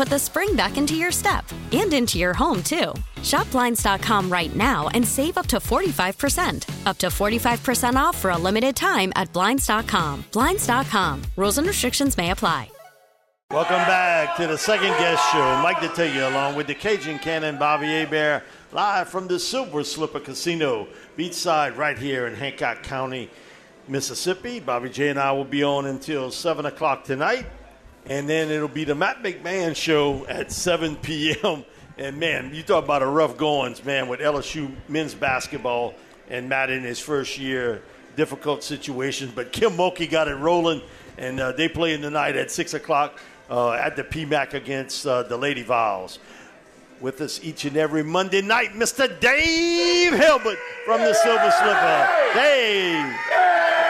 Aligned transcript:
put 0.00 0.08
the 0.08 0.18
spring 0.18 0.56
back 0.56 0.78
into 0.78 0.94
your 0.94 1.12
step 1.12 1.44
and 1.72 1.92
into 1.92 2.18
your 2.18 2.32
home, 2.32 2.62
too. 2.62 2.94
Shop 3.22 3.50
Blinds.com 3.50 4.32
right 4.32 4.56
now 4.56 4.88
and 4.94 5.06
save 5.06 5.36
up 5.36 5.46
to 5.48 5.58
45%. 5.58 6.86
Up 6.86 6.96
to 6.96 7.08
45% 7.08 7.96
off 7.96 8.16
for 8.16 8.30
a 8.30 8.38
limited 8.38 8.74
time 8.74 9.12
at 9.14 9.30
Blinds.com. 9.34 10.24
Blinds.com. 10.32 11.22
Rules 11.36 11.58
and 11.58 11.66
restrictions 11.66 12.16
may 12.16 12.30
apply. 12.30 12.70
Welcome 13.50 13.84
back 13.84 14.38
to 14.38 14.46
the 14.46 14.56
second 14.56 14.92
guess 14.96 15.20
show. 15.32 15.60
Mike 15.62 15.76
Detillier 15.78 16.30
along 16.30 16.54
with 16.54 16.68
the 16.68 16.74
Cajun 16.74 17.18
Cannon 17.18 17.58
Bobby 17.58 17.88
Hebert, 17.88 18.42
live 18.72 19.06
from 19.10 19.28
the 19.28 19.38
Silver 19.38 19.84
Slipper 19.84 20.20
Casino 20.20 20.88
beachside 21.18 21.76
right 21.76 21.98
here 21.98 22.26
in 22.26 22.34
Hancock 22.34 22.82
County, 22.82 23.28
Mississippi. 23.86 24.60
Bobby 24.60 24.88
J 24.88 25.10
and 25.10 25.18
I 25.18 25.32
will 25.32 25.44
be 25.44 25.62
on 25.62 25.84
until 25.84 26.30
7 26.30 26.64
o'clock 26.64 27.04
tonight. 27.04 27.44
And 28.06 28.28
then 28.28 28.50
it'll 28.50 28.68
be 28.68 28.84
the 28.84 28.94
Matt 28.94 29.22
McMahon 29.22 29.76
show 29.76 30.26
at 30.26 30.50
7 30.50 30.96
p.m. 30.96 31.64
And 31.98 32.18
man, 32.18 32.54
you 32.54 32.62
talk 32.62 32.84
about 32.84 33.02
a 33.02 33.06
rough 33.06 33.36
goings, 33.36 33.84
man, 33.84 34.08
with 34.08 34.20
LSU 34.20 34.74
men's 34.88 35.14
basketball 35.14 35.94
and 36.30 36.48
Matt 36.48 36.70
in 36.70 36.82
his 36.82 36.98
first 36.98 37.38
year, 37.38 37.82
difficult 38.16 38.62
situations. 38.62 39.32
But 39.34 39.52
Kim 39.52 39.72
Mulkey 39.72 40.10
got 40.10 40.28
it 40.28 40.36
rolling, 40.36 40.80
and 41.18 41.38
uh, 41.38 41.52
they 41.52 41.68
play 41.68 41.92
in 41.92 42.00
the 42.00 42.10
night 42.10 42.36
at 42.36 42.50
6 42.50 42.74
o'clock 42.74 43.20
uh, 43.50 43.72
at 43.72 43.96
the 43.96 44.04
PMAC 44.04 44.54
against 44.54 45.06
uh, 45.06 45.24
the 45.24 45.36
Lady 45.36 45.62
Vols. 45.62 46.18
With 47.00 47.20
us 47.20 47.40
each 47.42 47.64
and 47.64 47.76
every 47.76 48.02
Monday 48.02 48.42
night, 48.42 48.72
Mr. 48.72 49.08
Dave 49.20 50.12
Hilbert 50.12 50.58
from 50.84 51.00
the 51.00 51.14
Silver 51.14 51.50
Slipper. 51.50 52.08
Dave. 52.34 53.89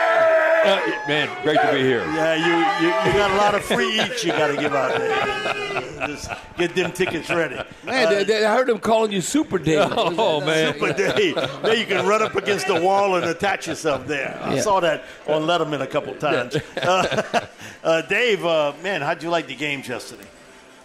Uh, 0.64 0.80
man, 1.08 1.42
great 1.42 1.60
to 1.60 1.72
be 1.72 1.80
here. 1.80 2.04
Yeah, 2.12 2.34
you, 2.34 2.86
you, 2.86 2.94
you 3.12 3.18
got 3.18 3.30
a 3.30 3.36
lot 3.36 3.54
of 3.54 3.62
free 3.64 4.00
eats 4.00 4.24
you 4.24 4.32
got 4.32 4.48
to 4.48 4.56
give 4.56 4.74
out 4.74 4.98
there. 4.98 6.06
Just 6.08 6.30
get 6.58 6.74
them 6.74 6.92
tickets 6.92 7.30
ready. 7.30 7.56
Man, 7.84 8.06
Uh, 8.06 8.10
they- 8.10 8.24
they- 8.24 8.44
I 8.44 8.54
heard 8.54 8.66
them 8.68 8.78
calling 8.78 9.12
you 9.12 9.20
Super 9.20 9.58
Dave. 9.58 9.90
Oh, 9.96 10.40
man. 10.40 10.74
Super 10.74 10.92
Dave. 10.92 11.34
There 11.62 11.74
you 11.74 11.86
can 11.86 12.06
run 12.06 12.22
up 12.22 12.34
against 12.36 12.66
the 12.66 12.80
wall 12.80 13.16
and 13.16 13.24
attach 13.26 13.66
yourself 13.66 14.06
there. 14.06 14.38
I 14.42 14.56
Yeah. 14.56 14.60
saw 14.62 14.80
that 14.80 15.04
on 15.26 15.42
Letterman 15.42 15.80
a 15.80 15.86
couple 15.86 16.14
times. 16.14 16.56
Uh, 16.80 17.22
uh, 17.84 18.02
Dave, 18.02 18.44
uh, 18.44 18.72
man, 18.82 19.00
how'd 19.02 19.22
you 19.22 19.30
like 19.30 19.46
the 19.46 19.54
games 19.54 19.86
yesterday? 19.88 20.24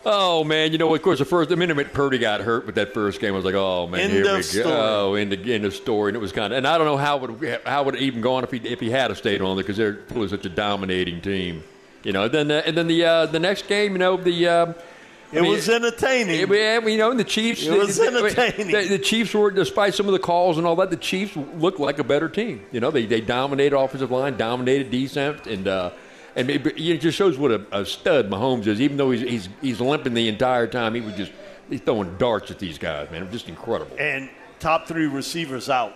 Oh 0.08 0.44
man, 0.44 0.72
you 0.72 0.78
know, 0.78 0.94
of 0.94 1.02
course, 1.02 1.18
the 1.20 1.26
first 1.26 1.50
the 1.50 1.56
minute 1.56 1.92
Purdy 1.94 2.20
got 2.20 2.42
hurt 2.42 2.66
with 2.68 2.76
that 2.76 2.94
first 2.94 3.20
game, 3.20 3.34
I 3.34 3.36
was 3.38 3.46
like, 3.46 3.56
oh 3.56 3.88
man, 3.88 4.02
End 4.02 4.14
here 4.14 4.36
we 4.36 4.42
story. 4.44 4.64
go. 4.64 5.10
Oh, 5.12 5.16
in 5.16 5.30
the 5.30 5.54
in 5.54 5.64
the 5.64 5.72
story, 5.72 6.10
and 6.10 6.16
it 6.16 6.20
was 6.20 6.32
kind 6.32 6.54
of, 6.54 6.58
and 6.58 6.68
I 6.68 6.78
don't 6.78 6.86
know 6.86 6.98
how 6.98 7.18
would 7.18 7.62
how 7.66 7.84
would 7.84 7.96
it 7.96 8.02
even 8.02 8.22
gone 8.22 8.44
if 8.44 8.52
he 8.52 8.58
if 8.60 8.80
he 8.80 8.92
had 8.92 9.10
a 9.10 9.16
stayed 9.16 9.42
on 9.42 9.56
there 9.56 9.64
because 9.64 9.78
they're 9.78 9.98
really 10.14 10.28
such 10.28 10.46
a 10.46 10.50
dominating 10.50 11.22
team, 11.22 11.64
you 12.04 12.12
know. 12.14 12.28
Then 12.28 12.52
uh, 12.52 12.62
and 12.66 12.78
then 12.78 12.86
the 12.88 13.04
uh, 13.04 13.26
the 13.26 13.40
next 13.40 13.68
game, 13.68 13.94
you 13.94 13.98
know, 13.98 14.16
the. 14.18 14.48
Uh, 14.48 14.74
It 15.34 15.42
was 15.42 15.68
entertaining. 15.68 16.48
Yeah, 16.54 16.80
you 16.86 16.98
know, 17.00 17.12
the 17.14 17.24
Chiefs. 17.26 17.66
It 17.66 17.76
was 17.78 17.98
the- 17.98 18.06
entertaining. 18.08 18.68
The, 18.72 18.88
the 18.88 19.00
Chiefs 19.00 19.34
were, 19.34 19.50
despite 19.52 19.96
some 19.96 20.06
of 20.06 20.14
the 20.14 20.20
calls 20.20 20.58
and 20.60 20.68
all 20.68 20.76
that, 20.78 20.92
the 20.92 20.96
Chiefs 20.98 21.36
looked 21.36 21.80
like 21.80 21.98
a 22.00 22.04
better 22.06 22.30
team. 22.30 22.64
You 22.72 22.80
know, 22.80 22.92
they 22.92 23.06
they 23.08 23.22
dominated 23.22 23.76
offensive 23.76 24.12
line, 24.12 24.38
dominated 24.38 24.92
defense, 24.92 25.46
and 25.48 25.68
uh, 25.68 25.90
and 26.36 26.50
it, 26.50 26.66
it 26.80 27.02
just 27.02 27.18
shows 27.18 27.38
what 27.38 27.52
a, 27.52 27.66
a 27.72 27.86
stud 27.86 28.30
Mahomes 28.30 28.68
is. 28.68 28.82
Even 28.82 28.98
though 28.98 29.12
he's, 29.12 29.22
he's 29.22 29.50
he's 29.62 29.82
limping 29.82 30.14
the 30.14 30.28
entire 30.28 30.68
time, 30.68 30.94
he 30.96 31.02
was 31.02 31.16
just 31.16 31.32
he's 31.70 31.82
throwing 31.82 32.18
darts 32.18 32.52
at 32.52 32.60
these 32.60 32.78
guys, 32.78 33.10
man. 33.12 33.30
Just 33.32 33.50
incredible. 33.50 33.96
and 34.00 34.30
top 34.60 34.88
three 34.88 35.08
receivers 35.08 35.70
out. 35.70 35.94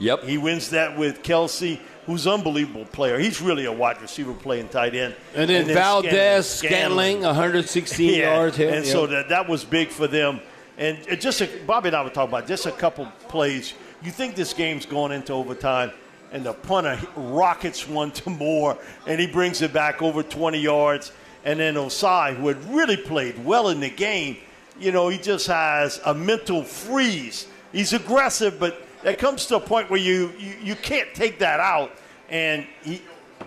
Yep. 0.00 0.24
He 0.24 0.36
wins 0.36 0.70
that 0.70 0.98
with 0.98 1.22
Kelce, 1.22 1.80
who's 2.04 2.26
an 2.26 2.34
unbelievable 2.34 2.84
player. 2.84 3.18
He's 3.18 3.40
really 3.40 3.64
a 3.64 3.72
wide 3.72 4.00
receiver 4.02 4.34
playing 4.34 4.68
tight 4.68 4.94
end. 4.94 5.14
And 5.34 5.48
then 5.48 5.66
Valdes, 5.66 6.46
Scantling, 6.46 7.22
116 7.22 8.10
Yeah, 8.14 8.34
yards. 8.34 8.58
Yeah, 8.58 8.68
and 8.68 8.84
yeah. 8.84 8.92
so 8.92 9.06
that 9.06 9.30
that 9.30 9.48
was 9.48 9.64
big 9.64 9.88
for 9.88 10.06
them. 10.06 10.40
And 10.76 10.98
just 11.20 11.40
a, 11.40 11.48
Bobby 11.66 11.88
and 11.88 11.96
I 11.96 12.02
were 12.02 12.10
talking 12.10 12.28
about 12.28 12.46
just 12.46 12.66
a 12.66 12.70
couple 12.70 13.06
plays. 13.28 13.72
You 14.02 14.10
think 14.12 14.36
this 14.36 14.52
game's 14.52 14.86
going 14.86 15.10
into 15.10 15.32
overtime, 15.32 15.90
and 16.32 16.44
the 16.44 16.52
punter 16.52 16.98
rockets 17.16 17.88
one 17.88 18.10
to 18.12 18.30
Moore, 18.30 18.76
and 19.06 19.20
he 19.20 19.26
brings 19.26 19.62
it 19.62 19.72
back 19.72 20.02
over 20.02 20.22
20 20.22 20.58
yards. 20.58 21.12
And 21.44 21.60
then 21.60 21.74
Ossai, 21.74 22.34
who 22.36 22.48
had 22.48 22.62
really 22.72 22.96
played 22.96 23.42
well 23.44 23.68
in 23.68 23.80
the 23.80 23.88
game, 23.90 24.36
you 24.78 24.92
know, 24.92 25.08
he 25.08 25.18
just 25.18 25.46
has 25.46 26.00
a 26.04 26.12
mental 26.14 26.62
freeze. 26.62 27.46
He's 27.72 27.92
aggressive, 27.92 28.58
but 28.60 28.82
it 29.04 29.18
comes 29.18 29.46
to 29.46 29.56
a 29.56 29.60
point 29.60 29.88
where 29.90 30.00
you 30.00 30.32
you, 30.38 30.54
you 30.62 30.74
can't 30.76 31.08
take 31.14 31.38
that 31.38 31.60
out, 31.60 31.92
and 32.28 32.66
he 32.82 33.00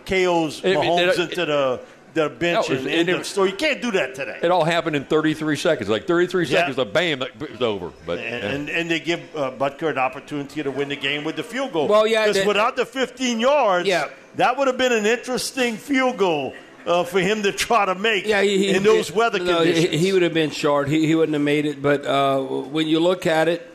KOs 0.06 0.62
It- 0.64 0.72
it- 0.72 0.78
Mahomes 0.78 1.18
it- 1.18 1.20
into 1.20 1.46
the 1.46 1.82
the 2.14 2.30
bench 2.30 2.70
No, 2.70 2.76
and 2.76 2.88
it- 2.88 2.92
end 2.92 3.10
it- 3.10 3.16
of 3.16 3.26
story. 3.26 3.52
You 3.52 3.56
can't 3.56 3.82
do 3.82 3.92
that 3.92 4.16
today. 4.16 4.40
It 4.44 4.52
all 4.52 4.64
happened 4.66 4.96
in 4.96 5.06
33 5.06 5.56
seconds. 5.56 5.90
Like 5.90 6.08
33 6.08 6.46
Yeah. 6.46 6.60
seconds, 6.60 6.78
like 6.78 6.92
bam, 6.94 7.22
it 7.22 7.52
was 7.52 7.62
over. 7.62 7.92
But 8.06 8.20
and, 8.20 8.44
yeah. 8.44 8.50
and, 8.50 8.70
and 8.70 8.92
they 8.92 9.00
give 9.00 9.22
uh, 9.36 9.52
Butker 9.52 9.90
an 9.90 9.98
opportunity 9.98 10.62
to 10.64 10.72
win 10.72 10.90
the 10.90 10.96
game 10.96 11.24
with 11.24 11.36
the 11.38 11.44
field 11.44 11.72
goal. 11.74 11.88
Well, 11.88 12.06
yeah, 12.06 12.28
because 12.28 12.46
without 12.46 12.76
the 12.76 12.86
15 12.86 13.40
yards, 13.40 13.88
Yeah. 13.88 14.10
that 14.36 14.58
would 14.58 14.68
have 14.68 14.78
been 14.78 14.92
an 14.94 15.06
interesting 15.06 15.78
field 15.78 16.18
goal 16.18 16.54
uh, 16.86 17.04
for 17.04 17.20
him 17.20 17.44
to 17.44 17.52
try 17.52 17.86
to 17.86 17.94
make 17.96 18.26
yeah, 18.26 18.42
he, 18.42 18.58
he, 18.58 18.70
in 18.76 18.84
those 18.84 19.10
he- 19.10 19.14
weather 19.18 19.40
no, 19.40 19.58
conditions. 19.64 20.02
He, 20.02 20.12
would 20.14 20.24
have 20.24 20.34
been 20.34 20.50
short. 20.52 20.90
He, 20.90 21.06
he 21.06 21.16
wouldn't 21.16 21.34
have 21.36 21.42
made 21.44 21.66
it. 21.66 21.82
But 21.82 22.06
uh, 22.06 22.40
when 22.42 22.88
you 22.88 23.00
look 23.00 23.26
at 23.26 23.48
it, 23.48 23.68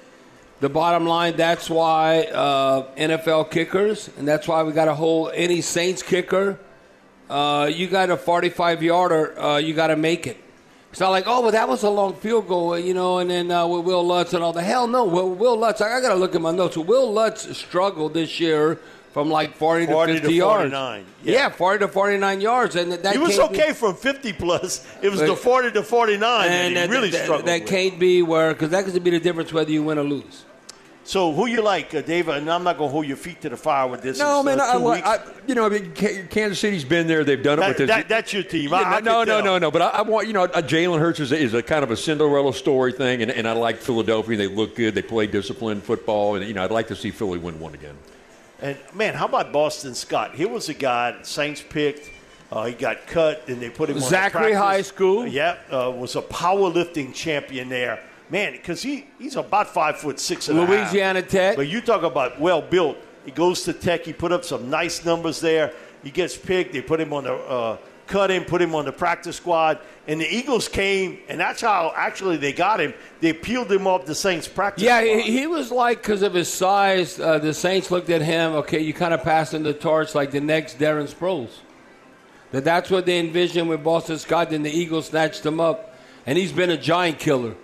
the 0.60 0.68
bottom 0.68 1.06
line, 1.06 1.36
that's 1.36 1.70
why 1.70 2.22
uh, 2.24 2.86
NFL 2.96 3.50
kickers, 3.50 4.10
and 4.18 4.26
that's 4.26 4.48
why 4.48 4.62
we 4.62 4.72
got 4.72 4.86
to 4.86 4.94
hold 4.94 5.30
any 5.34 5.60
Saints 5.60 6.02
kicker. 6.02 6.58
Uh, 7.28 7.70
you 7.72 7.88
got 7.88 8.10
a 8.10 8.16
45 8.16 8.82
yarder, 8.82 9.38
uh, 9.40 9.56
you 9.58 9.74
got 9.74 9.88
to 9.88 9.96
make 9.96 10.26
it. 10.26 10.36
It's 10.90 11.00
not 11.00 11.10
like, 11.10 11.24
oh, 11.26 11.42
well, 11.42 11.50
that 11.50 11.68
was 11.68 11.82
a 11.82 11.90
long 11.90 12.14
field 12.14 12.48
goal, 12.48 12.78
you 12.78 12.94
know, 12.94 13.18
and 13.18 13.28
then 13.28 13.50
uh, 13.50 13.66
with 13.66 13.84
Will 13.84 14.06
Lutz 14.06 14.32
and 14.32 14.42
all 14.42 14.52
the 14.54 14.62
hell 14.62 14.86
no. 14.86 15.04
Will, 15.04 15.28
Will 15.28 15.58
Lutz, 15.58 15.80
I, 15.80 16.00
got 16.00 16.08
to 16.10 16.14
look 16.14 16.34
at 16.34 16.40
my 16.40 16.52
notes. 16.52 16.76
Will 16.76 17.12
Lutz 17.12 17.54
struggled 17.56 18.14
this 18.14 18.40
year 18.40 18.76
from 19.12 19.28
like 19.28 19.54
40, 19.56 19.86
40 19.86 20.12
to 20.12 20.18
to 20.18 20.20
50 20.22 20.34
yards. 20.34 20.72
49, 20.72 21.04
Yeah. 21.24 21.32
yeah. 21.34 21.48
40 21.50 21.78
to 21.80 21.88
49 21.88 22.40
yards. 22.40 22.76
And 22.76 22.92
that 22.92 23.12
he 23.12 23.18
was 23.18 23.36
can't 23.36 23.52
be- 23.52 23.60
okay 23.60 23.72
from 23.72 23.94
50 23.96 24.32
plus. 24.34 24.86
It 25.02 25.10
was 25.10 25.20
But- 25.20 25.26
the 25.26 25.36
40 25.36 25.70
to 25.72 25.82
49 25.82 26.48
and 26.50 26.52
that 26.52 26.68
he 26.68 26.74
that, 26.86 26.90
really 26.94 27.10
that, 27.10 27.24
struggled 27.24 27.48
that 27.48 27.60
with. 27.62 27.68
can't 27.70 27.98
be 27.98 28.22
where, 28.22 28.52
because 28.54 28.70
that 28.70 28.84
could 28.86 29.02
be 29.04 29.10
the 29.10 29.20
difference 29.20 29.52
whether 29.52 29.70
you 29.70 29.82
win 29.82 29.98
or 29.98 30.04
lose. 30.04 30.44
So 31.06 31.32
who 31.32 31.46
you 31.46 31.62
like, 31.62 31.94
uh, 31.94 32.00
Dave? 32.02 32.26
And 32.26 32.50
I'm 32.50 32.64
not 32.64 32.78
going 32.78 32.88
to 32.88 32.92
hold 32.92 33.06
your 33.06 33.16
feet 33.16 33.40
to 33.42 33.48
the 33.48 33.56
fire 33.56 33.86
with 33.86 34.02
this. 34.02 34.18
No, 34.18 34.38
It's, 34.40 34.46
man. 34.46 34.60
uh, 34.60 34.64
I, 34.64 34.76
two 34.76 34.88
I, 34.88 35.18
you 35.46 35.54
know, 35.54 35.64
I 35.66 35.68
mean, 35.68 35.92
Kansas 35.94 36.58
City's 36.58 36.84
been 36.84 37.06
there. 37.06 37.22
They've 37.22 37.40
done 37.40 37.58
it 37.58 37.60
That- 37.60 37.68
with 37.68 37.76
this. 37.78 37.88
that- 37.88 38.08
that's 38.08 38.32
your 38.32 38.42
team. 38.42 38.70
Yeah, 38.70 38.78
I 38.78 38.80
no, 38.80 38.96
can 38.96 39.04
no, 39.04 39.24
tell. 39.24 39.44
no, 39.44 39.58
no. 39.58 39.70
But 39.70 39.82
I, 39.82 39.88
I 39.88 40.02
want 40.02 40.26
you 40.26 40.32
know, 40.32 40.42
uh, 40.42 40.60
Jalen 40.62 40.98
Hurts 40.98 41.20
is 41.20 41.30
a, 41.30 41.38
is 41.38 41.54
a 41.54 41.62
kind 41.62 41.84
of 41.84 41.92
a 41.92 41.96
Cinderella 41.96 42.52
story 42.52 42.90
thing, 42.92 43.22
and, 43.22 43.30
and 43.30 43.46
I 43.46 43.52
like 43.52 43.76
Philadelphia. 43.76 44.36
They 44.36 44.48
look 44.48 44.74
good. 44.74 44.96
They 44.96 45.02
play 45.02 45.28
disciplined 45.28 45.84
football, 45.84 46.34
and 46.34 46.44
you 46.44 46.54
know, 46.54 46.64
I'd 46.64 46.72
like 46.72 46.88
to 46.88 46.96
see 46.96 47.12
Philly 47.12 47.38
win 47.38 47.60
one 47.60 47.74
again. 47.74 47.94
And 48.60 48.76
man, 48.92 49.14
how 49.14 49.26
about 49.26 49.52
Boston 49.52 49.94
Scott? 49.94 50.34
He 50.34 50.44
was 50.44 50.68
a 50.68 50.74
guy 50.74 51.14
Saints 51.22 51.62
picked. 51.62 52.10
Uh, 52.50 52.64
he 52.64 52.74
got 52.74 53.06
cut, 53.06 53.44
and 53.48 53.60
they 53.62 53.70
put 53.70 53.90
him 53.90 53.96
on 53.96 54.02
Zachary 54.02 54.40
practice- 54.52 54.58
High 54.58 54.82
School. 54.82 55.24
Yep, 55.24 55.66
uh, 55.72 55.92
was 55.94 56.16
a 56.16 56.22
powerlifting 56.22 57.14
champion 57.14 57.68
there. 57.68 58.00
Man, 58.28 58.52
because 58.52 58.82
he, 58.82 59.06
he's 59.18 59.36
about 59.36 59.68
five 59.68 59.98
foot 59.98 60.18
six 60.18 60.48
and 60.48 60.58
a 60.58 60.66
half. 60.66 60.70
Louisiana 60.70 61.22
Tech. 61.22 61.56
But 61.56 61.68
you 61.68 61.80
talk 61.80 62.02
about 62.02 62.40
well 62.40 62.60
built. 62.60 62.96
He 63.24 63.30
goes 63.30 63.62
to 63.64 63.72
Tech. 63.72 64.04
He 64.04 64.12
put 64.12 64.32
up 64.32 64.44
some 64.44 64.68
nice 64.68 65.04
numbers 65.04 65.40
there. 65.40 65.72
He 66.02 66.10
gets 66.10 66.36
picked. 66.36 66.72
They 66.72 66.82
put 66.82 67.00
him 67.00 67.12
on 67.12 67.24
the 67.24 67.34
uh, 67.34 67.76
cut 68.06 68.30
him, 68.30 68.44
put 68.44 68.62
him 68.62 68.74
on 68.74 68.84
the 68.84 68.92
practice 68.92 69.36
squad, 69.36 69.78
and 70.06 70.20
the 70.20 70.34
Eagles 70.34 70.68
came, 70.68 71.18
and 71.28 71.38
that's 71.38 71.60
how 71.60 71.92
actually 71.96 72.36
they 72.36 72.52
got 72.52 72.80
him. 72.80 72.94
They 73.20 73.32
peeled 73.32 73.70
him 73.70 73.86
off 73.86 74.06
the 74.06 74.14
Saints 74.14 74.48
practice. 74.48 74.84
Yeah, 74.84 75.00
squad. 75.00 75.20
he, 75.20 75.38
he 75.38 75.46
was 75.46 75.70
like 75.70 76.02
because 76.02 76.22
of 76.22 76.34
his 76.34 76.52
size. 76.52 77.18
Uh, 77.18 77.38
the 77.38 77.54
Saints 77.54 77.90
looked 77.90 78.10
at 78.10 78.22
him. 78.22 78.52
Okay, 78.54 78.80
you 78.80 78.94
kind 78.94 79.14
of 79.14 79.22
passing 79.22 79.62
the 79.62 79.74
torch 79.74 80.14
like 80.14 80.30
the 80.30 80.40
next 80.40 80.78
Darren 80.78 81.12
Sproles. 81.12 81.58
That 82.52 82.64
that's 82.64 82.90
what 82.90 83.06
they 83.06 83.18
envisioned 83.18 83.68
with 83.68 83.82
Boston 83.82 84.18
Scott. 84.18 84.50
Then 84.50 84.62
the 84.62 84.70
Eagles 84.70 85.06
snatched 85.06 85.44
him 85.44 85.60
up, 85.60 85.96
and 86.26 86.38
he's 86.38 86.52
been 86.52 86.70
a 86.70 86.76
giant 86.76 87.18
killer. 87.18 87.54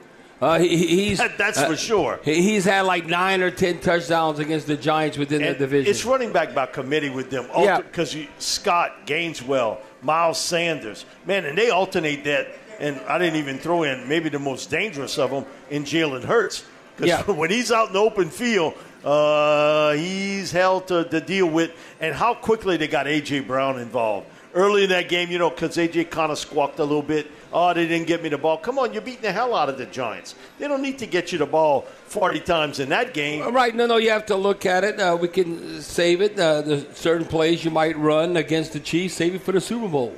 Uh, 0.42 0.58
he, 0.58 0.76
he- 0.76 0.86
he's 1.08 1.18
that's 1.38 1.56
uh, 1.58 1.68
for 1.68 1.76
sure. 1.76 2.18
he- 2.24 2.42
he's 2.42 2.64
had 2.64 2.80
like 2.82 3.06
nine 3.06 3.40
or 3.42 3.50
ten 3.50 3.78
touchdowns 3.78 4.40
against 4.40 4.66
the 4.66 4.76
Giants 4.76 5.16
within 5.16 5.40
And 5.42 5.54
the 5.54 5.58
division. 5.60 5.88
It's 5.88 6.04
running 6.04 6.32
back 6.32 6.52
by 6.52 6.66
committee 6.66 7.10
with 7.10 7.30
them. 7.30 7.46
Yeah. 7.56 7.76
Because 7.80 8.16
Scott, 8.38 9.06
Gainwell, 9.06 9.78
Miles 10.02 10.38
Sanders. 10.38 11.04
Man, 11.26 11.44
and 11.46 11.56
they 11.56 11.70
alternate 11.70 12.24
that. 12.24 12.48
And 12.80 13.00
I 13.02 13.18
didn't 13.18 13.36
even 13.36 13.58
throw 13.58 13.84
in 13.84 14.08
maybe 14.08 14.28
the 14.30 14.40
most 14.40 14.68
dangerous 14.68 15.16
of 15.16 15.30
them 15.30 15.44
in 15.70 15.84
Jalen 15.84 16.24
Hurts. 16.24 16.64
Because 16.96 17.08
Yeah. 17.08 17.22
when 17.32 17.48
he's 17.50 17.70
out 17.70 17.88
in 17.88 17.92
the 17.92 18.00
open 18.00 18.28
field, 18.28 18.74
uh, 19.04 19.92
he's 19.92 20.50
hell 20.50 20.80
to, 20.82 21.04
to 21.04 21.20
deal 21.20 21.46
with. 21.48 21.70
And 22.00 22.12
how 22.16 22.34
quickly 22.34 22.76
they 22.76 22.88
got 22.88 23.06
A.J. 23.06 23.40
Brown 23.40 23.78
involved. 23.78 24.26
Early 24.54 24.84
in 24.84 24.90
that 24.90 25.08
game, 25.08 25.31
you 25.31 25.38
know, 25.38 25.49
because 25.49 25.78
A.J. 25.78 26.04
kind 26.04 26.31
of 26.31 26.38
squawked 26.38 26.78
a 26.78 26.84
little 26.84 27.02
bit. 27.02 27.26
Oh, 27.54 27.72
they 27.72 27.87
didn't 27.87 28.06
get 28.06 28.22
me 28.22 28.28
the 28.28 28.37
ball. 28.37 28.58
Come 28.58 28.78
on, 28.78 28.93
you're 28.93 29.00
beating 29.00 29.22
the 29.22 29.32
hell 29.32 29.54
out 29.54 29.69
of 29.69 29.78
the 29.78 29.87
Giants. 29.87 30.34
They 30.58 30.69
don't 30.69 30.82
need 30.82 30.99
to 30.99 31.06
get 31.06 31.32
you 31.32 31.38
the 31.38 31.46
ball 31.46 31.82
40 32.06 32.40
times 32.40 32.78
in 32.78 32.90
that 32.90 33.14
game. 33.14 33.54
Right, 33.54 33.75
no, 33.75 33.87
no, 33.87 33.96
you 33.96 34.10
have 34.10 34.26
to 34.26 34.37
look 34.37 34.66
at 34.66 34.84
it. 34.84 35.00
Uh, 35.00 35.16
we 35.19 35.28
can 35.28 35.81
save 35.81 36.20
it. 36.20 36.38
Uh, 36.38 36.60
the 36.60 36.87
certain 36.94 37.26
plays 37.26 37.64
you 37.64 37.70
might 37.70 37.96
run 37.96 38.37
against 38.37 38.75
the 38.75 38.81
Chiefs, 38.81 39.14
save 39.14 39.34
it 39.34 39.43
for 39.43 39.52
the 39.52 39.60
Super 39.60 39.88
Bowl, 39.88 40.14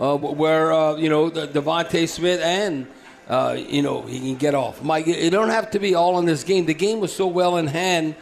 uh, 0.00 0.16
where 0.16 0.72
uh, 0.72 0.96
you 0.96 1.08
know 1.08 1.28
the 1.28 1.48
DeVonta 1.48 2.08
Smith 2.08 2.40
and 2.40 2.86
uh, 3.28 3.56
you 3.58 3.82
know 3.82 4.02
he 4.02 4.20
can 4.20 4.36
get 4.36 4.54
off. 4.54 4.82
Mike, 4.82 5.08
it 5.08 5.30
don't 5.30 5.50
have 5.50 5.70
to 5.72 5.80
be 5.80 5.94
all 5.94 6.18
in 6.18 6.24
this 6.24 6.44
game. 6.44 6.66
The 6.66 6.74
game 6.74 7.00
was 7.00 7.14
so 7.14 7.26
well 7.26 7.56
in 7.56 7.66
hand. 7.66 8.14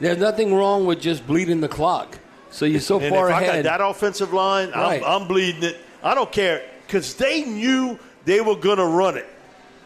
There's 0.00 0.18
nothing 0.18 0.54
wrong 0.54 0.86
with 0.86 1.00
just 1.00 1.26
bleeding 1.26 1.60
the 1.60 1.68
clock. 1.68 2.18
So 2.52 2.64
you're 2.66 2.80
so 2.80 3.00
And 3.00 3.12
far 3.12 3.30
if 3.30 3.36
ahead. 3.36 3.50
I 3.50 3.62
got 3.62 3.78
that 3.78 3.84
offensive 3.84 4.32
line, 4.32 4.70
Right. 4.70 5.02
I'm, 5.02 5.22
I'm 5.22 5.28
bleeding 5.28 5.64
it. 5.64 5.78
I 6.02 6.14
don't 6.14 6.30
care 6.30 6.62
because 6.86 7.14
they 7.14 7.42
knew 7.42 7.98
they 8.24 8.40
were 8.40 8.56
going 8.56 8.78
to 8.78 8.86
run 8.86 9.16
it. 9.16 9.26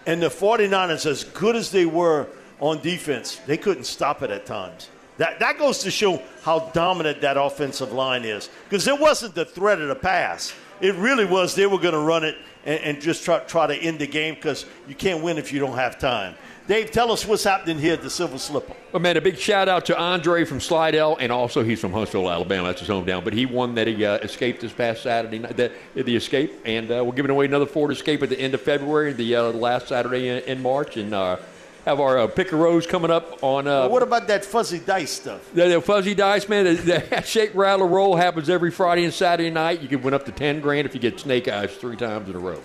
And 0.07 0.23
the 0.23 0.29
49ers, 0.29 1.07
as 1.07 1.25
good 1.25 1.57
as 1.57 1.71
they 1.71 1.87
were 1.87 2.27
on 2.61 2.81
defense, 2.83 3.37
they 3.47 3.57
couldn't 3.57 3.85
stop 3.85 4.23
it 4.23 4.31
at 4.31 4.47
times. 4.47 4.89
That, 5.19 5.39
that 5.41 5.59
goes 5.59 5.79
to 5.81 5.91
show 5.91 6.23
how 6.43 6.59
dominant 6.75 7.23
that 7.23 7.37
offensive 7.37 7.93
line 7.93 8.25
is 8.25 8.51
because 8.65 8.87
it 8.87 8.99
wasn't 9.01 9.35
the 9.35 9.45
threat 9.45 9.81
of 9.81 9.89
the 9.89 9.95
pass. 9.95 10.53
It 10.81 10.95
really 10.97 11.25
was 11.25 11.55
they 11.55 11.67
were 11.67 11.79
going 11.79 11.95
to 11.95 12.01
run 12.01 12.23
it 12.25 12.37
and, 12.67 12.81
and 12.81 13.01
just 13.01 13.25
try, 13.25 13.39
try 13.41 13.67
to 13.67 13.75
end 13.75 13.99
the 13.99 14.07
game 14.07 14.35
because 14.35 14.67
you 14.87 14.95
can't 14.95 15.23
win 15.23 15.39
if 15.39 15.53
you 15.53 15.61
don't 15.61 15.77
have 15.77 15.99
time. 15.99 16.35
Dave, 16.67 16.91
tell 16.91 17.13
us 17.13 17.25
what's 17.25 17.45
happening 17.45 17.79
here 17.79 17.93
at 17.93 18.03
the 18.03 18.11
Silver 18.11 18.39
Slipper. 18.39 18.75
Well, 18.91 19.01
man, 19.01 19.17
a 19.17 19.21
big 19.21 19.39
shout 19.39 19.69
out 19.69 19.87
to 19.87 19.97
Andre 19.97 20.45
from 20.45 20.59
Slidell, 20.61 21.17
and 21.21 21.31
also 21.31 21.63
he's 21.63 21.81
from 21.81 21.93
Huntsville, 21.93 22.29
Alabama. 22.29 22.67
That's 22.67 22.81
his 22.81 22.89
hometown. 22.89 23.23
But 23.23 23.35
he 23.35 23.47
won 23.47 23.77
that 23.77 23.87
he 23.87 24.05
uh, 24.05 24.17
escaped 24.17 24.63
this 24.63 24.73
past 24.73 25.05
Saturday 25.05 25.39
night, 25.39 25.57
the, 25.57 25.71
the 25.95 26.17
escape, 26.17 26.53
and 26.65 26.91
uh, 26.91 27.05
we're 27.05 27.13
giving 27.13 27.31
away 27.31 27.45
another 27.45 27.67
Ford 27.67 27.93
Escape 27.93 28.21
at 28.25 28.31
the 28.31 28.41
end 28.41 28.53
of 28.55 28.63
February, 28.63 29.13
the 29.13 29.37
uh, 29.37 29.43
last 29.53 29.87
Saturday 29.89 30.29
in, 30.29 30.39
in 30.39 30.61
March, 30.61 30.97
and 30.97 31.15
uh, 31.15 31.37
have 31.85 32.01
our 32.01 32.19
uh, 32.19 32.27
Pick 32.27 32.51
a 32.51 32.57
Rose 32.57 32.85
coming 32.85 33.13
up 33.13 33.45
on. 33.45 33.69
Uh, 33.69 33.83
Well, 33.83 33.91
what 33.91 34.03
about 34.03 34.27
that 34.27 34.45
fuzzy 34.45 34.81
dice 34.81 35.13
stuff? 35.13 35.49
the, 35.55 35.69
the 35.69 35.81
fuzzy 35.81 36.17
dice, 36.17 36.49
man. 36.49 36.65
The, 36.65 36.75
the 37.11 37.23
shake, 37.25 37.55
rattle, 37.55 37.89
roll 37.89 38.17
happens 38.17 38.51
every 38.51 38.73
Friday 38.73 39.05
and 39.05 39.15
Saturday 39.15 39.51
night. 39.51 39.83
You 39.83 39.89
can 39.89 40.03
win 40.03 40.15
up 40.15 40.25
to 40.25 40.33
ten 40.33 40.61
grand 40.61 40.85
if 40.89 40.95
you 40.95 41.01
get 41.01 41.21
snake 41.21 41.47
eyes 41.47 41.77
three 41.77 41.97
times 41.97 42.29
in 42.29 42.35
a 42.35 42.41
row. 42.41 42.55
Man. 42.55 42.63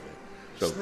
So, 0.58 0.74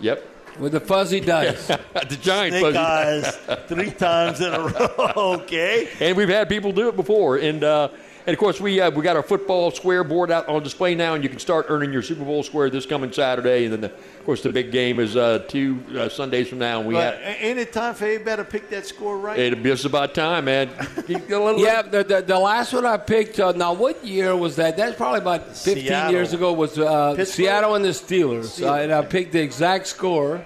yep, 0.00 0.24
with 0.58 0.72
the 0.72 0.80
fuzzy 0.80 1.20
dice. 1.20 1.66
the 2.08 2.18
giant 2.20 2.54
Snake 2.54 2.62
fuzzy 2.62 2.78
eyes 2.78 3.36
three 3.66 3.90
times 3.90 4.40
in 4.40 4.52
a 4.52 4.60
row. 4.60 5.12
Okay. 5.42 5.88
and 6.00 6.16
we've 6.16 6.28
had 6.28 6.48
people 6.48 6.72
do 6.72 6.88
it 6.88 6.96
before. 6.96 7.36
And 7.36 7.62
uh, 7.64 7.88
and 8.26 8.34
of 8.34 8.38
course, 8.38 8.60
we 8.60 8.80
uh, 8.80 8.90
we 8.90 9.02
got 9.02 9.16
our 9.16 9.22
football 9.22 9.70
square 9.70 10.04
board 10.04 10.30
out 10.30 10.48
on 10.48 10.62
display 10.62 10.94
now, 10.94 11.14
and 11.14 11.24
you 11.24 11.30
can 11.30 11.38
start 11.38 11.66
earning 11.68 11.92
your 11.92 12.02
Super 12.02 12.24
Bowl 12.24 12.42
square 12.42 12.70
this 12.70 12.86
coming 12.86 13.10
Saturday. 13.12 13.64
And 13.64 13.72
then, 13.72 13.80
the, 13.82 13.88
of 13.90 14.24
course, 14.24 14.42
the 14.42 14.52
big 14.52 14.70
game 14.70 15.00
is 15.00 15.16
uh, 15.16 15.44
two 15.48 15.82
uh, 15.96 16.08
Sundays 16.08 16.48
from 16.48 16.58
now. 16.58 16.78
And 16.78 16.88
we 16.88 16.94
But 16.94 17.18
have. 17.20 17.36
ain't 17.40 17.58
it 17.58 17.72
time 17.72 17.94
for 17.94 18.04
everybody 18.04 18.42
to 18.42 18.48
pick 18.48 18.70
that 18.70 18.86
score 18.86 19.18
right? 19.18 19.38
It'll 19.38 19.58
be 19.58 19.70
just 19.70 19.84
about 19.84 20.14
time, 20.14 20.44
man. 20.44 20.70
You 21.08 21.18
get 21.18 21.30
a 21.32 21.42
little- 21.44 21.60
Yeah, 21.60 21.82
the, 21.82 22.04
the, 22.04 22.22
the 22.22 22.38
last 22.38 22.72
one 22.72 22.86
I 22.86 22.96
picked. 22.96 23.40
Uh, 23.40 23.52
now, 23.52 23.72
what 23.72 24.04
year 24.04 24.36
was 24.36 24.56
that? 24.56 24.76
That's 24.76 24.96
probably 24.96 25.20
about 25.20 25.56
15 25.56 25.84
Seattle. 25.84 26.12
years 26.12 26.32
ago. 26.32 26.52
Was 26.52 26.78
uh, 26.78 27.24
Seattle 27.24 27.74
and 27.74 27.84
the 27.84 27.88
Steelers, 27.88 28.62
Uh, 28.64 28.74
and 28.74 28.92
I 28.92 29.02
picked 29.04 29.32
the 29.32 29.40
exact 29.40 29.86
score. 29.88 30.44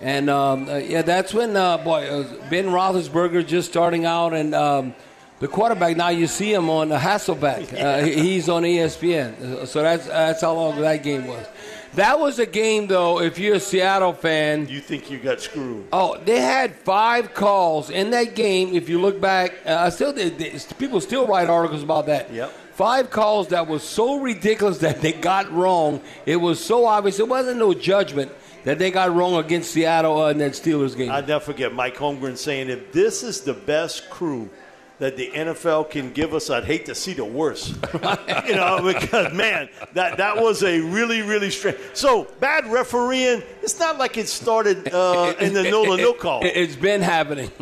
And 0.00 0.28
um, 0.30 0.68
uh, 0.68 0.78
yeah, 0.78 1.02
that's 1.02 1.32
when 1.32 1.56
uh, 1.56 1.78
boy 1.78 2.08
uh, 2.08 2.48
Ben 2.50 2.66
Roethlisberger 2.66 3.46
just 3.46 3.70
starting 3.70 4.04
out, 4.04 4.32
and 4.32 4.52
um, 4.52 4.94
the 5.42 5.48
quarterback. 5.48 5.96
Now 5.96 6.08
you 6.08 6.26
see 6.26 6.52
him 6.54 6.70
on 6.70 6.88
the 6.88 6.96
Hasselbeck. 6.96 7.78
Uh, 7.78 8.04
he's 8.04 8.48
on 8.48 8.62
ESPN. 8.62 9.66
So 9.66 9.82
that's 9.82 10.06
that's 10.06 10.40
how 10.40 10.54
long 10.54 10.80
that 10.80 11.02
game 11.02 11.26
was. 11.26 11.46
That 11.94 12.18
was 12.18 12.38
a 12.38 12.46
game, 12.46 12.86
though. 12.86 13.20
If 13.20 13.38
you're 13.38 13.56
a 13.56 13.60
Seattle 13.60 14.14
fan, 14.14 14.66
You 14.66 14.80
think 14.80 15.10
you 15.10 15.18
got 15.18 15.40
screwed? 15.42 15.88
Oh, 15.92 16.16
they 16.24 16.40
had 16.40 16.74
five 16.74 17.34
calls 17.34 17.90
in 17.90 18.10
that 18.12 18.34
game. 18.34 18.74
If 18.74 18.88
you 18.88 18.98
look 18.98 19.20
back, 19.20 19.52
uh, 19.66 19.76
I 19.76 19.88
still 19.90 20.12
they, 20.14 20.30
they- 20.30 20.58
people 20.78 21.02
still 21.02 21.26
write 21.26 21.50
articles 21.50 21.82
about 21.82 22.06
that. 22.06 22.32
Yep. 22.32 22.50
Five 22.72 23.10
calls 23.10 23.48
that 23.48 23.66
was 23.66 23.82
so 23.82 24.16
ridiculous 24.20 24.78
that 24.78 25.02
they 25.02 25.12
got 25.12 25.52
wrong. 25.52 26.00
It 26.24 26.36
was 26.36 26.64
so 26.64 26.86
obvious. 26.86 27.18
It 27.20 27.28
wasn't 27.28 27.58
no 27.58 27.74
judgment 27.74 28.32
that 28.64 28.78
they 28.78 28.90
got 28.90 29.14
wrong 29.14 29.34
against 29.34 29.72
Seattle 29.72 30.18
uh, 30.22 30.30
in 30.30 30.38
that 30.38 30.52
Steelers 30.52 30.96
game. 30.96 31.10
I 31.10 31.20
never 31.20 31.40
forget 31.44 31.74
Mike 31.74 31.96
Holmgren 31.96 32.38
saying, 32.38 32.70
"If 32.70 32.90
this 32.92 33.22
is 33.22 33.42
the 33.42 33.52
best 33.52 34.08
crew 34.08 34.48
that 35.02 35.16
the 35.16 35.30
NFL 35.30 35.90
can 35.90 36.12
give 36.12 36.32
us, 36.32 36.48
I'd 36.48 36.64
hate 36.64 36.86
to 36.86 36.94
see 36.94 37.12
the 37.12 37.24
worst." 37.24 37.74
you 38.46 38.54
know, 38.54 38.80
because 38.82 39.32
man, 39.34 39.68
that 39.94 40.16
that 40.18 40.36
was 40.36 40.62
a 40.62 40.80
really 40.80 41.22
really 41.22 41.50
strange. 41.50 41.78
So 41.92 42.28
bad 42.38 42.66
refereeing. 42.66 43.42
It's 43.62 43.78
not 43.78 43.98
like 43.98 44.16
it 44.16 44.28
started 44.28 44.92
uh, 44.94 45.34
in 45.40 45.54
the 45.54 45.64
no 45.64 45.82
no 45.84 46.12
call. 46.12 46.44
It, 46.44 46.56
has 46.56 46.76
been 46.76 47.02
happening. 47.02 47.50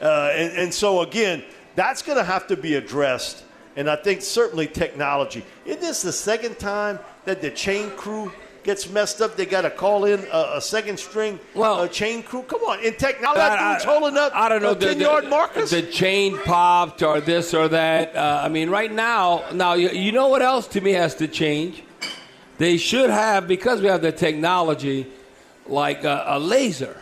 Uh, 0.00 0.30
and, 0.34 0.52
and 0.52 0.74
so 0.74 1.00
again, 1.00 1.42
that's 1.74 2.02
going 2.02 2.18
to 2.18 2.24
have 2.24 2.46
to 2.46 2.56
be 2.56 2.74
addressed. 2.74 3.44
And 3.76 3.88
I 3.88 3.96
think 3.96 4.22
certainly 4.22 4.66
technology. 4.66 5.44
Isn't 5.64 5.80
this 5.80 6.02
the 6.02 6.12
second 6.12 6.58
time 6.58 6.98
that 7.24 7.40
the 7.40 7.50
chain 7.50 7.90
crew 7.90 8.32
gets 8.66 8.90
messed 8.90 9.22
up? 9.22 9.36
They 9.36 9.46
got 9.46 9.62
to 9.62 9.70
call 9.70 10.04
in 10.04 10.20
a, 10.32 10.56
a 10.56 10.60
second 10.60 10.98
string 10.98 11.40
Well- 11.54 11.80
uh, 11.80 11.88
chain 11.88 12.22
crew. 12.22 12.42
Come 12.42 12.60
on, 12.62 12.80
in 12.80 12.94
technology, 12.96 13.38
that 13.38 13.72
dude's 13.72 13.84
holding 13.84 14.18
up. 14.18 14.32
I 14.34 14.48
don't 14.50 14.60
know 14.60 14.74
the- 14.74 14.86
ten 14.86 15.00
yard 15.00 15.24
the, 15.24 15.28
markers. 15.30 15.70
The 15.70 15.82
chain 15.82 16.36
popped 16.44 17.02
or 17.02 17.20
this 17.20 17.54
or 17.54 17.68
that. 17.68 18.14
Uh, 18.14 18.42
I 18.44 18.48
mean, 18.48 18.68
right 18.68 18.92
now, 18.92 19.44
now 19.52 19.72
you, 19.74 19.88
you 19.90 20.12
know 20.12 20.28
what 20.28 20.42
else 20.42 20.66
to 20.68 20.80
me 20.82 20.92
has 20.92 21.14
to 21.16 21.28
change. 21.28 21.82
They 22.58 22.76
should 22.76 23.10
have 23.10 23.46
because 23.46 23.80
we 23.80 23.88
have 23.88 24.02
the 24.02 24.12
technology, 24.12 25.06
like 25.66 26.04
a, 26.04 26.24
a 26.26 26.38
laser, 26.38 26.96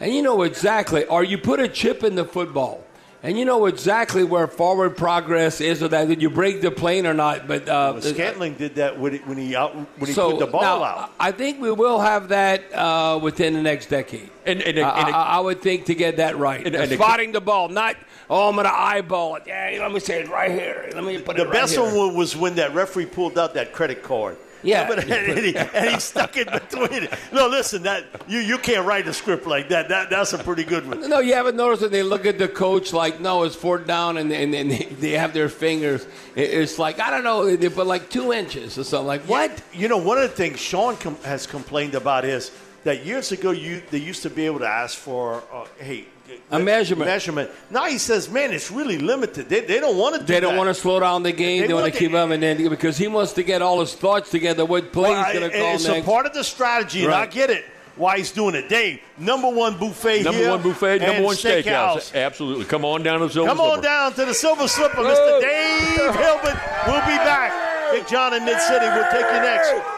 and 0.00 0.12
you 0.14 0.22
know 0.22 0.42
exactly. 0.42 1.04
Or 1.04 1.22
you 1.22 1.36
put 1.38 1.60
a 1.60 1.68
chip 1.68 2.02
in 2.02 2.14
the 2.14 2.24
football. 2.24 2.84
And 3.20 3.36
you 3.36 3.44
know 3.44 3.66
exactly 3.66 4.22
where 4.22 4.46
forward 4.46 4.96
progress 4.96 5.60
is, 5.60 5.82
or 5.82 5.88
that 5.88 6.06
did 6.06 6.22
you 6.22 6.30
break 6.30 6.60
the 6.60 6.70
plane 6.70 7.04
or 7.04 7.14
not? 7.14 7.48
But 7.48 7.68
uh, 7.68 8.00
Scantling 8.00 8.54
did 8.54 8.76
that 8.76 8.96
when 8.98 9.14
he, 9.14 9.18
when 9.18 9.36
he 9.36 9.56
out 9.56 9.74
when 9.74 10.06
he 10.06 10.12
so 10.12 10.30
put 10.30 10.38
the 10.38 10.46
ball 10.46 10.62
now, 10.62 10.84
out. 10.84 11.12
I 11.18 11.32
think 11.32 11.60
we 11.60 11.72
will 11.72 11.98
have 11.98 12.28
that 12.28 12.72
uh, 12.72 13.18
within 13.20 13.54
the 13.54 13.62
next 13.62 13.86
decade. 13.86 14.30
And- 14.46 14.62
and- 14.62 14.78
I, 14.78 15.00
and- 15.06 15.14
I, 15.16 15.22
I 15.22 15.40
would 15.40 15.60
think 15.60 15.86
to 15.86 15.96
get 15.96 16.18
that 16.18 16.38
right. 16.38 16.64
And- 16.64 16.76
and- 16.76 16.92
Spotting 16.92 17.32
the 17.32 17.40
ball, 17.40 17.68
not 17.68 17.96
oh, 18.30 18.48
I'm 18.50 18.54
going 18.54 18.66
to 18.66 18.72
eyeball 18.78 19.34
it. 19.36 19.42
Yeah, 19.48 19.78
let 19.80 19.90
me 19.90 19.98
say 19.98 20.20
it 20.22 20.28
right 20.28 20.50
here. 20.52 20.88
Let 20.94 21.02
me 21.02 21.18
put 21.20 21.36
The 21.36 21.42
it 21.42 21.46
right 21.46 21.52
best 21.54 21.74
here. 21.74 21.82
one 21.82 22.14
was 22.14 22.36
when 22.36 22.54
that 22.54 22.72
referee 22.72 23.06
pulled 23.06 23.36
out 23.36 23.54
that 23.54 23.72
credit 23.72 24.04
card. 24.04 24.36
Yeah. 24.62 24.88
but, 24.88 24.98
and, 25.10 25.38
he, 25.38 25.56
and 25.56 25.90
he 25.90 26.00
stuck 26.00 26.36
it 26.36 26.50
between 26.50 27.04
it. 27.04 27.14
No, 27.32 27.46
listen, 27.48 27.82
that 27.84 28.04
you, 28.26 28.38
you 28.38 28.58
can't 28.58 28.86
write 28.86 29.06
a 29.08 29.12
script 29.12 29.46
like 29.46 29.68
that. 29.68 29.88
That 29.88 30.10
that's 30.10 30.32
a 30.32 30.38
pretty 30.38 30.64
good 30.64 30.86
one. 30.88 31.08
No, 31.08 31.20
you 31.20 31.34
haven't 31.34 31.56
noticed 31.56 31.82
that 31.82 31.92
they 31.92 32.02
look 32.02 32.26
at 32.26 32.38
the 32.38 32.48
coach 32.48 32.92
like, 32.92 33.20
no, 33.20 33.44
it's 33.44 33.54
fourth 33.54 33.86
down, 33.86 34.16
and, 34.18 34.32
and, 34.32 34.54
and 34.54 34.70
they- 34.70 35.18
have 35.18 35.32
their 35.32 35.48
fingers. 35.48 36.06
It's 36.36 36.78
like, 36.78 37.00
I 37.00 37.10
don't 37.10 37.24
know, 37.24 37.56
but 37.70 37.86
like 37.86 38.08
two 38.10 38.32
inches 38.32 38.78
or 38.78 38.84
something. 38.84 39.06
Like, 39.06 39.22
what? 39.22 39.62
You 39.72 39.88
know, 39.88 39.96
one 39.96 40.18
of 40.18 40.30
the 40.30 40.36
things 40.36 40.60
Sean 40.60 40.96
com- 40.96 41.16
has 41.24 41.46
complained 41.46 41.94
about 41.94 42.24
is 42.24 42.52
that 42.84 43.04
years 43.04 43.32
ago 43.32 43.50
you 43.50 43.82
they 43.90 43.98
used 43.98 44.22
to 44.22 44.30
be 44.30 44.46
able 44.46 44.60
to 44.60 44.68
ask 44.68 44.96
for, 44.96 45.42
uh, 45.52 45.66
hey, 45.78 46.06
A 46.50 46.58
measurement. 46.58 47.08
Measurement. 47.08 47.50
Now 47.70 47.86
he 47.86 47.98
says, 47.98 48.28
man, 48.30 48.52
it's 48.52 48.70
really 48.70 48.98
limited. 48.98 49.48
They, 49.48 49.60
they 49.60 49.80
don't 49.80 49.96
want 49.96 50.14
to 50.14 50.20
do 50.20 50.26
They 50.26 50.40
don't 50.40 50.54
that. 50.54 50.58
want 50.58 50.68
to 50.68 50.74
slow 50.74 51.00
down 51.00 51.22
the 51.22 51.32
game. 51.32 51.60
They 51.62 51.66
They, 51.68 51.74
want 51.74 51.84
want 51.84 51.94
to 51.94 51.98
keep 51.98 52.10
to- 52.12 52.18
up, 52.18 52.30
and 52.30 52.42
then 52.42 52.68
because 52.68 52.96
he 52.96 53.08
wants 53.08 53.32
to 53.34 53.42
get 53.42 53.60
all 53.62 53.80
his 53.80 53.94
thoughts 53.94 54.30
together, 54.30 54.64
what 54.64 54.92
play 54.92 55.10
Well, 55.10 55.24
he's 55.24 55.38
going 55.38 55.50
to 55.50 55.58
call 55.58 55.74
it's 55.74 55.86
next. 55.86 56.06
a 56.06 56.10
part 56.10 56.26
of 56.26 56.34
the 56.34 56.44
strategy, 56.44 57.04
and 57.04 57.12
I 57.14 57.26
get 57.26 57.50
it 57.50 57.64
why 57.96 58.16
he's 58.18 58.30
doing 58.30 58.54
it. 58.54 58.68
Dave, 58.68 59.00
number 59.18 59.48
one 59.50 59.76
buffet 59.76 60.22
Number 60.22 60.38
here. 60.38 60.50
one 60.50 60.62
buffet, 60.62 60.98
number 61.00 61.22
one 61.22 61.34
steakhouse. 61.34 62.14
Absolutely. 62.14 62.64
Come 62.64 62.84
on 62.84 63.02
down 63.02 63.18
to 63.20 63.26
the 63.26 63.32
Silver 63.32 63.48
Come 63.48 63.60
on 63.60 63.68
Slipper. 63.72 63.82
down 63.82 64.12
to 64.14 64.24
the 64.24 64.34
Silver 64.34 64.68
Slipper, 64.68 64.96
Mr. 65.02 65.40
Dave 65.40 66.14
Hilbert. 66.14 66.60
We'll 66.86 67.00
be 67.00 67.16
back. 67.26 67.92
Big 67.92 68.06
John 68.06 68.34
in 68.34 68.44
Mid 68.44 68.60
City. 68.60 68.86
We'll 68.86 69.10
take 69.10 69.26
you 69.26 69.40
next. 69.40 69.97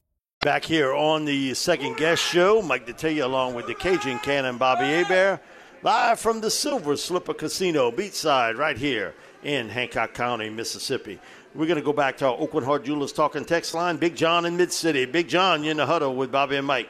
Back 0.43 0.65
here 0.65 0.91
on 0.91 1.25
the 1.25 1.53
second 1.53 1.97
guess 1.97 2.17
show, 2.17 2.63
Mike 2.63 2.87
Detillier 2.87 3.25
along 3.25 3.53
with 3.53 3.67
the 3.67 3.75
Cajun 3.75 4.17
Cannon 4.23 4.57
Bobby 4.57 4.85
Hebert, 4.85 5.39
live 5.83 6.19
from 6.19 6.41
the 6.41 6.49
Silver 6.49 6.97
Slipper 6.97 7.35
Casino, 7.35 7.91
beachside, 7.91 8.57
right 8.57 8.75
here 8.75 9.13
in 9.43 9.69
Hancock 9.69 10.15
County, 10.15 10.49
Mississippi. 10.49 11.19
We're 11.53 11.67
going 11.67 11.77
to 11.77 11.83
go 11.85 11.93
back 11.93 12.17
to 12.17 12.25
our 12.25 12.33
Oakland 12.39 12.65
Heart 12.65 12.85
Jewelers 12.85 13.11
talking 13.11 13.45
text 13.45 13.75
line. 13.75 13.97
Big 13.97 14.15
John 14.15 14.45
in 14.45 14.57
Mid 14.57 14.73
City. 14.73 15.05
Big 15.05 15.27
John, 15.27 15.63
you're 15.63 15.71
in 15.71 15.77
the 15.77 15.85
huddle 15.85 16.15
with 16.15 16.31
Bobby 16.31 16.55
and 16.55 16.65
Mike. 16.65 16.89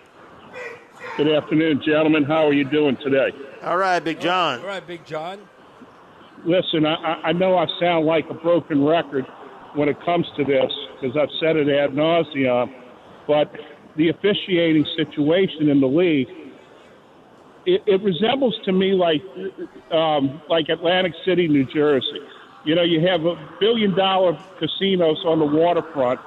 Good 1.17 1.27
afternoon, 1.27 1.81
gentlemen. 1.85 2.23
How 2.23 2.47
are 2.47 2.53
you 2.53 2.63
doing 2.63 2.95
today? 3.03 3.31
All 3.63 3.75
right, 3.75 3.99
Big 3.99 4.21
John. 4.21 4.61
All 4.61 4.67
right, 4.67 4.87
Big 4.87 5.05
John. 5.05 5.41
Listen, 6.45 6.85
I, 6.85 6.93
I- 6.95 7.21
I 7.25 7.31
know 7.33 7.57
I 7.57 7.65
sound 7.81 8.05
like 8.05 8.29
a 8.29 8.33
broken 8.33 8.85
record 8.85 9.25
when 9.75 9.89
it 9.89 9.97
comes 10.05 10.25
to 10.37 10.45
this 10.45 10.71
because 11.01 11.17
I've 11.17 11.27
said 11.41 11.57
it 11.57 11.67
ad 11.67 11.89
nauseum, 11.91 12.75
but 13.31 13.49
the 13.95 14.09
officiating 14.09 14.85
situation 14.97 15.69
in 15.69 15.79
the 15.79 15.87
league, 15.87 16.27
it, 17.65 17.81
it 17.87 18.01
resembles 18.03 18.59
to 18.65 18.73
me 18.73 18.91
like 18.91 19.21
um, 19.91 20.41
like 20.49 20.67
Atlantic 20.67 21.13
City, 21.25 21.47
New 21.47 21.65
Jersey. 21.73 22.19
You 22.65 22.75
know, 22.75 22.83
you 22.83 22.99
have 23.07 23.21
a 23.25 23.35
billion 23.61 23.95
dollar 23.95 24.37
casinos 24.59 25.23
on 25.25 25.39
the 25.39 25.45
waterfront, 25.45 26.19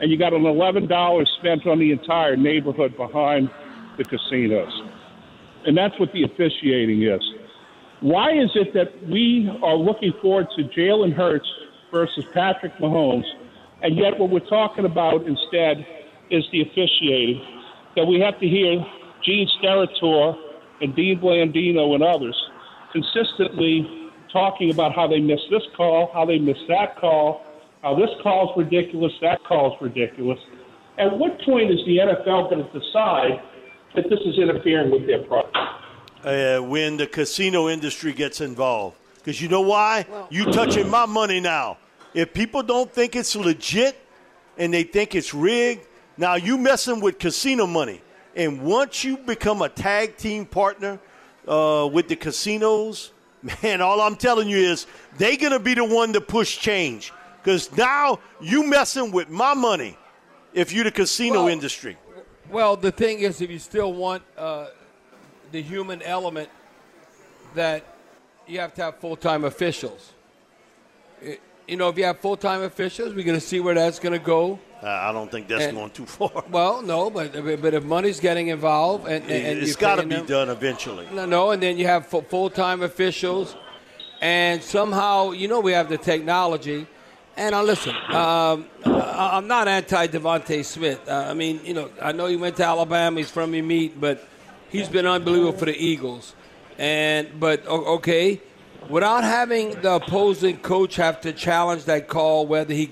and 0.00 0.10
you 0.10 0.18
got 0.18 0.32
an 0.32 0.44
eleven 0.44 0.88
dollars 0.88 1.30
spent 1.38 1.68
on 1.68 1.78
the 1.78 1.92
entire 1.92 2.36
neighborhood 2.36 2.96
behind 2.96 3.48
the 3.96 4.02
casinos, 4.02 4.72
and 5.66 5.76
that's 5.76 5.96
what 6.00 6.12
the 6.12 6.24
officiating 6.24 7.04
is. 7.04 7.22
Why 8.00 8.32
is 8.32 8.50
it 8.56 8.74
that 8.74 9.06
we 9.08 9.48
are 9.62 9.76
looking 9.76 10.14
forward 10.20 10.48
to 10.56 10.64
Jalen 10.64 11.12
Hurts 11.14 11.48
versus 11.92 12.24
Patrick 12.34 12.76
Mahomes, 12.78 13.28
and 13.82 13.96
yet 13.96 14.18
what 14.18 14.30
we're 14.30 14.40
talking 14.48 14.84
about 14.84 15.26
instead 15.28 15.86
is 16.30 16.44
the 16.52 16.62
officiating? 16.62 17.42
That 17.96 18.04
we 18.06 18.20
have 18.20 18.38
to 18.40 18.46
hear 18.46 18.84
Gene 19.24 19.48
Steratore 19.60 20.36
and 20.80 20.94
Dean 20.94 21.20
Blandino 21.20 21.94
and 21.94 22.02
others 22.02 22.36
consistently 22.92 24.10
talking 24.32 24.70
about 24.70 24.94
how 24.94 25.06
they 25.06 25.20
missed 25.20 25.46
this 25.50 25.62
call, 25.76 26.10
how 26.12 26.24
they 26.24 26.38
missed 26.38 26.66
that 26.68 26.96
call, 26.98 27.42
how 27.82 27.94
this 27.94 28.10
call's 28.22 28.56
ridiculous, 28.56 29.12
that 29.20 29.42
call's 29.44 29.76
ridiculous. 29.80 30.38
At 30.98 31.16
what 31.18 31.40
point 31.42 31.70
is 31.70 31.78
the 31.86 31.98
NFL 31.98 32.50
going 32.50 32.64
to 32.64 32.78
decide 32.78 33.42
that 33.94 34.04
this 34.08 34.20
is 34.24 34.38
interfering 34.38 34.90
with 34.90 35.06
their 35.06 35.22
product? 35.24 35.56
uh, 36.24 36.58
when 36.60 36.96
the 36.96 37.06
casino 37.06 37.68
industry 37.68 38.12
gets 38.12 38.40
involved. 38.40 38.96
Because 39.16 39.40
you 39.40 39.48
know 39.48 39.60
why? 39.60 40.06
you 40.30 40.50
touching 40.50 40.88
my 40.88 41.06
money 41.06 41.40
now. 41.40 41.78
If 42.14 42.32
people 42.32 42.62
don't 42.62 42.90
think 42.90 43.14
it's 43.14 43.36
legit 43.36 43.96
and 44.58 44.72
they 44.72 44.82
think 44.82 45.14
it's 45.14 45.34
rigged, 45.34 45.86
now 46.20 46.34
you 46.34 46.58
messing 46.58 47.00
with 47.00 47.18
casino 47.18 47.66
money. 47.66 48.02
And 48.36 48.62
once 48.62 49.02
you 49.02 49.16
become 49.16 49.62
a 49.62 49.70
tag 49.70 50.18
team 50.18 50.44
partner 50.44 51.00
uh, 51.48 51.88
with 51.90 52.08
the 52.08 52.16
casinos, 52.16 53.12
man, 53.62 53.80
all 53.80 54.02
I'm 54.02 54.16
telling 54.16 54.46
you 54.48 54.58
is 54.58 54.86
they're 55.16 55.38
going 55.38 55.52
to 55.52 55.58
be 55.58 55.72
the 55.72 55.84
one 55.84 56.12
to 56.12 56.20
push 56.20 56.58
change. 56.58 57.12
Because 57.42 57.74
now 57.74 58.20
you 58.38 58.66
messing 58.66 59.12
with 59.12 59.30
my 59.30 59.54
money 59.54 59.96
if 60.52 60.74
you're 60.74 60.84
the 60.84 60.90
casino 60.90 61.44
Well- 61.44 61.48
industry. 61.48 61.96
Well, 62.50 62.76
the 62.76 62.90
thing 62.90 63.20
is, 63.20 63.40
if 63.40 63.48
you 63.48 63.60
still 63.60 63.92
want 63.92 64.24
uh, 64.36 64.66
the 65.52 65.62
human 65.62 66.02
element, 66.02 66.50
that 67.54 67.84
you 68.48 68.58
have 68.58 68.74
to 68.74 68.82
have 68.82 68.98
full 68.98 69.16
time 69.16 69.44
officials. 69.44 70.12
It- 71.22 71.40
you 71.68 71.76
know, 71.76 71.88
if 71.88 71.96
you 71.96 72.04
have 72.04 72.18
full 72.18 72.36
time 72.36 72.62
officials, 72.62 73.14
we're 73.14 73.24
going 73.24 73.38
to 73.38 73.46
see 73.46 73.60
where 73.60 73.74
that's 73.74 74.00
going 74.00 74.12
to 74.18 74.24
go. 74.24 74.58
Uh, 74.82 74.86
I 74.88 75.12
don't 75.12 75.30
think 75.30 75.46
that's 75.48 75.64
And- 75.64 75.76
going 75.76 75.90
too 75.90 76.06
far. 76.06 76.44
Well, 76.50 76.80
no, 76.82 77.10
but 77.10 77.32
but 77.60 77.74
if 77.74 77.84
money's 77.84 78.18
getting 78.20 78.48
involved, 78.48 79.06
and, 79.06 79.22
and 79.24 79.32
and 79.32 79.58
it's 79.60 79.76
got 79.76 79.96
to 79.96 80.02
be 80.06 80.16
them- 80.16 80.26
done 80.26 80.48
eventually. 80.48 81.06
No, 81.12 81.26
no, 81.26 81.50
and 81.50 81.62
then 81.62 81.76
you 81.78 81.86
have 81.86 82.06
full 82.06 82.48
time 82.50 82.82
officials, 82.82 83.54
and 84.20 84.62
somehow 84.62 85.32
you 85.32 85.48
know 85.48 85.60
we 85.60 85.72
have 85.72 85.88
the 85.88 85.98
technology. 85.98 86.86
And 87.36 87.54
I 87.54 87.62
listen, 87.62 87.94
um, 88.08 88.66
I- 88.84 89.30
I'm 89.34 89.46
not 89.46 89.68
anti 89.68 90.06
DeVonta 90.06 90.64
Smith. 90.64 91.00
Uh, 91.08 91.26
I 91.30 91.34
mean, 91.34 91.60
you 91.64 91.74
know, 91.74 91.90
I 92.00 92.12
know 92.12 92.26
he 92.26 92.36
went 92.36 92.56
to 92.56 92.64
Alabama. 92.64 93.18
He's 93.18 93.30
from 93.30 93.54
your 93.54 93.64
meat, 93.64 94.00
but 94.00 94.26
he's 94.70 94.88
been 94.88 95.06
unbelievable 95.06 95.52
for 95.58 95.66
the 95.66 95.76
Eagles. 95.76 96.34
And 96.78 97.38
but 97.38 97.66
okay, 97.66 98.40
without 98.88 99.24
having 99.24 99.80
the 99.82 99.96
opposing 99.96 100.56
coach 100.58 100.96
have 100.96 101.20
to 101.20 101.32
challenge 101.34 101.84
that 101.84 102.08
call 102.08 102.46
whether 102.46 102.72
he 102.74 102.90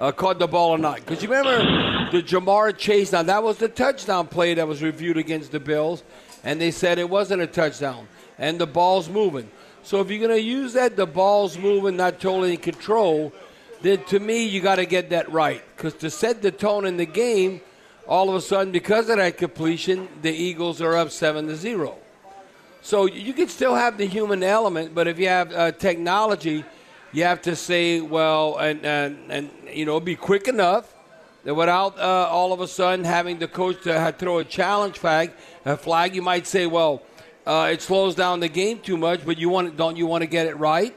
uh, 0.00 0.10
caught 0.10 0.38
the 0.38 0.48
ball 0.48 0.70
or 0.70 0.78
not. 0.78 0.96
Because 0.96 1.22
you 1.22 1.28
remember 1.28 2.10
the 2.10 2.22
Ja'Marr 2.22 2.76
Chase. 2.76 3.12
Now 3.12 3.22
that 3.22 3.42
was 3.42 3.58
the 3.58 3.68
touchdown 3.68 4.26
play 4.26 4.54
that 4.54 4.66
was 4.66 4.82
reviewed 4.82 5.18
against 5.18 5.52
the 5.52 5.60
Bills, 5.60 6.02
and 6.42 6.60
they 6.60 6.70
said 6.70 6.98
it 6.98 7.08
wasn't 7.08 7.42
a 7.42 7.46
touchdown. 7.46 8.08
and 8.38 8.58
the 8.58 8.66
ball's 8.66 9.08
moving. 9.08 9.50
So 9.82 10.00
if 10.00 10.10
you're 10.10 10.26
going 10.26 10.30
to 10.30 10.42
use 10.42 10.72
that, 10.72 10.96
the 10.96 11.06
ball's 11.06 11.58
moving, 11.58 11.96
not 11.96 12.20
totally 12.20 12.52
in 12.52 12.56
control, 12.56 13.32
then 13.82 14.02
to 14.04 14.18
me, 14.18 14.46
you 14.46 14.60
got 14.60 14.76
to 14.76 14.86
get 14.86 15.10
that 15.10 15.30
right. 15.30 15.62
Because 15.76 15.94
to 15.94 16.10
set 16.10 16.40
the 16.42 16.50
tone 16.50 16.86
in 16.86 16.96
the 16.96 17.06
game, 17.06 17.60
all 18.08 18.28
of 18.28 18.34
a 18.34 18.40
sudden, 18.40 18.72
because 18.72 19.08
of 19.10 19.18
that 19.18 19.36
completion, 19.36 20.08
the 20.22 20.32
Eagles 20.32 20.80
are 20.80 20.96
up 20.96 21.10
7 21.10 21.46
to 21.48 21.56
0. 21.56 21.96
So 22.82 23.06
you 23.06 23.32
can 23.34 23.48
still 23.48 23.74
have 23.74 23.98
the 23.98 24.06
human 24.06 24.42
element, 24.42 24.94
but 24.94 25.06
if 25.06 25.18
you 25.18 25.28
have 25.28 25.52
uh, 25.52 25.72
technology, 25.72 26.64
you 27.12 27.24
have 27.24 27.42
to 27.42 27.56
say, 27.56 28.00
well, 28.00 28.56
and, 28.58 28.84
and, 28.84 29.30
and 29.30 29.50
you 29.72 29.84
know, 29.84 30.00
be 30.00 30.16
quick 30.16 30.48
enough 30.48 30.94
that 31.44 31.54
without 31.54 31.98
uh, 31.98 32.28
all 32.30 32.52
of 32.52 32.60
a 32.60 32.68
sudden 32.68 33.04
having 33.04 33.38
the 33.38 33.48
coach 33.48 33.82
to 33.82 34.14
throw 34.18 34.38
a 34.38 34.44
challenge 34.44 34.98
flag, 34.98 35.32
a 35.64 35.76
flag, 35.76 36.14
you 36.14 36.22
might 36.22 36.46
say, 36.46 36.66
well, 36.66 37.02
uh, 37.46 37.70
it 37.72 37.82
slows 37.82 38.14
down 38.14 38.40
the 38.40 38.48
game 38.48 38.78
too 38.78 38.96
much, 38.96 39.24
but 39.24 39.38
you 39.38 39.48
want 39.48 39.76
don't 39.76 39.96
you 39.96 40.06
want 40.06 40.22
to 40.22 40.26
get 40.26 40.46
it 40.46 40.56
right? 40.56 40.94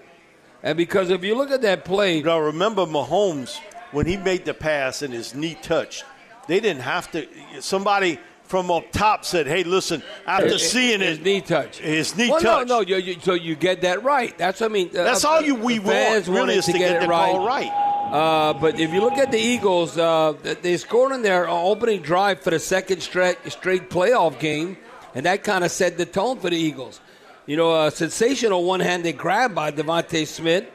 And 0.62 0.78
because 0.78 1.10
if 1.10 1.24
you 1.24 1.36
look 1.36 1.52
at 1.52 1.62
that 1.62 1.86
play, 1.86 2.22
now 2.22 2.40
remember 2.40 2.86
Mahomes 2.86 3.60
when 3.92 4.06
he 4.06 4.18
made 4.18 4.46
the 4.46 4.54
pass 4.54 5.02
and 5.02 5.14
his 5.14 5.34
knee 5.34 5.58
touched, 5.62 6.04
they 6.48 6.60
didn't 6.60 6.82
have 6.82 7.10
to. 7.12 7.28
Somebody 7.60 8.20
from 8.46 8.70
up 8.70 8.92
top 8.92 9.26
said, 9.26 9.48
"Hey, 9.48 9.64
listen, 9.64 10.04
after 10.26 10.48
it, 10.48 10.60
seeing 10.60 11.00
his 11.00 11.18
it, 11.18 11.24
knee 11.24 11.42
touch, 11.42 11.78
his 11.78 12.16
knee 12.16 12.30
well, 12.30 12.40
touch. 12.40 12.68
No, 12.68 12.76
no, 12.76 12.82
you, 12.82 12.98
you, 12.98 13.20
so 13.20 13.34
you 13.34 13.56
get 13.56 13.82
that 13.82 14.04
right. 14.04 14.38
That's 14.38 14.62
what 14.62 14.70
I 14.70 14.74
mean. 14.74 14.90
That's 14.92 15.26
uh, 15.26 15.30
all 15.30 15.42
you 15.42 15.56
we 15.56 15.80
want. 15.80 16.28
Really, 16.28 16.56
is 16.56 16.66
to, 16.66 16.74
get, 16.74 16.98
it 16.98 17.02
the 17.02 17.08
right. 17.08 17.32
call 17.32 17.48
right. 17.48 17.72
Uh, 18.14 18.54
but 18.54 18.80
if 18.80 18.94
you 18.94 19.02
look 19.02 19.18
at 19.18 19.32
the 19.32 19.40
Eagles, 19.40 19.98
uh, 19.98 20.34
they 20.62 20.78
scored 20.78 21.14
in 21.14 21.24
their 21.24 21.50
opening 21.50 22.02
drive 22.02 22.42
for 22.42 22.52
the 22.52 22.60
second 22.60 23.02
straight, 23.02 23.38
straight 23.48 23.90
playoff 23.90 24.40
game, 24.40 24.78
and 25.16 25.26
that 25.26 25.44
kind 25.44 25.64
of 25.64 25.72
set 25.72 25.98
the 25.98 26.06
tone 26.06 26.38
for 26.38 26.52
the 26.52 26.56
Eagles. 26.56 27.02
You 27.48 27.58
know, 27.58 27.86
a 27.86 27.90
sensational 27.90 28.66
one-handed 28.66 29.18
grab 29.18 29.56
by 29.56 29.72
DeVonta 29.72 30.28
Smith, 30.28 30.66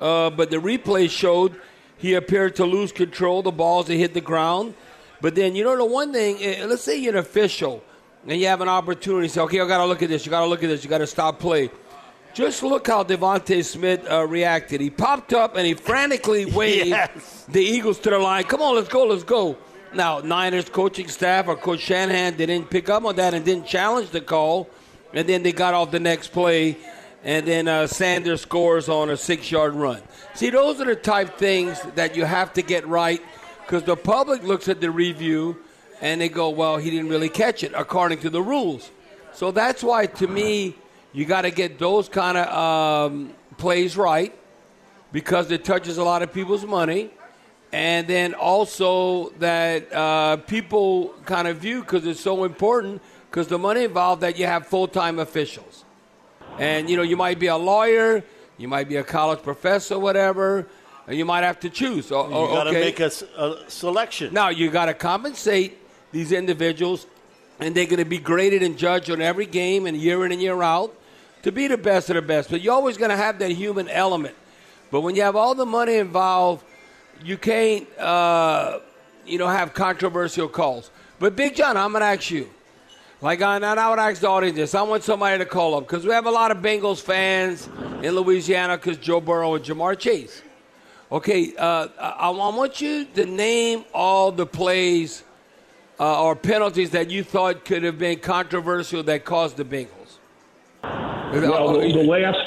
uh, 0.00 0.30
but 0.30 0.50
the 0.50 0.56
replay 0.56 1.10
showed 1.10 1.60
he 1.98 2.14
appeared 2.14 2.56
to 2.56 2.64
lose 2.64 2.90
control. 2.90 3.42
The 3.42 3.52
balls 3.52 3.86
that 3.88 3.96
hit 3.96 4.14
the 4.14 4.22
ground. 4.22 4.72
But 5.20 5.34
then, 5.34 5.56
you 5.56 5.64
know, 5.64 5.76
the 5.76 5.84
one 5.84 6.12
thing, 6.12 6.36
eh, 6.40 6.64
let's 6.66 6.82
say 6.82 6.96
you're 6.96 7.14
an 7.14 7.18
official 7.18 7.82
and 8.26 8.40
you 8.40 8.46
have 8.46 8.60
an 8.60 8.68
opportunity 8.68 9.28
to 9.28 9.34
say, 9.34 9.40
okay, 9.42 9.60
I 9.60 9.66
got 9.66 9.78
to 9.78 9.86
look 9.86 10.02
at 10.02 10.08
this, 10.08 10.24
you 10.24 10.30
got 10.30 10.40
to 10.40 10.46
look 10.46 10.62
at 10.62 10.68
this, 10.68 10.84
you 10.84 10.90
got 10.90 10.98
to 10.98 11.06
stop 11.06 11.40
play. 11.40 11.70
Just 12.34 12.62
look 12.62 12.86
how 12.86 13.02
DeVonta 13.02 13.64
Smith 13.64 14.06
uh, 14.08 14.26
reacted. 14.26 14.80
He 14.80 14.90
popped 14.90 15.32
up 15.32 15.56
and 15.56 15.66
he 15.66 15.74
frantically 15.74 16.44
waved 16.52 16.88
yes. 16.88 17.46
the 17.48 17.60
Eagles 17.60 17.98
to 18.00 18.10
the 18.10 18.18
line. 18.18 18.44
Come 18.44 18.62
on, 18.62 18.76
let's 18.76 18.88
go, 18.88 19.06
let's 19.06 19.24
go. 19.24 19.56
Now, 19.94 20.20
Niners 20.20 20.68
coaching 20.68 21.08
staff 21.08 21.48
or 21.48 21.56
Coach 21.56 21.80
Shanahan 21.80 22.36
didn't 22.36 22.70
pick 22.70 22.88
up 22.90 23.04
on 23.04 23.16
that 23.16 23.34
and 23.34 23.44
didn't 23.44 23.66
challenge 23.66 24.10
the 24.10 24.20
call. 24.20 24.68
And 25.14 25.28
then 25.28 25.42
they 25.42 25.52
got 25.52 25.74
off 25.74 25.90
the 25.90 26.00
next 26.00 26.28
play. 26.28 26.76
And 27.24 27.46
then 27.46 27.66
uh, 27.66 27.86
Sanders 27.86 28.42
scores 28.42 28.88
on 28.88 29.10
a 29.10 29.16
six 29.16 29.50
yard 29.50 29.74
run. 29.74 30.00
See, 30.34 30.50
those 30.50 30.80
are 30.80 30.84
the 30.84 30.94
type 30.94 31.38
things 31.38 31.80
that 31.94 32.14
you 32.14 32.24
have 32.24 32.52
to 32.52 32.62
get 32.62 32.86
right 32.86 33.20
because 33.68 33.82
the 33.82 33.96
public 33.96 34.42
looks 34.44 34.66
at 34.66 34.80
the 34.80 34.90
review 34.90 35.54
and 36.00 36.22
they 36.22 36.30
go, 36.30 36.48
well, 36.48 36.78
he 36.78 36.88
didn't 36.90 37.10
really 37.10 37.28
catch 37.28 37.62
it 37.62 37.70
according 37.76 38.18
to 38.20 38.30
the 38.30 38.40
rules. 38.40 38.90
So 39.34 39.50
that's 39.50 39.82
why, 39.82 40.06
to 40.06 40.26
me, 40.26 40.74
you 41.12 41.26
got 41.26 41.42
to 41.42 41.50
get 41.50 41.78
those 41.78 42.08
kind 42.08 42.38
of 42.38 43.10
um, 43.10 43.34
plays 43.58 43.94
right 43.94 44.34
because 45.12 45.50
it 45.50 45.66
touches 45.66 45.98
a 45.98 46.02
lot 46.02 46.22
of 46.22 46.32
people's 46.32 46.64
money. 46.64 47.10
And 47.70 48.08
then 48.08 48.32
also 48.32 49.28
that 49.38 49.92
uh, 49.92 50.38
people 50.38 51.14
kind 51.26 51.46
of 51.46 51.58
view 51.58 51.82
because 51.82 52.06
it's 52.06 52.20
so 52.20 52.44
important 52.44 53.02
because 53.30 53.48
the 53.48 53.58
money 53.58 53.84
involved 53.84 54.22
that 54.22 54.38
you 54.38 54.46
have 54.46 54.66
full 54.66 54.88
time 54.88 55.18
officials. 55.18 55.84
And, 56.58 56.88
you 56.88 56.96
know, 56.96 57.02
you 57.02 57.18
might 57.18 57.38
be 57.38 57.48
a 57.48 57.56
lawyer, 57.58 58.24
you 58.56 58.66
might 58.66 58.88
be 58.88 58.96
a 58.96 59.04
college 59.04 59.42
professor, 59.42 59.98
whatever, 59.98 60.66
you 61.16 61.24
might 61.24 61.44
have 61.44 61.60
to 61.60 61.70
choose. 61.70 62.12
Oh, 62.12 62.26
you 62.26 62.54
got 62.54 62.64
to 62.64 62.70
okay. 62.70 62.80
make 62.80 63.00
a, 63.00 63.10
a 63.36 63.70
selection. 63.70 64.34
Now, 64.34 64.50
you 64.50 64.70
got 64.70 64.86
to 64.86 64.94
compensate 64.94 65.78
these 66.12 66.32
individuals, 66.32 67.06
and 67.60 67.74
they're 67.74 67.86
going 67.86 67.98
to 67.98 68.04
be 68.04 68.18
graded 68.18 68.62
and 68.62 68.76
judged 68.76 69.10
on 69.10 69.20
every 69.20 69.46
game 69.46 69.86
and 69.86 69.96
year 69.96 70.24
in 70.26 70.32
and 70.32 70.42
year 70.42 70.62
out 70.62 70.94
to 71.42 71.52
be 71.52 71.66
the 71.66 71.78
best 71.78 72.10
of 72.10 72.16
the 72.16 72.22
best. 72.22 72.50
But 72.50 72.60
you're 72.60 72.74
always 72.74 72.96
going 72.96 73.10
to 73.10 73.16
have 73.16 73.38
that 73.38 73.50
human 73.50 73.88
element. 73.88 74.34
But 74.90 75.02
when 75.02 75.14
you 75.14 75.22
have 75.22 75.36
all 75.36 75.54
the 75.54 75.66
money 75.66 75.96
involved, 75.96 76.64
you 77.22 77.36
can't, 77.36 77.86
uh, 77.98 78.80
you 79.26 79.38
know, 79.38 79.48
have 79.48 79.74
controversial 79.74 80.48
calls. 80.48 80.90
But 81.18 81.36
Big 81.36 81.56
John, 81.56 81.76
I'm 81.76 81.92
going 81.92 82.02
to 82.02 82.06
ask 82.06 82.30
you. 82.30 82.50
Like, 83.20 83.42
I, 83.42 83.56
and 83.56 83.64
I 83.64 83.90
would 83.90 83.98
ask 83.98 84.20
the 84.20 84.28
audience 84.28 84.56
this. 84.56 84.74
I 84.76 84.82
want 84.82 85.02
somebody 85.02 85.38
to 85.38 85.44
call 85.44 85.74
up 85.74 85.88
because 85.88 86.04
we 86.04 86.12
have 86.12 86.26
a 86.26 86.30
lot 86.30 86.52
of 86.52 86.58
Bengals 86.58 87.02
fans 87.02 87.68
in 88.02 88.14
Louisiana 88.14 88.76
because 88.76 88.96
Joe 88.96 89.20
Burrow 89.20 89.56
and 89.56 89.64
Ja'Marr 89.64 89.98
Chase. 89.98 90.42
Okay, 91.10 91.54
uh, 91.56 91.88
I, 91.98 92.08
I, 92.08 92.28
want 92.30 92.82
you 92.82 93.06
to 93.06 93.24
name 93.24 93.86
all 93.94 94.30
the 94.30 94.44
plays 94.44 95.24
uh, 95.98 96.22
or 96.22 96.36
penalties 96.36 96.90
that 96.90 97.08
you 97.10 97.24
thought 97.24 97.64
could 97.64 97.82
have 97.82 97.98
been 97.98 98.18
controversial 98.18 99.02
that 99.04 99.24
caused 99.24 99.56
the 99.56 99.64
Bengals. 99.64 100.18
Well, 100.82 101.80
the, 101.80 101.92
the 101.92 102.02
last 102.02 102.38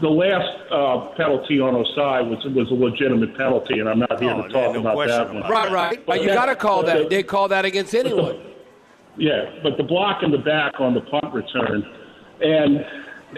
the 0.00 0.08
last 0.08 0.70
uh, 0.70 1.14
penalty 1.16 1.58
on 1.58 1.74
Ossai 1.74 2.28
was 2.28 2.44
was 2.54 2.70
a 2.70 2.74
legitimate 2.74 3.36
penalty, 3.36 3.80
and 3.80 3.88
I'm 3.88 3.98
not 3.98 4.20
here 4.20 4.30
Oh, 4.30 4.42
to 4.42 4.48
talk 4.50 4.74
no 4.74 4.80
about 4.80 4.94
question 4.94 5.18
that 5.18 5.28
one. 5.28 5.36
about 5.38 5.50
Right, 5.50 5.72
right. 5.72 6.06
But 6.06 6.22
you 6.22 6.28
got 6.28 6.46
to 6.46 6.56
call 6.56 6.84
that. 6.84 7.10
They 7.10 7.24
call 7.24 7.48
that 7.48 7.64
against 7.64 7.94
anyone. 7.94 8.40
Yeah, 9.16 9.50
but 9.62 9.78
the 9.78 9.82
block 9.82 10.22
in 10.22 10.30
the 10.30 10.38
back 10.38 10.78
on 10.78 10.94
the 10.94 11.00
punt 11.00 11.32
return, 11.32 11.82
and 12.40 12.84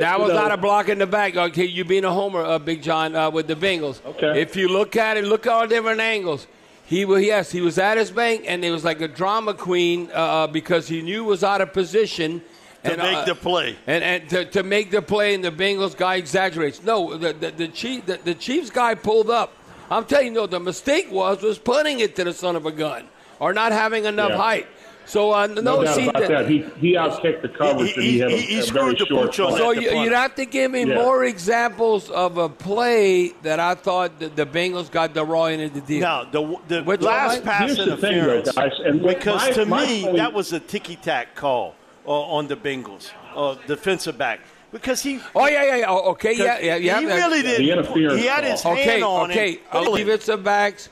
That 0.00 0.18
was 0.20 0.28
you 0.28 0.34
know, 0.34 0.42
not 0.42 0.52
a 0.52 0.56
block 0.56 0.88
in 0.88 0.98
the 0.98 1.06
back. 1.06 1.36
Okay, 1.36 1.64
you 1.64 1.84
being 1.84 2.04
a 2.04 2.12
homer, 2.12 2.42
uh, 2.42 2.58
Big 2.58 2.82
John, 2.82 3.14
uh, 3.14 3.30
with 3.30 3.46
the 3.46 3.54
Bengals. 3.56 4.04
Okay. 4.04 4.40
If 4.40 4.56
you 4.56 4.68
look 4.68 4.96
at 4.96 5.16
it, 5.16 5.24
look 5.24 5.46
at 5.46 5.52
all 5.52 5.66
different 5.66 6.00
angles. 6.00 6.46
He 6.86 7.04
was 7.04 7.22
yes, 7.22 7.50
he 7.50 7.60
was 7.60 7.78
at 7.78 7.98
his 7.98 8.10
bank, 8.10 8.44
and 8.46 8.64
it 8.64 8.70
was 8.70 8.84
like 8.84 9.00
a 9.00 9.08
drama 9.08 9.54
queen 9.54 10.10
uh, 10.14 10.46
because 10.46 10.88
he 10.88 11.02
knew 11.02 11.24
was 11.24 11.44
out 11.44 11.60
of 11.60 11.72
position. 11.72 12.40
To 12.84 12.92
and, 12.92 13.02
make 13.02 13.16
uh, 13.16 13.24
the 13.24 13.34
play. 13.34 13.76
and, 13.88 14.04
and 14.04 14.30
to, 14.30 14.44
to 14.46 14.62
make 14.62 14.90
the 14.90 15.02
play, 15.02 15.34
and 15.34 15.44
the 15.44 15.50
Bengals 15.50 15.96
guy 15.96 16.14
exaggerates. 16.16 16.82
No, 16.82 17.16
the 17.16 17.32
the, 17.32 17.50
the 17.50 17.68
Chief 17.68 18.06
the, 18.06 18.18
the 18.24 18.34
Chiefs 18.34 18.70
guy 18.70 18.94
pulled 18.94 19.30
up. 19.30 19.52
I'm 19.90 20.04
telling 20.04 20.28
you, 20.28 20.32
no, 20.32 20.46
the 20.46 20.60
mistake 20.60 21.10
was 21.10 21.42
was 21.42 21.58
putting 21.58 22.00
it 22.00 22.14
to 22.16 22.24
the 22.24 22.32
son 22.32 22.56
of 22.56 22.66
a 22.66 22.72
gun 22.72 23.06
or 23.40 23.52
not 23.52 23.72
having 23.72 24.04
enough 24.04 24.30
Yeah. 24.30 24.36
height. 24.36 24.66
So 25.08 25.32
uh, 25.32 25.46
no, 25.46 25.62
no 25.62 25.82
doubt 25.84 25.94
see 25.96 26.06
about 26.08 26.28
that. 26.28 26.48
He 26.48 26.58
he 26.78 26.92
outkicked 26.92 27.40
the 27.42 27.48
coverage, 27.48 27.94
and 27.96 28.04
he 28.04 28.18
had 28.18 28.30
a, 28.30 28.36
he- 28.36 28.42
he 28.54 28.58
a 28.58 28.62
screwed 28.62 28.82
very 28.82 28.92
the 28.98 29.06
short 29.06 29.26
pooch. 29.28 29.36
So 29.58 29.70
you, 29.70 29.90
you'd 30.02 30.12
have 30.12 30.34
to 30.34 30.44
give 30.44 30.70
me 30.70 30.84
Yeah. 30.84 30.96
more 30.96 31.24
examples 31.24 32.10
of 32.10 32.36
a 32.36 32.48
play 32.48 33.28
that 33.42 33.58
I 33.58 33.74
thought 33.74 34.18
the, 34.20 34.28
the 34.28 34.44
Bengals 34.46 34.90
got 34.90 35.14
the 35.14 35.24
raw 35.24 35.44
end 35.46 35.62
of 35.62 35.72
the 35.74 35.80
deal. 35.80 36.00
Now, 36.00 36.24
the, 36.24 36.56
the 36.68 36.82
Which 36.84 37.00
last 37.00 37.36
one? 37.36 37.42
pass 37.42 37.74
Here's 37.74 37.88
the 37.88 37.96
thing, 37.96 38.12
though, 38.22 38.34
interference, 38.36 38.52
guys, 38.52 38.72
and 38.84 39.02
because 39.02 39.40
my- 39.48 39.52
to 39.52 39.64
my 39.66 39.86
me, 39.86 40.02
point- 40.04 40.16
that 40.18 40.32
was 40.34 40.52
a 40.52 40.60
ticky 40.60 40.96
tack 40.96 41.34
call 41.34 41.74
uh, 42.06 42.10
on 42.10 42.46
the 42.46 42.56
Bengals, 42.56 43.10
uh, 43.34 43.56
defensive 43.66 44.18
back. 44.18 44.40
Because 44.70 45.02
he. 45.02 45.18
oh 45.34 45.46
yeah, 45.46 45.64
yeah, 45.64 45.76
yeah. 45.76 45.84
Oh, 45.88 46.10
okay, 46.10 46.34
yeah, 46.36 46.58
yeah, 46.60 46.76
yeah. 46.76 47.00
He 47.00 47.06
really 47.06 47.40
didn't. 47.40 47.66
interference 47.66 48.20
He 48.20 48.26
had 48.26 48.44
his 48.44 48.60
call. 48.60 48.72
Okay, 48.72 48.84
hand 48.84 49.02
on 49.02 49.30
okay. 49.30 49.52
it. 49.52 49.60
Uh, 49.72 49.96
defensive 49.96 50.44
backs, 50.44 50.90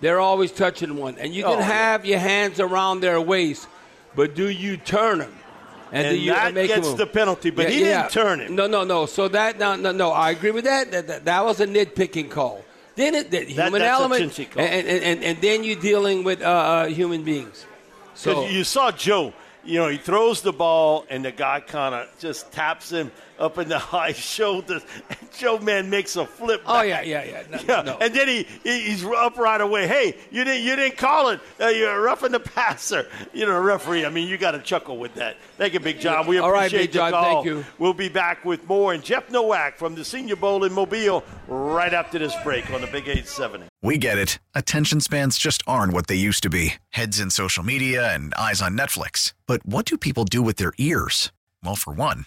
they're 0.00 0.20
always 0.20 0.52
touching 0.52 0.96
one, 0.96 1.16
and 1.18 1.34
you 1.34 1.42
can 1.42 1.52
Oh, 1.52 1.58
yeah. 1.58 1.64
have 1.64 2.06
your 2.06 2.18
hands 2.18 2.60
around 2.60 3.00
their 3.00 3.20
waist, 3.20 3.66
but 4.14 4.34
do 4.34 4.48
you 4.48 4.76
turn 4.76 5.18
them? 5.18 5.34
And 5.90 6.14
do 6.14 6.20
you 6.20 6.32
that 6.32 6.52
make 6.52 6.68
gets 6.68 6.92
the 6.94 7.06
penalty, 7.06 7.50
but 7.50 7.70
he 7.70 7.78
didn't 7.78 8.10
turn 8.10 8.40
him. 8.40 8.54
No, 8.54 8.66
no, 8.66 8.84
no. 8.84 9.06
So 9.06 9.26
that 9.28 9.58
no, 9.58 9.74
no, 9.74 9.90
no. 9.90 10.10
I 10.10 10.30
agree 10.30 10.50
with 10.50 10.64
that. 10.64 10.90
That, 10.90 11.06
that, 11.06 11.24
that 11.24 11.44
was 11.44 11.60
a 11.60 11.66
nitpicking 11.66 12.30
call. 12.30 12.62
Then 12.94 13.14
it, 13.14 13.30
the 13.30 13.44
human 13.44 13.80
that's 13.80 13.84
a 13.84 13.86
element, 13.86 14.38
and, 14.38 14.58
and, 14.58 14.88
and, 14.88 15.24
and 15.24 15.40
then 15.40 15.64
you're 15.64 15.80
dealing 15.80 16.24
with 16.24 16.42
uh, 16.42 16.46
uh, 16.46 16.86
human 16.88 17.22
beings. 17.22 17.64
So 18.14 18.46
you 18.48 18.64
saw 18.64 18.90
Joe, 18.90 19.32
you 19.64 19.78
know, 19.78 19.88
he 19.88 19.96
throws 19.96 20.42
the 20.42 20.52
ball 20.52 21.06
and 21.08 21.24
the 21.24 21.30
guy 21.30 21.60
kind 21.60 21.94
of 21.94 22.08
just 22.18 22.50
taps 22.52 22.90
him 22.90 23.12
up 23.38 23.58
in 23.58 23.68
the 23.68 23.78
high 23.78 24.12
shoulders. 24.12 24.82
And 25.08 25.32
Joe 25.36 25.58
man 25.58 25.88
makes 25.90 26.16
a 26.16 26.26
flip. 26.26 26.62
Oh 26.66 26.82
yeah, 26.82 27.02
yeah, 27.02 27.24
yeah. 27.24 27.42
No, 27.50 27.58
Yeah, 27.66 27.82
no. 27.82 27.98
and 28.00 28.14
then 28.14 28.28
he, 28.28 28.46
he 28.64 28.80
he's 28.90 29.04
up 29.04 29.36
right 29.38 29.60
away. 29.60 29.86
Hey, 29.86 30.16
you 30.30 30.44
didn't 30.44 30.64
you 30.64 30.76
didn't 30.76 30.96
call 30.98 31.28
it. 31.30 31.40
Uh, 31.60 31.68
you're 31.68 32.00
roughing 32.00 32.32
the 32.32 32.40
passer. 32.40 33.06
You 33.32 33.46
know, 33.46 33.58
referee. 33.60 34.04
I 34.04 34.08
mean, 34.10 34.28
you 34.28 34.38
got 34.38 34.52
to 34.52 34.58
chuckle 34.60 34.98
with 34.98 35.14
that. 35.14 35.36
Thank 35.56 35.74
you, 35.74 35.80
Big 35.80 36.00
John. 36.00 36.26
We 36.26 36.38
appreciate 36.38 36.40
All 36.42 36.52
right, 36.52 36.66
appreciate 36.66 36.86
Big 36.86 36.92
John, 36.92 37.10
the 37.12 37.16
call. 37.16 37.34
thank 37.42 37.46
you. 37.46 37.64
We'll 37.78 37.94
be 37.94 38.08
back 38.08 38.44
with 38.44 38.66
more. 38.68 38.92
And 38.92 39.02
Jeff 39.02 39.30
Nowak 39.30 39.76
from 39.76 39.94
the 39.94 40.04
Senior 40.04 40.36
Bowl 40.36 40.64
in 40.64 40.72
Mobile 40.72 41.24
right 41.46 41.92
after 41.94 42.18
this 42.18 42.34
break 42.44 42.70
on 42.72 42.80
the 42.80 42.86
Big 42.86 43.04
870. 43.08 43.66
We 43.82 43.96
get 43.98 44.18
it. 44.18 44.38
Attention 44.54 45.00
spans 45.00 45.38
just 45.38 45.62
aren't 45.66 45.92
what 45.92 46.08
they 46.08 46.16
used 46.16 46.42
to 46.42 46.50
be 46.50 46.74
heads 46.90 47.20
in 47.20 47.30
social 47.30 47.62
media 47.62 48.12
and 48.12 48.34
eyes 48.34 48.60
on 48.60 48.76
Netflix. 48.76 49.34
But 49.46 49.64
what 49.64 49.84
do 49.84 49.96
people 49.96 50.24
do 50.24 50.42
with 50.42 50.56
their 50.56 50.72
ears? 50.78 51.30
Well, 51.62 51.76
for 51.76 51.92
one, 51.92 52.26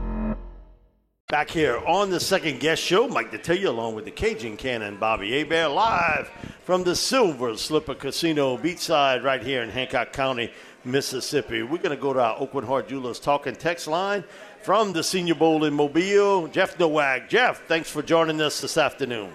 Back 1.31 1.49
here 1.49 1.77
on 1.87 2.09
the 2.09 2.19
second 2.19 2.59
guess 2.59 2.77
show, 2.77 3.07
Mike 3.07 3.31
Detillier 3.31 3.67
along 3.67 3.95
with 3.95 4.03
the 4.03 4.11
Cajun 4.11 4.57
Cannon 4.57 4.97
Bobby 4.97 5.31
Hebert 5.31 5.71
live 5.71 6.29
from 6.65 6.83
the 6.83 6.93
Silver 6.93 7.55
Slipper 7.55 7.95
Casino 7.95 8.57
beachside 8.57 9.23
right 9.23 9.41
here 9.41 9.63
in 9.63 9.69
Hancock 9.69 10.11
County, 10.11 10.51
Mississippi. 10.83 11.63
We're 11.63 11.77
going 11.77 11.95
to 11.95 12.01
go 12.01 12.11
to 12.11 12.19
our 12.19 12.37
Oakwood 12.37 12.65
Heart 12.65 12.89
Jewelers 12.89 13.17
talking 13.17 13.55
text 13.55 13.87
line 13.87 14.25
from 14.61 14.91
the 14.91 15.01
Senior 15.05 15.35
Bowl 15.35 15.63
in 15.63 15.73
Mobile, 15.73 16.49
Jeff 16.49 16.77
Nowak. 16.77 17.29
Jeff, 17.29 17.65
thanks 17.65 17.89
for 17.89 18.01
joining 18.01 18.41
us 18.41 18.59
this 18.59 18.75
afternoon. 18.77 19.31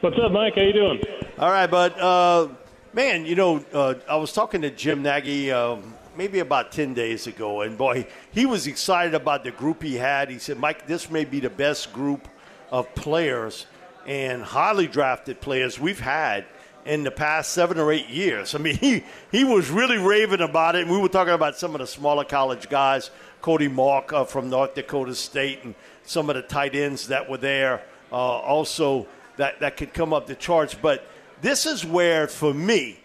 What's 0.00 0.16
up, 0.18 0.32
Mike? 0.32 0.54
How 0.54 0.62
you 0.62 0.72
doing? 0.72 1.02
All 1.38 1.50
right, 1.50 1.70
but 1.70 2.00
uh, 2.00 2.48
man, 2.94 3.26
you 3.26 3.34
know, 3.34 3.62
uh, 3.74 3.96
I 4.08 4.16
was 4.16 4.32
talking 4.32 4.62
to 4.62 4.70
Jim 4.70 5.02
Nagy 5.02 5.52
um, 5.52 5.93
maybe 6.16 6.38
about 6.38 6.72
ten 6.72 6.94
days 6.94 7.26
ago, 7.26 7.62
and 7.62 7.76
boy, 7.76 8.06
he 8.32 8.46
was 8.46 8.66
excited 8.66 9.14
about 9.14 9.44
the 9.44 9.50
group 9.50 9.82
he 9.82 9.96
had. 9.96 10.30
He 10.30 10.38
said, 10.38 10.58
"Mike, 10.58 10.86
this 10.86 11.10
may 11.10 11.24
be 11.24 11.40
the 11.40 11.50
best 11.50 11.92
group 11.92 12.28
of 12.70 12.92
players 12.94 13.66
and 14.06 14.42
highly 14.42 14.86
drafted 14.86 15.40
players 15.40 15.78
we've 15.78 16.00
had." 16.00 16.46
in 16.84 17.02
the 17.02 17.10
past 17.10 17.52
seven 17.52 17.78
or 17.78 17.90
eight 17.90 18.08
years. 18.08 18.54
I 18.54 18.58
mean, 18.58 18.76
he, 18.80 19.04
he 19.32 19.44
was 19.44 19.70
really 19.70 19.96
raving 19.98 20.40
about 20.40 20.76
it. 20.76 20.82
And 20.82 20.90
we 20.90 20.98
were 20.98 21.08
talking 21.08 21.32
about 21.32 21.56
some 21.56 21.74
of 21.74 21.80
the 21.80 21.86
smaller 21.86 22.24
college 22.24 22.68
guys, 22.68 23.10
Cody 23.40 23.68
Mauch 23.68 24.12
uh, 24.12 24.24
from 24.24 24.50
North 24.50 24.74
Dakota 24.74 25.14
State, 25.14 25.64
and 25.64 25.74
some 26.04 26.28
of 26.28 26.36
the 26.36 26.42
tight 26.42 26.74
ends 26.74 27.08
that 27.08 27.28
were 27.28 27.38
there 27.38 27.82
uh, 28.12 28.16
also 28.16 29.06
that, 29.36 29.60
that 29.60 29.76
could 29.76 29.92
come 29.92 30.12
up 30.12 30.26
the 30.26 30.34
charts. 30.34 30.74
But 30.74 31.06
this 31.40 31.66
is 31.66 31.84
where, 31.84 32.28
for 32.28 32.54
me, 32.54 33.00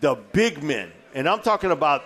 the 0.00 0.16
big 0.32 0.62
men, 0.62 0.90
and 1.14 1.28
I'm 1.28 1.40
talking 1.40 1.70
about 1.70 2.04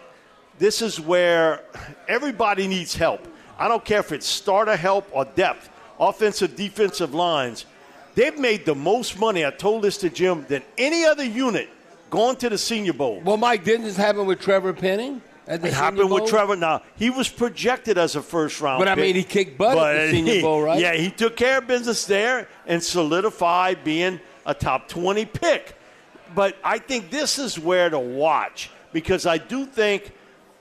this 0.59 0.83
is 0.83 1.01
where 1.01 1.61
everybody 2.09 2.67
needs 2.67 2.95
help. 2.95 3.27
I 3.59 3.69
don't 3.69 3.85
care 3.85 4.01
if 4.01 4.13
it's 4.13 4.27
starter 4.27 4.77
help 4.77 5.09
or 5.13 5.25
depth, 5.25 5.69
offensive, 5.99 6.57
defensive 6.57 7.15
lines. 7.15 7.67
They've 8.15 8.39
made 8.39 8.65
the 8.65 8.75
most 8.75 9.19
money, 9.19 9.45
I 9.45 9.51
told 9.51 9.83
this 9.83 9.97
to 9.99 10.11
Jim, 10.11 10.45
than 10.49 10.63
any 10.79 11.05
other 11.05 11.25
unit 11.25 11.69
going 12.11 12.37
to 12.37 12.49
the 12.49 12.59
Senior 12.59 12.93
Bowl. 12.93 13.21
Well, 13.25 13.37
Mike, 13.37 13.65
didn't 13.65 13.87
this 13.87 13.97
happen 13.97 14.27
with 14.27 14.41
Trevor 14.41 14.73
Penning? 14.73 15.21
At 15.47 15.61
the 15.61 15.69
it 15.69 15.71
Senior 15.73 15.83
happened 15.85 16.09
Bowl? 16.09 16.21
with 16.21 16.31
Trevor. 16.31 16.57
Now, 16.57 16.83
he 16.97 17.11
was 17.11 17.29
projected 17.29 17.99
as 17.99 18.17
a 18.17 18.23
first 18.23 18.61
round 18.61 18.79
But 18.81 18.89
I 18.89 18.95
pick, 18.95 19.03
mean, 19.03 19.15
he 19.17 19.25
kicked 19.25 19.59
butt 19.59 19.77
at 19.97 20.07
the 20.07 20.11
Senior 20.13 20.35
he- 20.35 20.41
Bowl, 20.43 20.63
right? 20.63 20.79
Yeah, 20.81 20.95
he 20.95 21.11
took 21.11 21.37
care 21.37 21.59
of 21.59 21.67
business 21.67 22.05
there 22.07 22.49
and 22.67 22.83
solidified 22.83 23.85
being 23.85 24.21
a 24.47 24.55
top 24.55 24.89
20 24.89 25.25
pick. 25.27 25.77
But 26.35 26.57
I 26.65 26.79
think 26.79 27.11
this 27.11 27.39
is 27.39 27.59
where 27.59 27.91
to 27.91 27.99
watch 27.99 28.71
because 28.93 29.27
I 29.27 29.39
do 29.39 29.67
think 29.67 30.13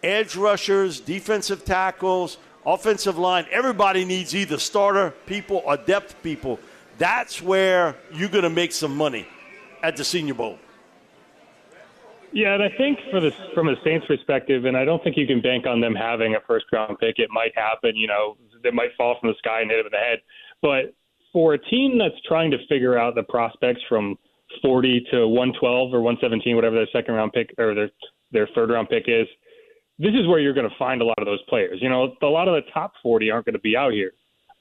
edge 0.03 0.35
rushers, 0.35 0.99
defensive 0.99 1.65
tackles, 1.65 2.37
offensive 2.65 3.17
line, 3.17 3.45
everybody 3.51 4.05
needs 4.05 4.35
either 4.35 4.57
starter 4.57 5.11
people 5.25 5.63
or 5.65 5.77
depth 5.77 6.21
people. 6.21 6.59
That's 6.97 7.41
where 7.41 7.95
you're 8.13 8.29
going 8.29 8.43
to 8.43 8.49
make 8.49 8.71
some 8.71 8.95
money 8.95 9.27
at 9.81 9.97
the 9.97 10.03
Senior 10.03 10.35
Bowl. 10.35 10.59
Yeah, 12.31 12.55
and 12.55 12.63
I 12.63 12.69
think 12.77 12.97
for 13.11 13.19
the 13.19 13.31
from 13.53 13.69
a 13.69 13.75
Saints 13.83 14.07
perspective, 14.07 14.65
and 14.65 14.75
I 14.75 14.85
don't 14.85 15.03
think 15.03 15.17
you 15.17 15.27
can 15.27 15.39
bank 15.39 15.67
on 15.67 15.79
them 15.79 15.93
having 15.93 16.33
a 16.33 16.39
first 16.47 16.65
round 16.73 16.97
pick. 16.97 17.19
It 17.19 17.29
might 17.31 17.55
happen, 17.55 17.95
you 17.95 18.07
know, 18.07 18.37
they 18.63 18.71
might 18.71 18.89
fall 18.97 19.17
from 19.19 19.29
the 19.29 19.35
sky 19.37 19.61
and 19.61 19.69
hit 19.69 19.77
them 19.77 19.85
in 19.85 19.91
the 19.91 19.97
head. 19.97 20.19
But 20.61 20.95
for 21.31 21.53
a 21.53 21.59
team 21.59 21.99
that's 21.99 22.19
trying 22.27 22.49
to 22.51 22.57
figure 22.67 22.97
out 22.97 23.13
the 23.13 23.23
prospects 23.23 23.81
from 23.87 24.17
40 24.63 25.05
to 25.11 25.27
112 25.27 25.93
or 25.93 26.01
117, 26.01 26.55
whatever 26.55 26.75
their 26.75 26.87
second 26.91 27.13
round 27.13 27.33
pick 27.33 27.53
or 27.59 27.75
their 27.75 27.89
their 28.31 28.47
third 28.55 28.71
round 28.71 28.89
pick 28.89 29.03
is, 29.07 29.27
this 29.99 30.13
is 30.13 30.27
where 30.27 30.39
you're 30.39 30.53
going 30.53 30.69
to 30.69 30.75
find 30.77 31.01
a 31.01 31.05
lot 31.05 31.19
of 31.19 31.25
those 31.25 31.41
players. 31.49 31.79
You 31.81 31.89
know, 31.89 32.15
a 32.21 32.25
lot 32.25 32.47
of 32.47 32.55
the 32.55 32.69
top 32.71 32.93
40 33.01 33.29
aren't 33.29 33.45
going 33.45 33.53
to 33.53 33.59
be 33.59 33.77
out 33.77 33.93
here, 33.93 34.11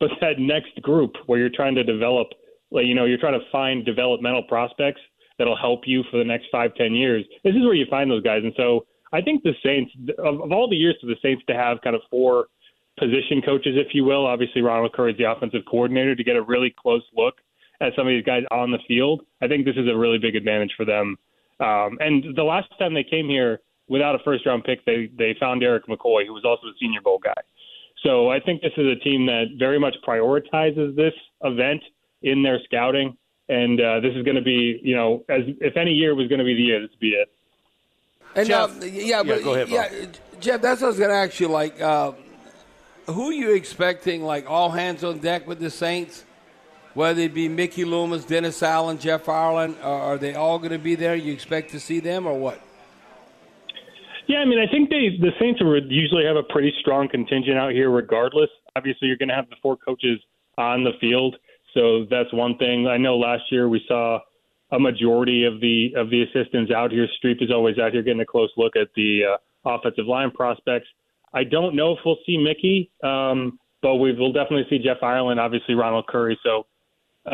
but 0.00 0.10
that 0.20 0.38
next 0.38 0.80
group 0.82 1.12
where 1.26 1.38
you're 1.38 1.50
trying 1.54 1.74
to 1.76 1.84
develop, 1.84 2.28
like 2.70 2.86
you 2.86 2.94
know, 2.94 3.04
you're 3.04 3.18
trying 3.18 3.38
to 3.38 3.46
find 3.50 3.84
developmental 3.84 4.42
prospects 4.44 5.00
that'll 5.38 5.56
help 5.56 5.82
you 5.86 6.02
for 6.10 6.18
the 6.18 6.24
next 6.24 6.46
five, 6.52 6.74
ten 6.74 6.94
years. 6.94 7.24
This 7.44 7.54
is 7.54 7.62
where 7.62 7.74
you 7.74 7.86
find 7.88 8.10
those 8.10 8.22
guys, 8.22 8.42
and 8.44 8.52
so 8.56 8.86
I 9.12 9.20
think 9.20 9.42
the 9.42 9.52
Saints, 9.62 9.92
of, 10.18 10.40
of 10.40 10.52
all 10.52 10.68
the 10.68 10.76
years 10.76 10.96
for 11.00 11.06
the 11.06 11.16
Saints 11.22 11.42
to 11.48 11.54
have 11.54 11.80
kind 11.82 11.94
of 11.94 12.02
four 12.10 12.46
position 12.98 13.42
coaches, 13.44 13.74
if 13.76 13.94
you 13.94 14.04
will, 14.04 14.26
obviously 14.26 14.62
Ronald 14.62 14.92
Curry 14.92 15.12
is 15.12 15.18
the 15.18 15.30
offensive 15.30 15.62
coordinator 15.70 16.14
to 16.14 16.24
get 16.24 16.36
a 16.36 16.42
really 16.42 16.74
close 16.76 17.02
look 17.14 17.34
at 17.80 17.92
some 17.96 18.06
of 18.06 18.10
these 18.10 18.24
guys 18.24 18.42
on 18.50 18.70
the 18.70 18.78
field. 18.86 19.22
I 19.42 19.48
think 19.48 19.64
this 19.64 19.76
is 19.76 19.88
a 19.88 19.96
really 19.96 20.18
big 20.18 20.36
advantage 20.36 20.72
for 20.76 20.84
them. 20.84 21.16
Um, 21.60 21.98
and 22.00 22.36
the 22.36 22.42
last 22.42 22.68
time 22.78 22.94
they 22.94 23.04
came 23.04 23.28
here 23.28 23.60
without 23.92 24.14
a 24.14 24.18
first 24.24 24.46
round 24.46 24.64
pick, 24.64 24.85
they 24.87 25.11
they 25.16 25.37
found 25.38 25.62
Erik 25.62 25.87
McCoy, 25.87 26.26
who 26.26 26.33
was 26.33 26.44
also 26.44 26.66
a 26.66 26.72
Senior 26.81 27.02
Bowl 27.02 27.20
guy. 27.22 27.40
So 28.02 28.31
I 28.31 28.40
think 28.40 28.62
this 28.62 28.72
is 28.76 28.87
a 28.87 28.96
team 28.96 29.26
that 29.26 29.44
very 29.59 29.78
much 29.78 29.94
prioritizes 30.07 30.96
this 30.96 31.12
event 31.42 31.83
in 32.22 32.42
their 32.42 32.59
scouting, 32.64 33.16
and 33.48 33.81
uh, 33.81 34.00
this 34.00 34.14
is 34.16 34.24
going 34.24 34.37
to 34.37 34.42
be, 34.42 34.81
you 34.83 34.96
know, 34.96 35.24
as 35.28 35.42
if 35.61 35.76
any 35.76 35.92
year 35.92 36.14
was 36.14 36.26
going 36.26 36.38
to 36.38 36.44
be 36.44 36.55
the 36.55 36.62
year, 36.62 36.81
this 36.81 36.90
would 36.90 36.98
be 36.98 37.11
it. 37.11 37.31
And 38.35 38.48
Jeff- 38.48 38.81
now, 38.81 38.87
yeah, 38.87 39.02
Yeah, 39.02 39.22
but 39.22 39.44
go 39.44 39.55
ahead, 39.55 39.68
yeah, 39.68 40.07
Jeff, 40.40 40.62
that's 40.62 40.81
what 40.81 40.87
I 40.87 40.90
was 40.90 40.98
going 40.98 41.11
to 41.11 41.16
ask 41.16 41.38
you. 41.38 41.48
Like, 41.48 41.81
uh, 41.81 42.12
who 43.07 43.28
are 43.28 43.33
you 43.33 43.55
expecting? 43.55 44.24
Like 44.24 44.48
all 44.48 44.70
hands 44.70 45.05
on 45.05 45.18
deck 45.18 45.46
with 45.46 45.61
the 45.61 45.70
Saints, 45.70 46.24
whether 46.94 47.20
it 47.20 47.35
be 47.35 47.48
Mickey 47.48 47.85
Loomis, 47.85 48.24
Dennis 48.24 48.62
Allen, 48.62 48.98
Jeff 48.98 49.28
Ireland, 49.28 49.76
or 49.83 50.00
are 50.09 50.18
they 50.18 50.35
all 50.35 50.59
going 50.59 50.72
to 50.72 50.78
be 50.78 50.94
there? 50.94 51.14
You 51.14 51.33
expect 51.33 51.70
to 51.72 51.81
see 51.81 52.00
them, 52.00 52.26
or 52.26 52.38
what? 52.38 52.61
Yeah, 54.32 54.38
I 54.38 54.44
mean, 54.46 54.58
I 54.58 54.66
think 54.66 54.88
they 54.88 55.18
the 55.20 55.32
Saints 55.38 55.60
would 55.62 55.90
usually 55.90 56.24
have 56.24 56.36
a 56.36 56.42
pretty 56.42 56.72
strong 56.80 57.06
contingent 57.06 57.58
out 57.58 57.72
here, 57.72 57.90
regardless. 57.90 58.48
Obviously, 58.74 59.08
you're 59.08 59.18
going 59.18 59.28
to 59.28 59.34
have 59.34 59.50
the 59.50 59.56
four 59.60 59.76
coaches 59.76 60.18
on 60.56 60.84
the 60.84 60.92
field, 61.02 61.36
so 61.74 62.06
that's 62.08 62.32
one 62.32 62.56
thing. 62.56 62.86
I 62.86 62.96
know 62.96 63.18
last 63.18 63.42
year 63.50 63.68
we 63.68 63.84
saw 63.86 64.20
a 64.70 64.78
majority 64.78 65.44
of 65.44 65.60
the 65.60 65.92
of 65.98 66.08
the 66.08 66.22
assistants 66.22 66.72
out 66.72 66.92
here. 66.92 67.06
Strief 67.22 67.42
is 67.42 67.50
always 67.50 67.78
out 67.78 67.92
here 67.92 68.02
getting 68.02 68.22
a 68.22 68.26
close 68.26 68.48
look 68.56 68.74
at 68.74 68.88
the 68.96 69.34
uh, 69.34 69.68
offensive 69.68 70.06
line 70.06 70.30
prospects. 70.30 70.86
I 71.34 71.44
don't 71.44 71.76
know 71.76 71.92
if 71.92 71.98
we'll 72.02 72.16
see 72.24 72.38
Mickey, 72.38 72.90
um, 73.04 73.58
but 73.82 73.96
we 73.96 74.14
will 74.14 74.32
definitely 74.32 74.64
see 74.70 74.82
Jeff 74.82 75.02
Ireland, 75.02 75.40
obviously 75.40 75.74
Ronald 75.74 76.06
Curry. 76.06 76.38
So, 76.42 76.64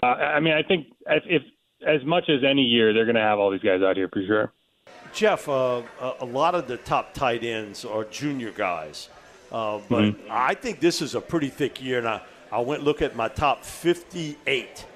uh, 0.03 0.07
I 0.07 0.41
mean, 0.41 0.55
I 0.55 0.65
think 0.67 0.89
if, 1.07 1.23
if 1.27 1.43
as 1.87 2.05
much 2.05 2.25
as 2.29 2.43
any 2.43 2.63
year, 2.63 2.93
they're 2.93 3.05
going 3.05 3.15
to 3.15 3.23
have 3.23 3.39
all 3.39 3.53
these 3.53 3.61
guys 3.61 3.83
out 3.83 3.95
here 3.95 4.09
for 4.13 4.21
sure. 4.27 4.53
Jeff, 5.13 5.49
uh, 5.49 5.83
a 6.01 6.13
a 6.21 6.25
lot 6.25 6.55
of 6.55 6.67
the 6.69 6.77
top 6.77 7.15
tight 7.15 7.43
ends 7.45 7.85
are 7.85 8.05
junior 8.05 8.51
guys, 8.51 9.09
uh, 9.53 9.79
but 9.89 10.03
Mm-hmm. 10.05 10.29
I 10.31 10.55
think 10.55 10.81
this 10.81 11.01
is 11.03 11.15
a 11.15 11.21
pretty 11.21 11.49
thick 11.49 11.83
year. 11.83 11.99
And 11.99 12.09
I, 12.09 12.21
I 12.53 12.61
went 12.61 12.83
look 12.85 13.03
at 13.03 13.17
my 13.17 13.29
top 13.29 13.65
58. 13.65 14.87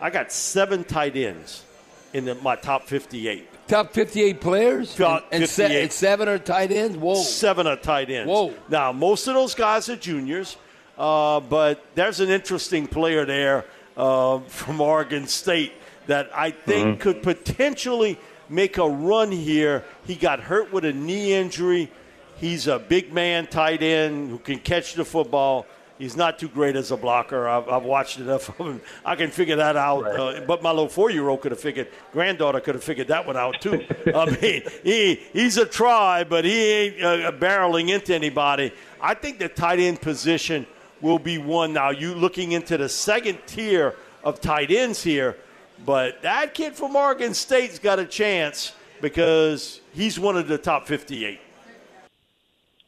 I 0.00 0.10
got 0.10 0.32
seven 0.32 0.84
tight 0.84 1.16
ends 1.16 1.64
in 2.12 2.24
the, 2.24 2.34
my 2.36 2.56
top 2.56 2.86
58. 2.86 3.46
Top 3.68 3.92
58 3.92 4.40
players? 4.40 4.96
Top 4.96 5.26
and, 5.30 5.42
and, 5.42 5.50
se- 5.50 5.62
58. 5.64 5.82
and 5.82 5.92
seven 5.92 6.28
are 6.28 6.38
tight 6.38 6.72
ends? 6.72 6.96
Whoa. 6.96 7.14
Seven 7.16 7.66
are 7.66 7.76
tight 7.76 8.10
ends. 8.10 8.28
Whoa. 8.28 8.52
Now, 8.68 8.92
most 8.92 9.28
of 9.28 9.34
those 9.34 9.54
guys 9.54 9.88
are 9.88 9.96
juniors, 9.96 10.56
uh, 10.98 11.38
but 11.40 11.84
there's 11.94 12.18
an 12.20 12.30
interesting 12.30 12.86
player 12.88 13.24
there 13.24 13.64
uh, 13.96 14.40
from 14.40 14.80
Oregon 14.80 15.26
State 15.28 15.72
that 16.06 16.30
I 16.34 16.50
think 16.50 16.98
Mhm. 16.98 17.00
could 17.00 17.22
potentially 17.22 18.18
make 18.50 18.76
a 18.76 18.88
run 18.88 19.32
here. 19.32 19.84
He 20.06 20.16
got 20.16 20.40
hurt 20.40 20.72
with 20.72 20.84
a 20.84 20.92
knee 20.92 21.32
injury. 21.32 21.90
He's 22.36 22.66
a 22.66 22.78
big 22.78 23.12
man 23.12 23.46
tight 23.46 23.82
end 23.82 24.30
who 24.30 24.38
can 24.38 24.58
catch 24.58 24.94
the 24.94 25.04
football. 25.04 25.66
He's 25.98 26.16
not 26.16 26.38
too 26.38 26.48
great 26.48 26.76
as 26.76 26.90
a 26.90 26.96
blocker. 26.96 27.46
I've, 27.46 27.68
I've 27.68 27.82
watched 27.82 28.18
enough 28.18 28.48
of 28.48 28.66
him. 28.66 28.80
I 29.04 29.16
can 29.16 29.30
figure 29.30 29.56
that 29.56 29.76
out. 29.76 30.06
Uh, 30.06 30.40
but 30.46 30.62
my 30.62 30.70
little 30.70 30.88
four-year-old 30.88 31.42
could 31.42 31.52
have 31.52 31.60
figured. 31.60 31.88
Granddaughter 32.10 32.58
could 32.60 32.74
have 32.74 32.82
figured 32.82 33.08
that 33.08 33.26
one 33.26 33.36
out 33.36 33.60
too. 33.60 33.84
I 34.14 34.24
mean, 34.40 34.62
he 34.82 35.16
he's 35.34 35.58
a 35.58 35.66
try, 35.66 36.24
but 36.24 36.46
he 36.46 36.58
ain't 36.58 37.04
uh, 37.04 37.32
barreling 37.32 37.90
into 37.90 38.14
anybody. 38.14 38.72
I 38.98 39.12
think 39.12 39.38
the 39.38 39.50
tight 39.50 39.78
end 39.78 40.00
position 40.00 40.66
will 41.02 41.18
be 41.18 41.36
one. 41.36 41.74
Now 41.74 41.90
you 41.90 42.14
looking 42.14 42.52
into 42.52 42.78
the 42.78 42.88
second 42.88 43.38
tier 43.46 43.94
of 44.24 44.40
tight 44.40 44.70
ends 44.70 45.02
here, 45.02 45.36
but 45.84 46.22
that 46.22 46.54
kid 46.54 46.74
from 46.74 46.96
Oregon 46.96 47.34
State's 47.34 47.78
got 47.78 47.98
a 47.98 48.04
chance 48.04 48.72
because 49.00 49.80
he's 49.92 50.18
one 50.18 50.36
of 50.36 50.48
the 50.48 50.58
top 50.58 50.86
58. 50.86 51.40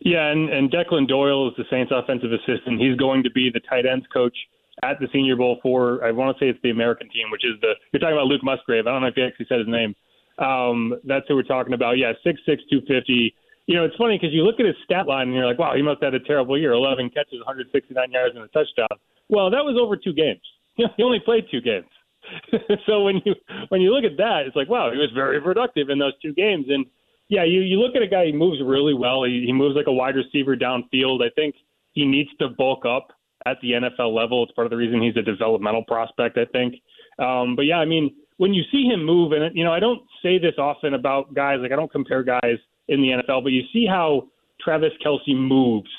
Yeah, 0.00 0.30
and, 0.30 0.50
and 0.50 0.70
Declan 0.70 1.06
Doyle 1.06 1.48
is 1.48 1.54
the 1.56 1.64
Saints 1.70 1.92
offensive 1.94 2.32
assistant. 2.32 2.80
He's 2.80 2.96
going 2.96 3.22
to 3.22 3.30
be 3.30 3.50
the 3.52 3.60
tight 3.60 3.86
ends 3.86 4.06
coach 4.12 4.36
at 4.82 4.98
the 4.98 5.06
Senior 5.12 5.36
Bowl 5.36 5.58
for, 5.62 6.04
I 6.04 6.10
want 6.10 6.36
to 6.36 6.44
say 6.44 6.48
it's 6.48 6.58
the 6.62 6.70
American 6.70 7.08
team, 7.08 7.30
which 7.30 7.44
is 7.44 7.60
the, 7.60 7.74
you're 7.92 8.00
talking 8.00 8.16
about 8.16 8.26
Luke 8.26 8.42
Musgrave. 8.42 8.86
I 8.86 8.90
don't 8.90 9.02
know 9.02 9.08
if 9.08 9.14
he 9.14 9.22
actually 9.22 9.46
said 9.48 9.60
his 9.60 9.68
name. 9.68 9.94
Um, 10.38 10.98
that's 11.04 11.24
who 11.28 11.36
we're 11.36 11.44
talking 11.44 11.72
about. 11.72 11.98
Yeah, 11.98 12.12
6'6", 12.26 12.34
250. 12.46 13.34
you 13.66 13.76
know, 13.76 13.84
it's 13.84 13.94
funny 13.96 14.18
because 14.18 14.34
you 14.34 14.42
look 14.42 14.58
at 14.58 14.66
his 14.66 14.74
stat 14.84 15.06
line 15.06 15.28
and 15.28 15.36
you're 15.36 15.46
like, 15.46 15.58
wow, 15.58 15.76
he 15.76 15.82
must 15.82 16.02
have 16.02 16.12
had 16.12 16.20
a 16.20 16.24
terrible 16.24 16.58
year 16.58 16.72
11 16.72 17.10
catches, 17.10 17.38
169 17.46 18.10
yards, 18.10 18.34
and 18.34 18.44
a 18.44 18.48
touchdown. 18.48 18.98
Well, 19.28 19.50
that 19.50 19.62
was 19.64 19.78
over 19.80 19.96
two 19.96 20.12
games. 20.12 20.42
he 20.74 21.02
only 21.02 21.20
played 21.24 21.46
two 21.50 21.60
games. 21.60 21.86
so 22.86 23.02
when 23.02 23.20
you 23.24 23.34
when 23.68 23.80
you 23.80 23.92
look 23.92 24.04
at 24.04 24.16
that, 24.18 24.42
it's 24.46 24.56
like, 24.56 24.68
wow, 24.68 24.90
he 24.92 24.98
was 24.98 25.10
very 25.14 25.40
productive 25.40 25.88
in 25.88 25.98
those 25.98 26.18
two 26.20 26.32
games. 26.34 26.66
And 26.68 26.86
yeah, 27.28 27.44
you, 27.44 27.60
you 27.60 27.78
look 27.78 27.96
at 27.96 28.02
a 28.02 28.06
guy, 28.06 28.26
he 28.26 28.32
moves 28.32 28.60
really 28.64 28.94
well. 28.94 29.24
He, 29.24 29.44
he 29.46 29.52
moves 29.52 29.74
like 29.74 29.86
a 29.86 29.92
wide 29.92 30.16
receiver 30.16 30.56
downfield. 30.56 31.24
I 31.24 31.30
think 31.34 31.54
he 31.92 32.04
needs 32.04 32.30
to 32.40 32.48
bulk 32.48 32.84
up 32.84 33.08
at 33.46 33.58
the 33.60 33.72
NFL 33.72 34.14
level. 34.14 34.42
It's 34.42 34.52
part 34.52 34.66
of 34.66 34.70
the 34.70 34.76
reason 34.76 35.02
he's 35.02 35.16
a 35.16 35.22
developmental 35.22 35.84
prospect, 35.84 36.38
I 36.38 36.44
think. 36.46 36.74
Um, 37.18 37.56
but 37.56 37.62
yeah, 37.62 37.78
I 37.78 37.84
mean, 37.84 38.14
when 38.36 38.54
you 38.54 38.62
see 38.70 38.84
him 38.84 39.04
move, 39.04 39.32
and 39.32 39.54
you 39.56 39.64
know, 39.64 39.72
I 39.72 39.80
don't 39.80 40.02
say 40.22 40.38
this 40.38 40.54
often 40.58 40.94
about 40.94 41.34
guys. 41.34 41.58
Like 41.60 41.72
I 41.72 41.76
don't 41.76 41.90
compare 41.90 42.22
guys 42.22 42.58
in 42.88 43.00
the 43.00 43.08
NFL, 43.08 43.42
but 43.42 43.52
you 43.52 43.62
see 43.72 43.86
how 43.86 44.28
Travis 44.60 44.92
Kelce 45.04 45.36
moves 45.36 45.90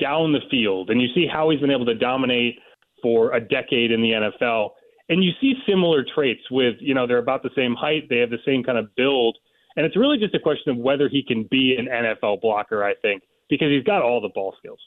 down 0.00 0.32
the 0.32 0.40
field, 0.50 0.90
and 0.90 1.00
you 1.00 1.08
see 1.14 1.26
how 1.30 1.50
he's 1.50 1.60
been 1.60 1.70
able 1.70 1.86
to 1.86 1.94
dominate 1.94 2.58
for 3.02 3.32
a 3.34 3.40
decade 3.40 3.92
in 3.92 4.00
the 4.00 4.10
NFL. 4.10 4.70
And 5.10 5.24
you 5.24 5.32
see 5.40 5.54
similar 5.68 6.04
traits 6.14 6.42
with, 6.52 6.76
you 6.78 6.94
know, 6.94 7.06
they're 7.06 7.18
about 7.18 7.42
the 7.42 7.50
same 7.56 7.74
height, 7.74 8.08
they 8.08 8.18
have 8.18 8.30
the 8.30 8.38
same 8.46 8.62
kind 8.62 8.78
of 8.78 8.94
build. 8.94 9.36
And 9.76 9.84
it's 9.84 9.96
really 9.96 10.18
just 10.18 10.34
a 10.36 10.38
question 10.38 10.70
of 10.70 10.78
whether 10.78 11.08
he 11.08 11.24
can 11.26 11.48
be 11.50 11.76
an 11.76 11.86
NFL 11.86 12.40
blocker, 12.40 12.84
I 12.84 12.94
think, 12.94 13.24
because 13.48 13.68
he's 13.70 13.82
got 13.82 14.02
all 14.02 14.20
the 14.20 14.30
ball 14.32 14.54
skills. 14.58 14.78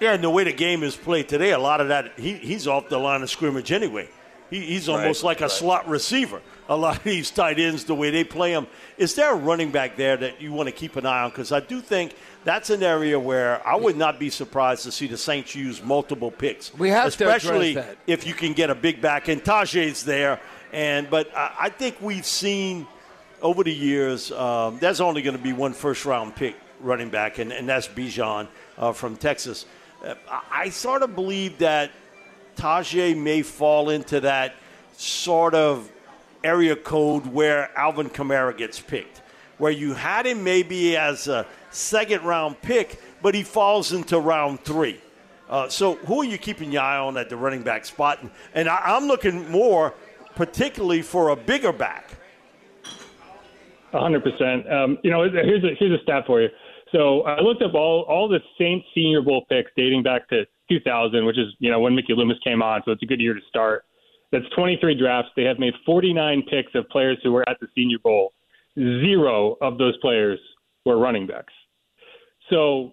Yeah, 0.00 0.14
and 0.14 0.22
the 0.22 0.30
way 0.30 0.44
the 0.44 0.52
game 0.52 0.84
is 0.84 0.94
played 0.94 1.28
today, 1.28 1.50
a 1.50 1.58
lot 1.58 1.80
of 1.80 1.88
that, 1.88 2.16
he, 2.16 2.34
he's 2.34 2.68
off 2.68 2.88
the 2.88 2.98
line 2.98 3.22
of 3.22 3.28
scrimmage 3.28 3.72
anyway. 3.72 4.08
He, 4.50 4.60
he's 4.60 4.88
almost 4.88 5.22
right, 5.22 5.28
like 5.28 5.40
a 5.40 5.44
right. 5.44 5.50
slot 5.50 5.88
receiver. 5.88 6.40
A 6.68 6.76
lot 6.76 6.98
of 6.98 7.02
these 7.04 7.30
tight 7.30 7.58
ends, 7.58 7.84
the 7.84 7.94
way 7.94 8.10
they 8.10 8.24
play 8.24 8.52
them. 8.52 8.66
Is 8.98 9.14
there 9.14 9.32
a 9.32 9.36
running 9.36 9.70
back 9.70 9.96
there 9.96 10.16
that 10.18 10.40
you 10.40 10.52
want 10.52 10.68
to 10.68 10.74
keep 10.74 10.96
an 10.96 11.06
eye 11.06 11.22
on? 11.22 11.30
Because 11.30 11.50
I 11.50 11.60
do 11.60 11.80
think 11.80 12.14
that's 12.44 12.68
an 12.70 12.82
area 12.82 13.18
where 13.18 13.66
I 13.66 13.76
would 13.76 13.96
not 13.96 14.18
be 14.18 14.28
surprised 14.30 14.82
to 14.84 14.92
see 14.92 15.06
the 15.06 15.16
Saints 15.16 15.54
use 15.54 15.82
multiple 15.82 16.30
picks. 16.30 16.74
We 16.74 16.90
have 16.90 17.08
especially 17.08 17.74
to 17.74 17.80
that. 17.80 17.96
if 18.06 18.26
you 18.26 18.34
can 18.34 18.52
get 18.52 18.68
a 18.68 18.74
big 18.74 19.00
back. 19.00 19.28
And 19.28 19.42
Tyjae's 19.42 20.04
there, 20.04 20.40
and 20.72 21.08
but 21.08 21.34
I, 21.34 21.54
I 21.60 21.68
think 21.70 22.00
we've 22.02 22.26
seen 22.26 22.86
over 23.40 23.64
the 23.64 23.74
years 23.74 24.30
um, 24.32 24.78
there's 24.78 25.00
only 25.00 25.22
going 25.22 25.36
to 25.36 25.42
be 25.42 25.52
one 25.52 25.72
first 25.72 26.04
round 26.04 26.36
pick 26.36 26.56
running 26.80 27.08
back, 27.08 27.38
and, 27.38 27.52
and 27.52 27.68
that's 27.68 27.88
Bijan 27.88 28.48
uh, 28.76 28.92
from 28.92 29.16
Texas. 29.16 29.66
Uh, 30.04 30.14
I, 30.30 30.42
I 30.50 30.68
sort 30.68 31.02
of 31.02 31.14
believe 31.14 31.58
that 31.58 31.90
Tyjae 32.58 33.16
may 33.16 33.42
fall 33.42 33.90
into 33.90 34.20
that 34.20 34.54
sort 34.96 35.54
of 35.54 35.90
area 36.42 36.74
code 36.74 37.26
where 37.26 37.70
Alvin 37.78 38.10
Kamara 38.10 38.56
gets 38.56 38.80
picked, 38.80 39.22
where 39.58 39.72
you 39.72 39.94
had 39.94 40.26
him 40.26 40.42
maybe 40.42 40.96
as 40.96 41.28
a 41.28 41.46
second 41.70 42.24
round 42.24 42.60
pick, 42.60 43.00
but 43.22 43.34
he 43.34 43.42
falls 43.42 43.92
into 43.92 44.18
round 44.18 44.60
three. 44.60 45.00
Uh, 45.48 45.68
so 45.68 45.94
who 45.94 46.20
are 46.20 46.24
you 46.24 46.36
keeping 46.36 46.70
your 46.72 46.82
eye 46.82 46.98
on 46.98 47.16
at 47.16 47.30
the 47.30 47.36
running 47.36 47.62
back 47.62 47.84
spot? 47.84 48.20
And, 48.22 48.30
and 48.54 48.68
I, 48.68 48.80
I'm 48.84 49.06
looking 49.06 49.50
more 49.50 49.94
particularly 50.34 51.02
for 51.02 51.30
a 51.30 51.36
bigger 51.36 51.72
back. 51.72 52.10
100%. 53.94 54.70
Um, 54.70 54.98
you 55.02 55.10
know, 55.10 55.22
here's 55.22 55.64
a, 55.64 55.74
here's 55.78 55.98
a 55.98 56.02
stat 56.02 56.24
for 56.26 56.42
you. 56.42 56.48
So 56.92 57.22
I 57.22 57.40
looked 57.40 57.62
up 57.62 57.74
all, 57.74 58.02
all 58.08 58.28
the 58.28 58.40
Saints 58.58 58.86
Senior 58.94 59.22
Bowl 59.22 59.44
picks 59.48 59.70
dating 59.76 60.02
back 60.02 60.28
to 60.28 60.44
2000, 60.68 61.24
which 61.24 61.38
is, 61.38 61.48
you 61.58 61.70
know, 61.70 61.80
when 61.80 61.94
Mickey 61.94 62.14
Loomis 62.14 62.38
came 62.44 62.62
on, 62.62 62.82
so 62.84 62.92
it's 62.92 63.02
a 63.02 63.06
good 63.06 63.20
year 63.20 63.34
to 63.34 63.40
start. 63.48 63.84
That's 64.30 64.44
23 64.54 64.98
drafts. 64.98 65.30
They 65.36 65.44
have 65.44 65.58
made 65.58 65.74
49 65.86 66.42
picks 66.50 66.74
of 66.74 66.88
players 66.90 67.18
who 67.22 67.32
were 67.32 67.48
at 67.48 67.58
the 67.60 67.66
Senior 67.74 67.98
Bowl. 67.98 68.32
Zero 68.76 69.56
of 69.60 69.78
those 69.78 69.96
players 69.98 70.38
were 70.84 70.98
running 70.98 71.26
backs. 71.26 71.52
So 72.50 72.92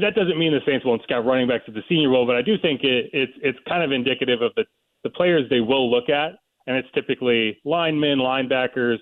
that 0.00 0.14
doesn't 0.14 0.38
mean 0.38 0.52
the 0.52 0.60
Saints 0.66 0.84
won't 0.84 1.02
scout 1.02 1.24
running 1.24 1.48
backs 1.48 1.64
at 1.68 1.74
the 1.74 1.82
Senior 1.88 2.10
Bowl, 2.10 2.26
but 2.26 2.36
I 2.36 2.42
do 2.42 2.56
think 2.58 2.82
it, 2.82 3.10
it's 3.12 3.32
it's 3.42 3.58
kind 3.68 3.82
of 3.82 3.92
indicative 3.92 4.42
of 4.42 4.52
the 4.56 4.64
the 5.04 5.10
players 5.10 5.48
they 5.48 5.60
will 5.60 5.90
look 5.90 6.08
at, 6.08 6.32
and 6.66 6.76
it's 6.76 6.88
typically 6.94 7.58
linemen, 7.64 8.18
linebackers. 8.18 8.98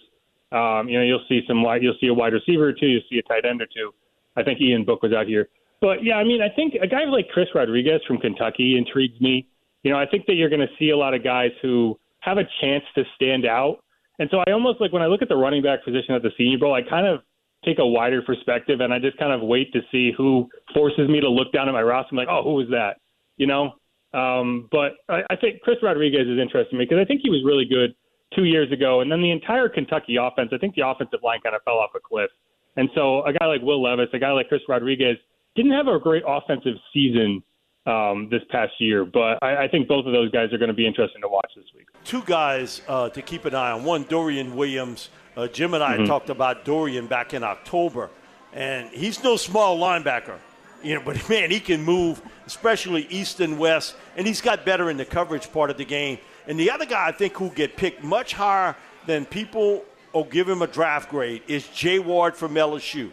Um, 0.53 0.89
you 0.89 0.99
know, 0.99 1.05
you'll 1.05 1.25
see 1.29 1.41
some 1.49 1.65
you'll 1.81 1.97
see 2.01 2.09
a 2.09 2.15
wide 2.15 2.33
receiver 2.33 2.69
or 2.69 2.73
two, 2.73 2.87
you'll 2.87 3.03
see 3.11 3.19
a 3.19 3.23
tight 3.23 3.45
end 3.45 3.63
or 3.63 3.67
two. 3.67 3.93
I 4.37 4.43
think 4.43 4.61
Ian 4.61 4.85
Book 4.85 5.03
was 5.03 5.13
out 5.13 5.27
here. 5.27 5.49
But 5.81 6.03
yeah, 6.03 6.17
I 6.17 6.25
mean, 6.25 6.41
I 6.41 6.49
think 6.55 6.75
a 6.81 6.87
guy 6.87 7.05
like 7.05 7.29
Chris 7.29 7.49
Rodriguez 7.55 8.01
from 8.07 8.19
Kentucky 8.19 8.77
intrigues 8.79 9.21
me. 9.21 9.47
You 9.83 9.91
know, 9.91 9.99
I 9.99 10.07
think 10.07 10.27
that 10.27 10.35
you're 10.35 10.49
going 10.49 10.61
to 10.61 10.75
see 10.79 10.91
a 10.91 10.97
lot 10.97 11.15
of 11.15 11.23
guys 11.23 11.51
who 11.61 11.99
have 12.21 12.39
a 12.39 12.45
chance 12.61 12.85
to 12.95 13.05
stand 13.15 13.45
out. 13.45 13.79
And 14.19 14.29
so 14.31 14.39
I 14.47 14.53
almost 14.53 14.81
like 14.81 14.93
when 14.93 15.03
I 15.03 15.07
look 15.07 15.23
at 15.23 15.29
the 15.29 15.37
running 15.37 15.63
back 15.63 15.85
position 15.85 16.15
at 16.15 16.23
the 16.23 16.31
Senior 16.39 16.59
Bowl, 16.59 16.73
I 16.73 16.81
kind 16.89 17.07
of 17.07 17.21
take 17.65 17.79
a 17.79 17.87
wider 17.87 18.23
perspective 18.23 18.81
and 18.81 18.95
I 18.95 18.99
just 18.99 19.19
kind 19.19 19.33
of 19.33 19.43
wait 19.43 19.73
to 19.73 19.81
see 19.91 20.13
who 20.17 20.49
forces 20.73 21.09
me 21.09 21.21
to 21.21 21.29
look 21.29 21.53
down 21.53 21.69
at 21.69 21.73
my 21.73 21.83
roster. 21.83 22.17
Like, 22.17 22.29
oh, 22.31 22.43
who 22.43 22.55
was 22.55 22.69
that? 22.71 22.97
You 23.37 23.47
know? 23.47 23.73
Um, 24.19 24.69
but 24.71 24.93
I, 25.09 25.23
I 25.29 25.37
think 25.37 25.61
Chris 25.61 25.77
Rodriguez 25.83 26.29
is 26.29 26.39
interesting 26.39 26.79
me 26.79 26.87
because 26.89 27.03
I 27.03 27.05
think 27.05 27.21
he 27.23 27.31
was 27.31 27.43
really 27.45 27.65
good 27.65 27.95
two 28.35 28.45
years 28.45 28.71
ago. 28.73 29.01
And 29.01 29.11
then 29.11 29.21
the 29.21 29.33
entire 29.33 29.69
Kentucky 29.69 30.17
offense, 30.17 30.51
I 30.55 30.59
think 30.59 30.77
the 30.77 30.87
offensive 30.87 31.21
line 31.23 31.41
kind 31.43 31.57
of 31.57 31.63
fell 31.65 31.79
off 31.79 31.91
a 31.95 32.01
cliff. 32.01 32.31
And 32.77 32.89
so 32.95 33.23
a 33.25 33.33
guy 33.33 33.47
like 33.47 33.61
Will 33.61 33.83
Levis, 33.83 34.09
a 34.15 34.19
guy 34.19 34.31
like 34.31 34.49
Chris 34.49 34.63
Rodriguez– 34.67 35.19
didn't 35.55 35.73
have 35.73 35.88
a 35.88 35.99
great 35.99 36.23
offensive 36.27 36.75
season 36.93 37.43
um, 37.87 38.29
this 38.31 38.43
past 38.51 38.73
year, 38.79 39.05
but 39.05 39.38
I, 39.43 39.64
I, 39.64 39.69
think 39.69 39.88
both 39.88 40.07
of 40.07 40.12
those 40.12 40.31
guys 40.31 40.53
are 40.53 40.59
going 40.59 40.69
to 40.69 40.75
be 40.75 40.87
interesting 40.87 41.21
to 41.21 41.29
watch 41.29 41.51
this 41.55 41.67
week. 41.77 41.87
Two 42.03 42.23
guys 42.23 42.81
uh, 42.88 43.11
to 43.11 43.21
keep 43.21 43.45
an 43.45 43.55
eye 43.55 43.73
on. 43.73 43.85
One, 43.85 44.05
Dorian 44.05 44.57
Williams. 44.57 45.11
Uh, 45.37 45.49
Jim 45.49 45.75
and 45.75 45.83
I 45.83 45.97
mm-hmm. 45.97 46.07
talked 46.07 46.31
about 46.31 46.64
Dorian 46.64 47.07
back 47.07 47.35
in 47.35 47.43
October, 47.43 48.09
and 48.55 48.88
he's 48.88 49.23
no 49.23 49.37
small 49.37 49.79
linebacker. 49.79 50.38
You 50.83 50.95
know, 50.95 51.03
but 51.05 51.29
man, 51.29 51.51
he 51.51 51.61
can 51.61 51.83
move, 51.83 52.23
especially 52.47 53.07
east 53.11 53.40
and 53.40 53.59
west, 53.59 53.97
and 54.17 54.27
he's 54.27 54.40
got 54.40 54.64
better 54.64 54.88
in 54.88 54.97
the 54.97 55.05
coverage 55.05 55.53
part 55.53 55.71
of 55.71 55.77
the 55.77 55.85
game. 55.85 56.19
And 56.47 56.59
the 56.59 56.71
other 56.71 56.87
guy 56.87 57.09
I 57.09 57.12
think 57.12 57.37
who 57.37 57.51
get 57.51 57.77
picked 57.77 58.03
much 58.03 58.33
higher 58.33 58.77
than 59.07 59.27
people 59.27 59.85
will 60.14 60.25
give 60.25 60.49
him 60.49 60.62
a 60.62 60.67
draft 60.67 61.11
grade 61.11 61.43
is 61.49 61.69
Jay 61.69 61.99
Ward 61.99 62.35
from 62.35 62.55
LSU 62.55 63.11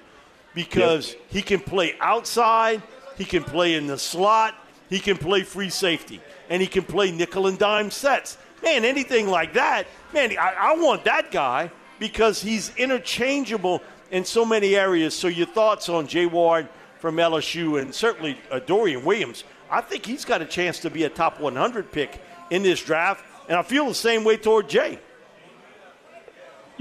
because 0.53 1.13
yep. 1.13 1.21
he 1.29 1.41
can 1.41 1.59
play 1.59 1.95
outside, 1.99 2.81
he 3.17 3.25
can 3.25 3.43
play 3.43 3.75
in 3.75 3.87
the 3.87 3.97
slot, 3.97 4.55
he 4.89 4.99
can 4.99 5.17
play 5.17 5.43
free 5.43 5.69
safety, 5.69 6.21
and 6.49 6.61
he 6.61 6.67
can 6.67 6.83
play 6.83 7.11
nickel 7.11 7.47
and 7.47 7.57
dime 7.57 7.91
sets. 7.91 8.37
Man, 8.63 8.85
anything 8.85 9.27
like 9.27 9.53
that, 9.53 9.87
man, 10.13 10.31
I, 10.37 10.55
I 10.59 10.75
want 10.75 11.05
that 11.05 11.31
guy 11.31 11.71
because 11.99 12.41
he's 12.41 12.75
interchangeable 12.75 13.81
in 14.11 14.25
so 14.25 14.45
many 14.45 14.75
areas. 14.75 15.15
So, 15.15 15.27
your 15.27 15.47
thoughts 15.47 15.89
on 15.89 16.07
Jay 16.07 16.25
Ward 16.25 16.67
from 16.99 17.15
LSU 17.15 17.81
and 17.81 17.93
certainly 17.93 18.37
uh, 18.51 18.59
Dorian 18.59 19.03
Williams? 19.03 19.43
I 19.69 19.81
think 19.81 20.05
he's 20.05 20.25
got 20.25 20.41
a 20.41 20.45
chance 20.45 20.79
to 20.79 20.89
be 20.89 21.05
a 21.05 21.09
top 21.09 21.39
100 21.39 21.91
pick 21.91 22.21
in 22.49 22.61
this 22.61 22.83
draft, 22.83 23.23
and 23.47 23.57
I 23.57 23.63
feel 23.63 23.87
the 23.87 23.95
same 23.95 24.23
way 24.23 24.37
toward 24.37 24.67
Jay. 24.69 24.99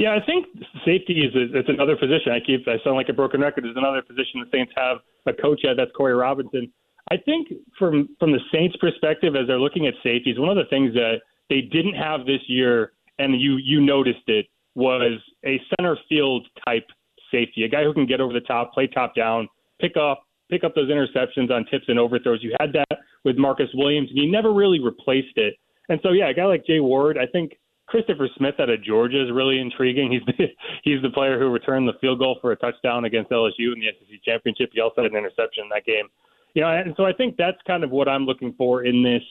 Yeah, 0.01 0.17
I 0.17 0.25
think 0.25 0.47
safety 0.87 1.21
is 1.21 1.35
a, 1.35 1.59
it's 1.59 1.69
another 1.69 1.95
position. 1.95 2.33
I 2.33 2.41
keep 2.41 2.67
I 2.67 2.83
sound 2.83 2.97
like 2.97 3.11
a 3.11 3.13
broken 3.13 3.43
record. 3.43 3.67
Is 3.67 3.77
another 3.77 4.01
position 4.01 4.41
the 4.41 4.49
Saints 4.51 4.73
have 4.75 4.99
a 5.27 5.35
coach 5.35 5.61
at. 5.69 5.77
That's 5.77 5.91
Corey 5.93 6.15
Robinson. 6.15 6.73
I 7.11 7.19
think 7.19 7.49
from 7.79 8.09
from 8.19 8.33
the 8.33 8.41
Saints' 8.51 8.77
perspective, 8.81 9.37
as 9.37 9.47
they're 9.47 9.61
looking 9.61 9.87
at 9.87 9.93
safeties, 10.03 10.39
one 10.39 10.49
of 10.49 10.57
the 10.57 10.71
things 10.71 10.95
that 10.95 11.21
they 11.51 11.61
didn't 11.61 11.97
have 11.97 12.25
this 12.25 12.41
year, 12.49 12.93
and 13.19 13.39
you 13.39 13.59
you 13.63 13.83
noticed 13.83 14.25
it, 14.27 14.47
was 14.75 15.21
a 15.45 15.61
center 15.77 15.99
field 16.09 16.47
type 16.65 16.87
safety, 17.31 17.65
a 17.65 17.69
guy 17.69 17.85
who 17.85 17.93
can 17.93 18.07
get 18.07 18.23
over 18.23 18.33
the 18.33 18.41
top, 18.41 18.73
play 18.73 18.87
top 18.87 19.15
down, 19.15 19.49
pick 19.83 19.99
up 19.99 20.23
pick 20.51 20.65
up 20.65 20.75
those 20.75 20.89
interceptions 20.89 21.51
on 21.51 21.67
tips 21.67 21.85
and 21.89 21.99
overthrows. 21.99 22.43
You 22.43 22.57
had 22.59 22.73
that 22.73 23.01
with 23.27 23.37
Marcus 23.37 23.69
Williams, 23.75 24.09
and 24.09 24.19
you 24.19 24.33
never 24.33 24.51
really 24.51 24.81
replaced 24.81 25.37
it. 25.37 25.57
And 25.91 26.01
so, 26.03 26.13
yeah, 26.13 26.31
a 26.31 26.35
guy 26.35 26.47
like 26.47 26.65
Jay 26.65 26.81
Ward, 26.81 27.19
I 27.19 27.27
think 27.27 27.53
Christopher 27.91 28.29
Smith 28.39 28.55
out 28.61 28.71
of 28.71 28.83
Georgia 28.85 29.23
is 29.23 29.33
really 29.33 29.59
intriguing. 29.59 30.13
He's 30.13 30.23
the, 30.27 30.47
he's 30.85 31.03
the 31.03 31.11
player 31.11 31.39
who 31.39 31.49
returned 31.49 31.89
the 31.89 31.99
field 32.01 32.21
goal 32.21 32.39
for 32.41 32.53
a 32.53 32.57
touchdown 32.57 33.05
against 33.05 33.31
LSU 33.31 33.75
in 33.75 33.81
the 33.81 33.89
SEC 33.99 34.23
championship. 34.25 34.71
He 34.73 34.81
also 34.81 35.03
had 35.03 35.11
an 35.11 35.19
interception 35.19 35.65
in 35.65 35.71
that 35.71 35.85
game. 35.85 36.07
You 36.55 36.63
know, 36.63 36.69
and 36.69 36.95
so 36.97 37.05
I 37.05 37.13
think 37.13 37.37
that's 37.37 37.59
kind 37.67 37.85
of 37.85 37.91
what 37.91 38.09
I'm 38.09 38.25
looking 38.27 38.55
for 38.57 38.85
in 38.85 39.03
this 39.03 39.23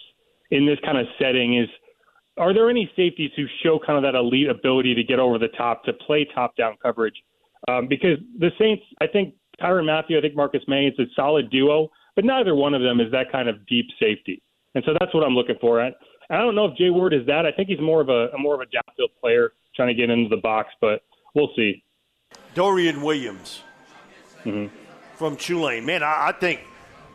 in 0.51 0.65
this 0.65 0.77
kind 0.83 0.97
of 0.97 1.05
setting 1.19 1.57
is 1.57 1.69
are 2.37 2.53
there 2.53 2.69
any 2.69 2.89
safeties 2.95 3.31
who 3.35 3.45
show 3.63 3.79
kind 3.85 3.97
of 3.97 4.03
that 4.03 4.17
elite 4.17 4.49
ability 4.49 4.95
to 4.95 5.03
get 5.03 5.19
over 5.19 5.37
the 5.37 5.49
top 5.49 5.83
to 5.83 5.93
play 5.93 6.25
top 6.33 6.55
down 6.55 6.75
coverage? 6.81 7.15
Um, 7.67 7.87
because 7.87 8.17
the 8.39 8.49
Saints, 8.57 8.83
I 9.01 9.07
think 9.07 9.35
Tyrann 9.61 9.85
Mathieu, 9.85 10.17
I 10.17 10.21
think 10.21 10.35
Marcus 10.35 10.63
Maye, 10.67 10.87
it's 10.87 10.99
a 10.99 11.13
solid 11.15 11.49
duo, 11.49 11.89
but 12.15 12.23
neither 12.23 12.55
one 12.55 12.73
of 12.73 12.81
them 12.81 13.01
is 13.01 13.11
that 13.11 13.31
kind 13.31 13.49
of 13.49 13.65
deep 13.67 13.87
safety. 13.99 14.41
And 14.73 14.83
so 14.85 14.93
that's 14.97 15.13
what 15.13 15.25
I'm 15.25 15.35
looking 15.35 15.57
for. 15.59 15.81
I 16.29 16.37
don't 16.37 16.55
know 16.55 16.65
if 16.65 16.77
Jay 16.77 16.89
Ward 16.89 17.13
is 17.13 17.25
that. 17.25 17.45
I 17.45 17.51
think 17.51 17.69
he's 17.69 17.79
more 17.79 18.01
of 18.01 18.09
a, 18.09 18.27
a 18.29 18.37
more 18.37 18.55
of 18.55 18.61
a 18.61 18.65
downfield 18.65 19.09
player 19.19 19.53
trying 19.75 19.87
to 19.87 19.93
get 19.93 20.09
into 20.09 20.29
the 20.29 20.41
box, 20.41 20.69
but 20.79 21.01
we'll 21.33 21.49
see. 21.55 21.83
Dorian 22.53 23.01
Williams 23.01 23.61
mm-hmm. 24.43 24.73
from 25.15 25.35
Tulane, 25.35 25.85
man, 25.85 26.03
I, 26.03 26.27
I 26.27 26.31
think 26.31 26.61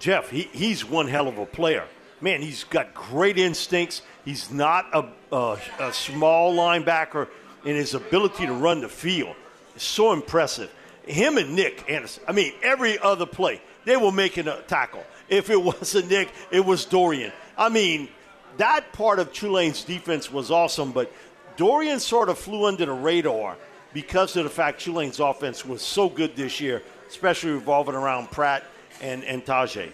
Jeff, 0.01 0.31
he, 0.31 0.43
he's 0.53 0.85
one 0.85 1.09
hell 1.09 1.29
of 1.29 1.39
a 1.39 1.47
player. 1.47 1.85
Man, 2.21 2.43
he's 2.43 2.65
got 2.65 2.95
great 2.95 3.39
instincts. 3.39 4.03
He's 4.25 4.51
not 4.51 4.87
a, 4.93 5.07
a, 5.35 5.59
a 5.79 5.93
small 5.93 6.55
linebacker, 6.55 7.29
and 7.65 7.77
his 7.77 7.95
ability 7.95 8.47
to 8.47 8.53
run 8.53 8.81
the 8.81 8.89
field 8.89 9.37
is 9.77 9.83
so 9.83 10.13
impressive. 10.13 10.71
him 11.07 11.39
and 11.39 11.55
Nick 11.55 11.89
Anderson. 11.89 12.25
I 12.27 12.33
mean, 12.33 12.53
every 12.63 12.99
other 12.99 13.27
play 13.27 13.61
they 13.85 13.97
were 13.97 14.13
making 14.13 14.49
a 14.49 14.61
tackle. 14.63 15.05
If 15.29 15.51
it 15.51 15.63
wasn't 15.63 16.09
Nick, 16.09 16.31
it 16.51 16.65
was 16.65 16.85
Dorian. 16.85 17.33
I 17.57 17.69
mean, 17.69 18.09
that 18.59 18.93
part 18.93 19.19
of 19.19 19.33
Tulane's 19.33 19.85
defense 19.85 20.31
was 20.31 20.51
awesome, 20.51 20.93
but 20.93 21.13
Dorian 21.57 22.01
sort 22.01 22.29
of 22.29 22.39
flew 22.39 22.67
under 22.67 22.87
the 22.87 22.93
radar 22.93 23.57
because 23.93 24.37
of 24.37 24.45
the 24.45 24.51
fact 24.51 24.81
Tulane's 24.81 25.21
offense 25.21 25.65
was 25.65 25.83
so 25.83 26.09
good 26.09 26.35
this 26.37 26.61
year, 26.61 26.83
especially 27.09 27.53
revolving 27.53 27.95
around 27.95 28.31
Pratt 28.31 28.65
and, 29.01 29.25
and 29.25 29.45
Tyjae. 29.45 29.91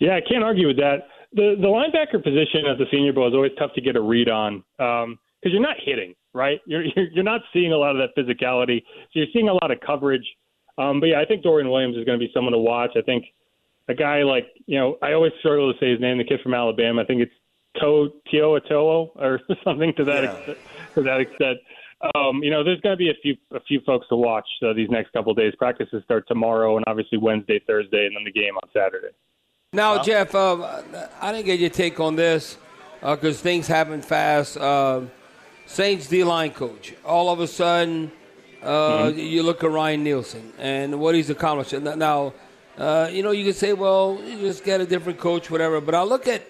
Yeah, 0.00 0.16
I 0.16 0.20
can't 0.20 0.44
argue 0.44 0.68
with 0.68 0.76
that. 0.76 1.08
The 1.32 1.56
the 1.60 1.66
linebacker 1.66 2.22
position 2.22 2.66
at 2.66 2.78
the 2.78 2.86
Senior 2.90 3.12
Bowl 3.12 3.28
is 3.28 3.34
always 3.34 3.52
tough 3.58 3.74
to 3.74 3.80
get 3.80 3.96
a 3.96 4.00
read 4.00 4.30
on 4.30 4.64
because 4.78 5.04
um, 5.04 5.18
you're 5.42 5.60
not 5.60 5.76
hitting, 5.84 6.14
right? 6.32 6.60
You're, 6.66 6.84
you're 6.84 7.06
you're 7.12 7.24
not 7.24 7.42
seeing 7.52 7.72
a 7.72 7.76
lot 7.76 7.96
of 7.96 7.98
that 7.98 8.16
physicality, 8.16 8.80
so 8.80 9.10
you're 9.12 9.26
seeing 9.32 9.48
a 9.48 9.52
lot 9.52 9.70
of 9.70 9.78
coverage. 9.84 10.24
Um, 10.78 11.00
but 11.00 11.06
yeah, 11.06 11.20
I 11.20 11.24
think 11.26 11.42
Dorian 11.42 11.68
Williams 11.68 11.96
is 11.96 12.04
going 12.04 12.18
to 12.18 12.24
be 12.24 12.30
someone 12.32 12.52
to 12.52 12.58
watch. 12.58 12.92
I 12.96 13.02
think 13.02 13.24
a 13.88 13.94
guy 13.94 14.22
like 14.22 14.46
you 14.66 14.78
know 14.78 14.98
I 15.02 15.12
always 15.12 15.32
struggle 15.40 15.72
to 15.72 15.78
say 15.78 15.90
his 15.90 16.00
name, 16.00 16.18
the 16.18 16.24
kid 16.24 16.40
from 16.42 16.54
Alabama. 16.54 17.02
I 17.02 17.04
think 17.04 17.20
it's 17.22 17.32
To 17.80 18.10
Tio 18.30 18.58
Atoa 18.58 19.10
or 19.16 19.40
something 19.64 19.92
to 19.96 20.04
that 20.04 20.24
Yeah. 20.24 20.34
extent, 20.36 20.58
to 20.96 21.02
that 21.02 21.20
extent. 21.20 21.58
Um, 22.14 22.42
you 22.44 22.50
know, 22.50 22.62
there's 22.62 22.80
going 22.80 22.92
to 22.92 22.96
be 22.96 23.10
a 23.10 23.14
few 23.22 23.36
a 23.52 23.60
few 23.60 23.80
folks 23.84 24.06
to 24.08 24.16
watch 24.16 24.46
uh, 24.64 24.72
these 24.72 24.88
next 24.90 25.12
couple 25.12 25.32
of 25.32 25.36
days. 25.38 25.52
Practices 25.58 26.02
start 26.04 26.26
tomorrow, 26.28 26.76
and 26.76 26.84
obviously 26.86 27.18
Wednesday, 27.18 27.60
Thursday, 27.66 28.06
and 28.06 28.14
then 28.16 28.24
the 28.24 28.32
game 28.32 28.54
on 28.56 28.68
Saturday. 28.72 29.08
Now, 29.72 30.02
Jeff, 30.02 30.34
um, 30.34 30.64
I 31.20 31.32
didn't 31.32 31.44
get 31.46 31.58
your 31.60 31.68
take 31.70 32.00
on 32.00 32.16
this 32.16 32.56
because 33.00 33.40
things 33.40 33.66
happen 33.66 34.00
fast. 34.00 34.56
Uh, 34.56 35.02
Saints 35.66 36.06
D 36.08 36.24
line 36.24 36.52
coach. 36.52 36.94
All 37.04 37.30
of 37.30 37.40
a 37.40 37.46
sudden, 37.46 38.10
uh, 38.62 39.12
you 39.14 39.42
look 39.42 39.62
at 39.62 39.70
Ryan 39.70 40.02
Nielsen 40.04 40.52
and 40.58 40.98
what 41.00 41.14
he's 41.14 41.28
accomplished. 41.30 41.72
Now, 41.74 42.32
uh, 42.78 43.08
you 43.10 43.24
know, 43.24 43.32
you 43.32 43.44
can 43.44 43.54
say, 43.54 43.72
well, 43.72 44.20
you 44.24 44.38
just 44.38 44.64
get 44.64 44.80
a 44.80 44.86
different 44.86 45.18
coach, 45.18 45.50
whatever. 45.50 45.80
But 45.80 45.96
I 45.96 46.02
look 46.02 46.28
at 46.28 46.42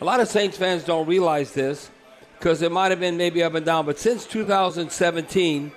a 0.00 0.04
lot 0.04 0.18
of 0.18 0.26
Saints 0.26 0.58
fans 0.58 0.82
don't 0.82 1.06
realize 1.06 1.52
this 1.52 1.90
because 2.38 2.60
it 2.60 2.72
might 2.72 2.90
have 2.90 2.98
been 2.98 3.16
maybe 3.16 3.42
up 3.42 3.54
and 3.54 3.64
down. 3.64 3.86
But 3.86 3.98
since 3.98 4.26
2017, 4.26 5.72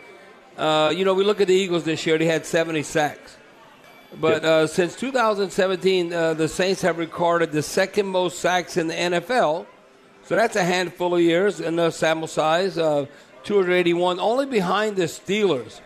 uh, 0.57 0.91
you 0.95 1.05
know, 1.05 1.13
we 1.13 1.23
look 1.23 1.41
at 1.41 1.47
the 1.47 1.53
Eagles 1.53 1.83
this 1.83 2.05
year, 2.07 2.17
they 2.17 2.25
had 2.25 2.45
70 2.45 2.81
sacks. 2.83 3.37
But 4.19 4.43
uh, 4.43 4.65
since 4.65 4.95
2017, 4.95 6.11
uh, 6.11 6.33
the 6.33 6.47
Saints 6.47 6.81
have 6.81 6.97
recorded 6.97 7.51
the 7.51 7.61
second 7.61 8.07
most 8.07 8.39
sacks 8.39 8.77
in 8.77 8.87
the 8.87 8.95
NFL. 8.95 9.67
So 10.23 10.35
that's 10.35 10.55
a 10.55 10.63
handful 10.63 11.13
of 11.13 11.21
years 11.21 11.59
in 11.59 11.75
the 11.75 11.91
sample 11.91 12.27
size, 12.27 12.79
of 12.79 13.09
281, 13.43 14.19
only 14.19 14.47
behind 14.47 14.95
the 14.95 15.03
Steelers 15.03 15.81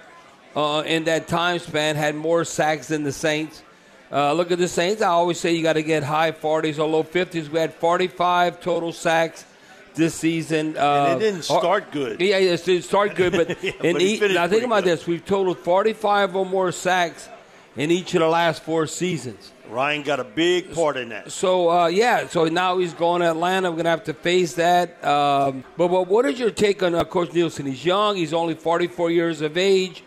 uh, 0.55 0.83
in 0.85 1.03
that 1.05 1.27
time 1.27 1.59
span 1.59 1.97
had 1.97 2.15
more 2.15 2.45
sacks 2.45 2.87
than 2.87 3.03
the 3.03 3.11
Saints. 3.11 3.61
Uh, 4.13 4.31
look 4.33 4.51
at 4.51 4.59
the 4.59 4.67
Saints. 4.67 5.01
I 5.01 5.07
always 5.07 5.39
say 5.39 5.53
you 5.53 5.63
got 5.63 5.73
to 5.73 5.81
get 5.81 6.03
high 6.03 6.31
40s 6.31 6.77
or 6.77 6.85
low 6.87 7.03
50s. 7.03 7.49
We 7.49 7.57
had 7.59 7.73
45 7.73 8.61
total 8.61 8.93
sacks 8.93 9.43
this 9.95 10.13
season. 10.13 10.77
Uh, 10.77 11.07
And 11.09 11.21
it 11.21 11.25
didn't 11.25 11.43
start 11.45 11.91
good. 11.91 12.21
Yeah, 12.21 12.37
it 12.37 12.63
didn't 12.63 12.83
start 12.83 13.15
good, 13.15 13.31
but, 13.33 13.63
Yeah, 13.63 13.71
in 13.81 13.93
but 13.93 14.01
each, 14.03 14.21
now 14.21 14.47
think 14.47 14.63
about 14.63 14.83
good. 14.83 14.99
this: 14.99 15.07
we've 15.07 15.25
totaled 15.25 15.57
45 15.57 16.35
or 16.35 16.45
more 16.45 16.71
sacks 16.71 17.27
in 17.75 17.89
each 17.89 18.13
of 18.13 18.19
the 18.21 18.27
last 18.27 18.61
four 18.61 18.85
seasons. 18.85 19.51
Ryan 19.67 20.03
got 20.03 20.19
a 20.19 20.23
big 20.23 20.75
part 20.75 20.97
in 20.97 21.09
that. 21.09 21.31
So 21.31 21.69
uh, 21.71 21.87
yeah, 21.87 22.27
so 22.27 22.45
now 22.45 22.77
he's 22.77 22.93
going 22.93 23.21
to 23.21 23.29
Atlanta. 23.31 23.71
We're 23.71 23.77
going 23.77 23.85
to 23.85 23.89
have 23.91 24.03
to 24.03 24.13
face 24.13 24.53
that. 24.55 25.03
Um, 25.03 25.63
but, 25.75 25.87
but 25.87 26.07
what 26.07 26.25
is 26.27 26.39
your 26.39 26.51
take 26.51 26.83
on 26.83 26.93
uh, 26.93 27.03
Coach 27.03 27.33
Nielsen? 27.33 27.65
He's 27.65 27.83
young. 27.83 28.15
He's 28.17 28.33
only 28.33 28.53
44 28.53 29.09
years 29.09 29.41
of 29.41 29.57
age. 29.57 30.03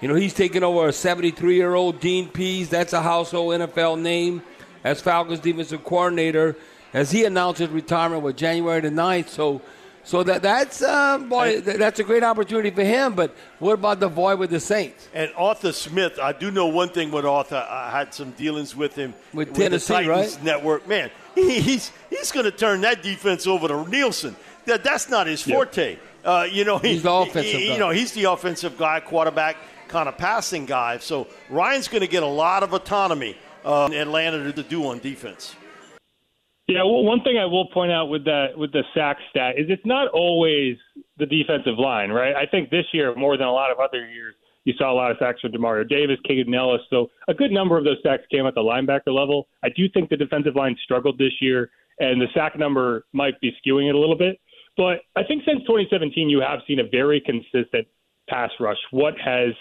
You 0.00 0.08
know, 0.08 0.14
he's 0.14 0.32
taking 0.34 0.62
over 0.62 0.88
a 0.88 0.92
73 0.92 1.56
year 1.56 1.74
old 1.74 2.00
Dean 2.00 2.28
Pees. 2.28 2.68
That's 2.70 2.92
a 2.92 3.02
household 3.02 3.52
NFL 3.60 4.00
name 4.00 4.42
as 4.84 5.00
Falcons 5.00 5.40
defensive 5.40 5.84
coordinator. 5.84 6.56
As 6.92 7.10
he 7.12 7.24
announced 7.24 7.60
his 7.60 7.68
retirement 7.68 8.22
with 8.22 8.36
January 8.36 8.80
the 8.80 8.88
9th. 8.90 9.28
So. 9.28 9.62
So 10.02 10.22
that 10.22 10.40
that's 10.40 10.80
uh, 10.80 11.18
boy, 11.18 11.60
th- 11.60 11.76
that's 11.76 12.00
a 12.00 12.04
great 12.04 12.22
opportunity 12.24 12.70
for 12.70 12.82
him. 12.82 13.12
But 13.14 13.36
what 13.58 13.74
about 13.74 14.00
the 14.00 14.08
void 14.08 14.38
with 14.38 14.48
the 14.48 14.58
Saints? 14.58 15.06
And 15.12 15.30
Arthur 15.36 15.72
Smith, 15.72 16.18
I 16.18 16.32
do 16.32 16.50
know 16.50 16.68
one 16.68 16.88
thing 16.88 17.10
with 17.10 17.26
Arthur. 17.26 17.64
I 17.68 17.90
had 17.90 18.14
some 18.14 18.30
dealings 18.30 18.74
with 18.74 18.94
him 18.94 19.12
With 19.34 19.52
the 19.52 19.60
Tennessee, 19.64 19.92
Titans 19.92 20.36
right? 20.36 20.42
network. 20.44 20.88
Man, 20.88 21.10
he, 21.34 21.60
he's 21.60 21.92
he's 22.08 22.32
going 22.32 22.46
to 22.46 22.50
turn 22.50 22.80
that 22.80 23.02
defense 23.02 23.46
over 23.46 23.68
to 23.68 23.86
Nielsen. 23.90 24.34
That 24.64 24.82
that's 24.82 25.10
not 25.10 25.26
his 25.26 25.42
forte. 25.42 25.98
Uh, 26.24 26.46
you 26.50 26.64
know, 26.64 26.78
he- 26.78 26.94
He's 26.94 27.02
the 27.02 27.12
offensive 27.12 27.44
he- 27.60 27.66
guy. 27.68 27.72
You 27.74 27.78
know, 27.78 27.90
he's 27.90 28.12
the 28.12 28.24
offensive 28.24 28.78
guy, 28.78 29.00
quarterback, 29.00 29.58
kind 29.90 30.08
of 30.08 30.16
passing 30.16 30.64
guy. 30.64 30.98
So 30.98 31.26
Ryan's 31.50 31.88
going 31.88 32.02
to 32.02 32.08
get 32.08 32.22
a 32.22 32.26
lot 32.26 32.62
of 32.62 32.72
autonomy 32.72 33.36
uh, 33.64 33.88
in 33.92 33.98
Atlanta 33.98 34.52
to, 34.52 34.62
do 34.62 34.86
on 34.86 35.00
defense. 35.00 35.56
Yeah, 36.68 36.84
well, 36.84 37.02
one 37.02 37.22
thing 37.22 37.36
I 37.36 37.46
will 37.46 37.66
point 37.66 37.90
out 37.90 38.06
with 38.06 38.24
that 38.26 38.56
with 38.56 38.72
the 38.72 38.84
sack 38.94 39.16
stat 39.30 39.58
is 39.58 39.66
it's 39.68 39.84
not 39.84 40.08
always 40.08 40.76
the 41.18 41.26
defensive 41.26 41.78
line, 41.78 42.10
right? 42.10 42.34
I 42.34 42.46
think 42.46 42.70
this 42.70 42.84
year 42.92 43.12
more 43.16 43.36
than 43.36 43.48
a 43.48 43.52
lot 43.52 43.72
of 43.72 43.78
other 43.80 44.08
years, 44.08 44.36
you 44.64 44.74
saw 44.78 44.92
a 44.92 44.94
lot 44.94 45.10
of 45.10 45.16
sacks 45.18 45.40
from 45.40 45.50
Demario 45.50 45.88
Davis, 45.88 46.18
Kaden 46.28 46.54
Elliss. 46.54 46.82
So 46.88 47.10
a 47.26 47.34
good 47.34 47.50
number 47.50 47.76
of 47.76 47.84
those 47.84 47.96
sacks 48.04 48.22
came 48.30 48.46
at 48.46 48.54
the 48.54 48.60
linebacker 48.60 49.12
level. 49.12 49.48
I 49.64 49.68
do 49.74 49.88
think 49.92 50.10
the 50.10 50.16
defensive 50.16 50.54
line 50.54 50.76
struggled 50.84 51.18
this 51.18 51.32
year, 51.40 51.70
and 51.98 52.20
the 52.20 52.28
sack 52.34 52.56
number 52.56 53.04
might 53.12 53.40
be 53.40 53.50
skewing 53.50 53.88
it 53.88 53.94
a 53.96 53.98
little 53.98 54.16
bit. 54.16 54.38
But 54.76 55.00
I 55.16 55.24
think 55.24 55.42
since 55.44 55.60
2017, 55.62 56.28
you 56.28 56.40
have 56.40 56.60
seen 56.68 56.78
a 56.78 56.88
very 56.88 57.20
consistent 57.20 57.88
pass 58.28 58.50
rush. 58.60 58.78
What 58.92 59.14
has 59.22 59.54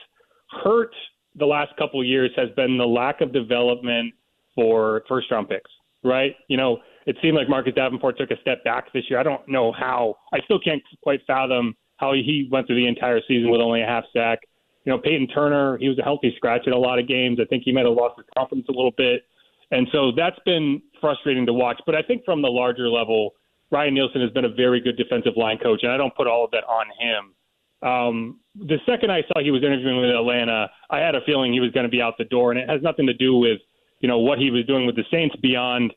hurt 0.64 0.94
the 1.36 1.46
last 1.46 1.76
couple 1.78 2.04
years 2.04 2.32
has 2.36 2.50
been 2.56 2.78
the 2.78 2.88
lack 2.88 3.22
of 3.22 3.32
development 3.34 4.14
for 4.56 5.04
first 5.08 5.32
round 5.32 5.50
picks, 5.50 5.72
right? 6.04 6.36
You 6.48 6.58
know, 6.58 6.80
it 7.06 7.16
seemed 7.22 7.36
like 7.36 7.50
Marcus 7.50 7.74
Davenport 7.76 8.18
took 8.18 8.32
a 8.32 8.40
step 8.42 8.64
back 8.64 8.92
this 8.94 9.04
year. 9.10 9.20
I 9.20 9.24
don't 9.24 9.48
know 9.48 9.72
how. 9.72 10.16
I 10.34 10.40
still 10.46 10.60
can't 10.60 10.82
quite 11.02 11.22
fathom 11.26 11.76
how 11.98 12.14
he 12.14 12.48
went 12.52 12.68
through 12.68 12.78
the 12.78 12.88
entire 12.88 13.20
season 13.28 13.52
with 13.52 13.62
only 13.62 13.82
a 13.82 13.86
half 13.86 14.04
sack. 14.14 14.40
You 14.86 14.94
know, 14.94 15.00
Peyton 15.00 15.28
Turner, 15.28 15.78
he 15.78 15.90
was 15.90 16.00
a 16.00 16.04
healthy 16.04 16.34
scratch 16.36 16.62
in 16.66 16.74
a 16.74 16.78
lot 16.78 17.00
of 17.00 17.08
games. 17.08 17.40
I 17.42 17.46
think 17.46 17.64
he 17.66 17.72
might 17.72 17.86
have 17.86 17.94
lost 17.94 18.16
his 18.18 18.26
confidence 18.38 18.68
a 18.70 18.72
little 18.72 18.94
bit. 18.96 19.24
And 19.72 19.88
so 19.92 20.12
that's 20.16 20.40
been 20.46 20.82
frustrating 21.00 21.46
to 21.46 21.54
watch. 21.54 21.80
But 21.86 21.96
I 21.96 22.02
think 22.02 22.24
from 22.26 22.42
the 22.42 22.48
larger 22.48 22.90
level, 22.90 23.32
Ryan 23.72 23.94
Nielsen 23.94 24.22
has 24.22 24.32
been 24.32 24.46
a 24.46 24.54
very 24.54 24.80
good 24.80 24.98
defensive 24.98 25.34
line 25.36 25.58
coach, 25.60 25.82
and 25.84 25.92
I 25.92 25.98
don't 25.98 26.16
put 26.16 26.26
all 26.26 26.46
of 26.46 26.52
that 26.52 26.64
on 26.64 26.88
him. 27.00 27.36
Um, 27.82 28.40
the 28.56 28.78
second 28.86 29.12
I 29.12 29.22
saw 29.22 29.42
he 29.42 29.52
was 29.52 29.64
interviewing 29.64 30.02
with 30.02 30.10
Atlanta, 30.10 30.70
I 30.90 31.00
had 31.00 31.16
a 31.16 31.22
feeling 31.26 31.54
he 31.54 31.62
was 31.62 31.72
going 31.72 31.86
to 31.86 31.90
be 31.90 32.02
out 32.02 32.16
the 32.18 32.26
door, 32.26 32.52
and 32.52 32.60
it 32.60 32.70
has 32.70 32.82
nothing 32.82 33.08
to 33.08 33.14
do 33.14 33.38
with 33.38 33.60
you 34.02 34.08
know 34.08 34.20
what 34.20 34.38
he 34.40 34.52
was 34.52 34.66
doing 34.66 34.86
with 34.86 34.96
the 34.96 35.06
Saints 35.12 35.36
beyond 35.42 35.94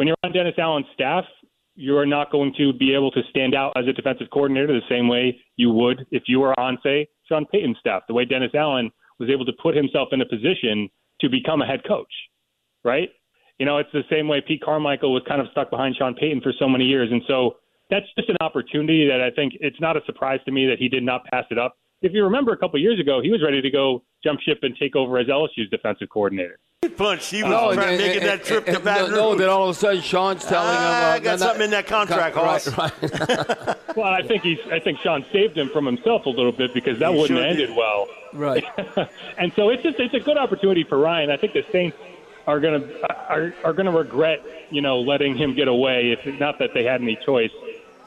when 0.00 0.08
you're 0.08 0.16
on 0.24 0.32
Dennis 0.32 0.54
Allen's 0.56 0.86
staff, 0.94 1.26
you 1.74 1.94
are 1.98 2.06
not 2.06 2.32
going 2.32 2.54
to 2.56 2.72
be 2.72 2.94
able 2.94 3.10
to 3.10 3.20
stand 3.28 3.54
out 3.54 3.74
as 3.76 3.86
a 3.86 3.92
defensive 3.92 4.28
coordinator 4.32 4.68
the 4.68 4.80
same 4.88 5.08
way 5.08 5.38
you 5.56 5.70
would 5.72 6.06
if 6.10 6.22
you 6.26 6.40
were 6.40 6.58
on, 6.58 6.78
say, 6.82 7.06
Sean 7.28 7.44
Payton's 7.52 7.76
staff. 7.80 8.04
The 8.08 8.14
way 8.14 8.24
Dennis 8.24 8.52
Allen 8.54 8.90
was 9.18 9.28
able 9.28 9.44
to 9.44 9.52
put 9.62 9.76
himself 9.76 10.08
in 10.12 10.22
a 10.22 10.24
position 10.24 10.88
to 11.20 11.28
become 11.28 11.60
a 11.60 11.66
head 11.66 11.80
coach, 11.86 12.10
right? 12.82 13.10
You 13.58 13.66
know, 13.66 13.76
it's 13.76 13.92
the 13.92 14.04
same 14.10 14.26
way 14.26 14.40
Pete 14.40 14.62
Carmichael 14.64 15.12
was 15.12 15.22
kind 15.28 15.42
of 15.42 15.48
stuck 15.50 15.68
behind 15.68 15.96
Sean 15.96 16.14
Payton 16.14 16.40
for 16.40 16.54
so 16.58 16.66
many 16.66 16.84
years. 16.84 17.10
And 17.12 17.20
so 17.28 17.56
that's 17.90 18.06
just 18.16 18.28
an 18.28 18.36
opportunity 18.40 19.06
that 19.08 19.20
I 19.20 19.30
think 19.30 19.54
it's 19.60 19.80
not 19.80 19.96
a 19.96 20.00
surprise 20.06 20.40
to 20.46 20.52
me 20.52 20.66
that 20.66 20.78
he 20.78 20.88
did 20.88 21.02
not 21.02 21.24
pass 21.26 21.44
it 21.50 21.58
up. 21.58 21.76
If 22.02 22.12
you 22.12 22.24
remember 22.24 22.52
a 22.52 22.56
couple 22.56 22.76
of 22.76 22.82
years 22.82 22.98
ago, 22.98 23.20
he 23.22 23.30
was 23.30 23.42
ready 23.42 23.60
to 23.60 23.70
go 23.70 24.02
jump 24.24 24.40
ship 24.40 24.60
and 24.62 24.74
take 24.76 24.96
over 24.96 25.18
as 25.18 25.26
LSU's 25.26 25.68
defensive 25.70 26.08
coordinator. 26.08 26.58
Punch. 26.96 27.26
He 27.28 27.42
was 27.42 27.50
No, 27.52 27.74
trying 27.74 27.88
and- 27.90 27.98
making 27.98 28.20
and- 28.22 28.26
that 28.30 28.44
trip 28.44 28.66
and- 28.66 28.76
to 28.78 28.82
Baton 28.82 29.10
Rouge. 29.10 29.18
no, 29.18 29.30
Rouge. 29.32 29.38
then 29.40 29.48
all 29.50 29.64
of 29.64 29.70
a 29.70 29.74
sudden 29.74 30.00
Sean's 30.00 30.44
telling 30.46 30.70
him, 30.74 30.82
uh, 30.82 31.12
I 31.14 31.18
got 31.18 31.24
no, 31.24 31.30
no- 31.32 31.36
something 31.50 31.64
in 31.64 31.70
that 31.72 31.86
contract, 31.86 32.36
Right, 32.36 32.66
right. 32.78 33.76
Well, 33.96 34.06
I 34.06 34.22
think 34.22 34.42
he's. 34.44 34.58
I 34.70 34.78
think 34.78 34.98
Sean 35.00 35.24
saved 35.32 35.58
him 35.58 35.68
from 35.68 35.84
himself 35.84 36.24
a 36.24 36.30
little 36.30 36.52
bit 36.52 36.72
because 36.72 36.98
that 37.00 37.10
He 37.12 37.20
wouldn't 37.20 37.36
sure 37.38 37.42
have 37.46 37.50
ended 37.52 37.68
did. 37.68 37.76
well. 37.76 38.06
Right. 38.32 38.64
and 39.38 39.52
so 39.56 39.68
it's 39.68 39.82
just 39.82 39.98
it's 39.98 40.14
a 40.14 40.20
good 40.20 40.38
opportunity 40.38 40.84
for 40.84 40.96
Ryan. 40.96 41.30
I 41.30 41.36
think 41.36 41.52
the 41.52 41.64
Saints 41.72 41.96
are 42.46 42.60
gonna 42.60 42.82
are 43.28 43.52
are 43.64 43.72
gonna 43.74 43.90
regret 43.90 44.40
you 44.70 44.80
know 44.80 45.00
letting 45.00 45.36
him 45.36 45.54
get 45.54 45.68
away. 45.68 46.12
If 46.12 46.38
not 46.40 46.58
that 46.60 46.70
they 46.72 46.84
had 46.84 47.02
any 47.02 47.18
choice, 47.26 47.50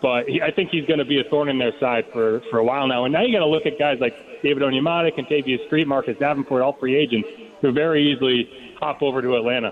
but 0.03 0.27
he, 0.27 0.41
I 0.41 0.51
think 0.51 0.69
he's 0.69 0.85
going 0.85 0.99
to 0.99 1.05
be 1.05 1.21
a 1.21 1.23
thorn 1.23 1.47
in 1.47 1.57
their 1.57 1.71
side 1.79 2.03
for 2.11 2.41
for 2.51 2.59
a 2.59 2.63
while 2.63 2.87
now. 2.87 3.05
And 3.05 3.13
now 3.13 3.23
you 3.23 3.31
got 3.31 3.39
to 3.39 3.47
look 3.47 3.65
at 3.65 3.79
guys 3.79 3.97
like 4.01 4.13
David 4.43 4.61
Onyemata, 4.61 5.17
Kentavius 5.17 5.65
Street, 5.65 5.87
Marcus 5.87 6.17
Davenport, 6.19 6.61
all 6.61 6.73
free 6.73 6.95
agents 6.95 7.29
who 7.61 7.71
very 7.71 8.11
easily 8.11 8.75
hop 8.79 9.01
over 9.01 9.21
to 9.21 9.37
Atlanta. 9.37 9.71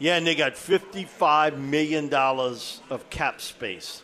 Yeah, 0.00 0.16
and 0.16 0.26
they 0.26 0.34
got 0.34 0.54
$55 0.54 1.56
million 1.56 2.12
of 2.12 3.06
cap 3.10 3.40
space, 3.40 4.02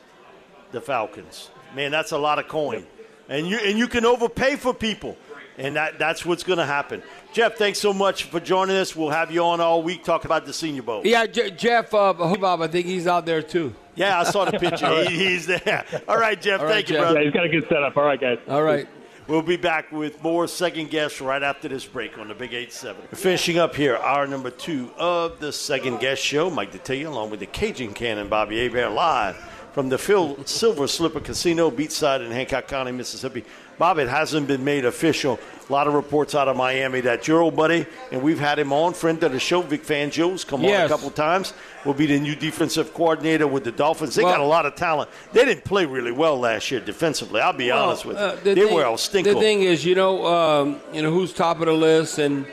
the 0.71 0.81
Falcons. 0.81 1.51
Man, 1.75 1.91
that's 1.91 2.13
a 2.13 2.19
lot 2.19 2.39
of 2.39 2.47
coin. 2.47 2.75
Yep. 2.75 2.89
And 3.29 3.49
you, 3.49 3.59
and 3.59 3.77
you 3.77 3.89
can 3.89 4.07
overpay 4.07 4.55
for 4.55 4.73
people. 4.73 5.17
And 5.59 5.77
that, 5.77 5.99
that's 5.99 6.25
what's 6.25 6.43
going 6.43 6.59
to 6.59 6.67
happen. 6.67 7.03
Jeff, 7.33 7.57
thanks 7.57 7.79
so 7.79 7.93
much 7.93 8.25
for 8.25 8.41
joining 8.41 8.77
us. 8.77 8.97
We'll 8.97 9.11
have 9.11 9.31
you 9.31 9.43
on 9.45 9.61
all 9.61 9.83
week 9.83 10.05
talk 10.05 10.25
about 10.25 10.47
the 10.47 10.53
Senior 10.53 10.83
Bowl. 10.83 11.03
Yeah, 11.05 11.27
J- 11.27 11.51
Jeff 11.51 11.93
uh, 11.93 12.13
Bob, 12.15 12.63
I 12.63 12.67
think 12.67 12.87
he's 12.87 13.07
out 13.07 13.27
there 13.27 13.43
too. 13.43 13.75
Yeah, 13.95 14.21
I 14.21 14.25
saw 14.25 14.45
the 14.47 14.59
picture. 14.59 15.05
he, 15.05 15.19
he's 15.19 15.47
there. 15.47 15.85
All 16.09 16.17
right, 16.19 16.41
Jeff. 16.41 16.61
All 16.61 16.67
right, 16.67 16.75
thank 16.75 16.89
you, 16.89 16.95
Jeff. 16.97 17.03
brother. 17.05 17.19
Yeah, 17.21 17.25
he's 17.25 17.35
got 17.35 17.45
a 17.45 17.49
good 17.49 17.69
setup. 17.69 17.97
All 17.97 18.05
right, 18.05 18.21
guys. 18.21 18.39
All 18.49 18.63
right. 18.63 18.89
We'll 19.27 19.43
be 19.43 19.57
back 19.57 19.93
with 19.93 20.21
more 20.25 20.49
second 20.49 20.91
guess 20.91 21.21
right 21.21 21.41
after 21.43 21.69
this 21.69 21.85
break 21.85 22.19
on 22.19 22.27
the 22.27 22.35
Big 22.35 22.53
8 22.53 22.73
7. 22.73 23.01
Finishing 23.15 23.59
up 23.59 23.77
here, 23.77 23.97
hour 23.97 24.27
number 24.27 24.51
two 24.51 24.91
of 24.99 25.39
the 25.39 25.53
second 25.53 26.01
guess 26.01 26.19
show. 26.19 26.51
Mike 26.51 26.73
Detillier 26.73 27.07
along 27.07 27.31
with 27.31 27.39
the 27.39 27.47
Cajun 27.47 27.93
Cannon, 27.95 28.29
Bobby 28.29 28.59
Hebert, 28.59 28.91
live 28.91 29.37
from 29.73 29.89
the 29.89 29.99
Phil 29.99 30.45
Silver 30.47 30.89
Slipper 30.89 31.21
Casino, 31.21 31.71
beachside 31.71 32.27
in 32.27 32.33
Hancock 32.33 32.67
County, 32.67 32.91
Mississippi. 32.91 33.45
Bob, 33.81 33.99
it 33.99 34.11
hasn't 34.11 34.47
been 34.47 34.63
made 34.63 34.85
official. 34.85 35.41
A 35.71 35.73
lot 35.73 35.87
of 35.89 35.95
reports 35.95 36.35
out 36.35 36.49
of 36.49 36.57
Miami 36.59 37.01
that 37.01 37.27
your 37.27 37.41
old 37.41 37.57
buddy, 37.57 37.87
and 38.13 38.21
we've 38.21 38.39
had 38.39 38.59
him 38.59 38.75
on, 38.75 38.93
friend 38.93 39.23
of 39.23 39.33
the 39.33 39.41
show, 39.41 39.63
Vic 39.63 39.83
Fangio's 39.85 40.45
come 40.45 40.63
on 40.67 40.71
a 40.71 40.87
couple 40.87 41.09
times, 41.11 41.55
will 41.87 41.95
be 41.95 42.05
the 42.05 42.21
new 42.21 42.37
defensive 42.37 42.93
coordinator 42.93 43.47
with 43.47 43.65
the 43.65 43.73
Dolphins. 43.73 44.15
They 44.15 44.23
Well- 44.23 44.35
got 44.35 44.41
a 44.43 44.45
lot 44.45 44.67
of 44.67 44.75
talent. 44.75 45.09
They 45.33 45.47
didn't 45.47 45.65
play 45.65 45.87
really 45.87 46.13
well 46.13 46.39
last 46.39 46.71
year 46.71 46.81
defensively. 46.81 47.41
I'll 47.41 47.55
be 47.55 47.71
honest 47.71 48.05
with 48.05 48.19
you. 48.19 48.23
Uh, 48.23 48.37
the 48.45 48.55
they 48.55 48.67
thing- 48.67 48.75
were 48.75 48.85
all 48.85 48.99
stinker. 48.99 49.33
The 49.33 49.41
thing 49.41 49.63
is, 49.63 49.83
you 49.83 49.95
know, 49.95 50.27
um, 50.27 50.81
you 50.93 51.01
know 51.01 51.11
who's 51.11 51.33
top 51.33 51.61
of 51.61 51.67
the 51.67 51.73
list, 51.73 52.19
and 52.19 52.45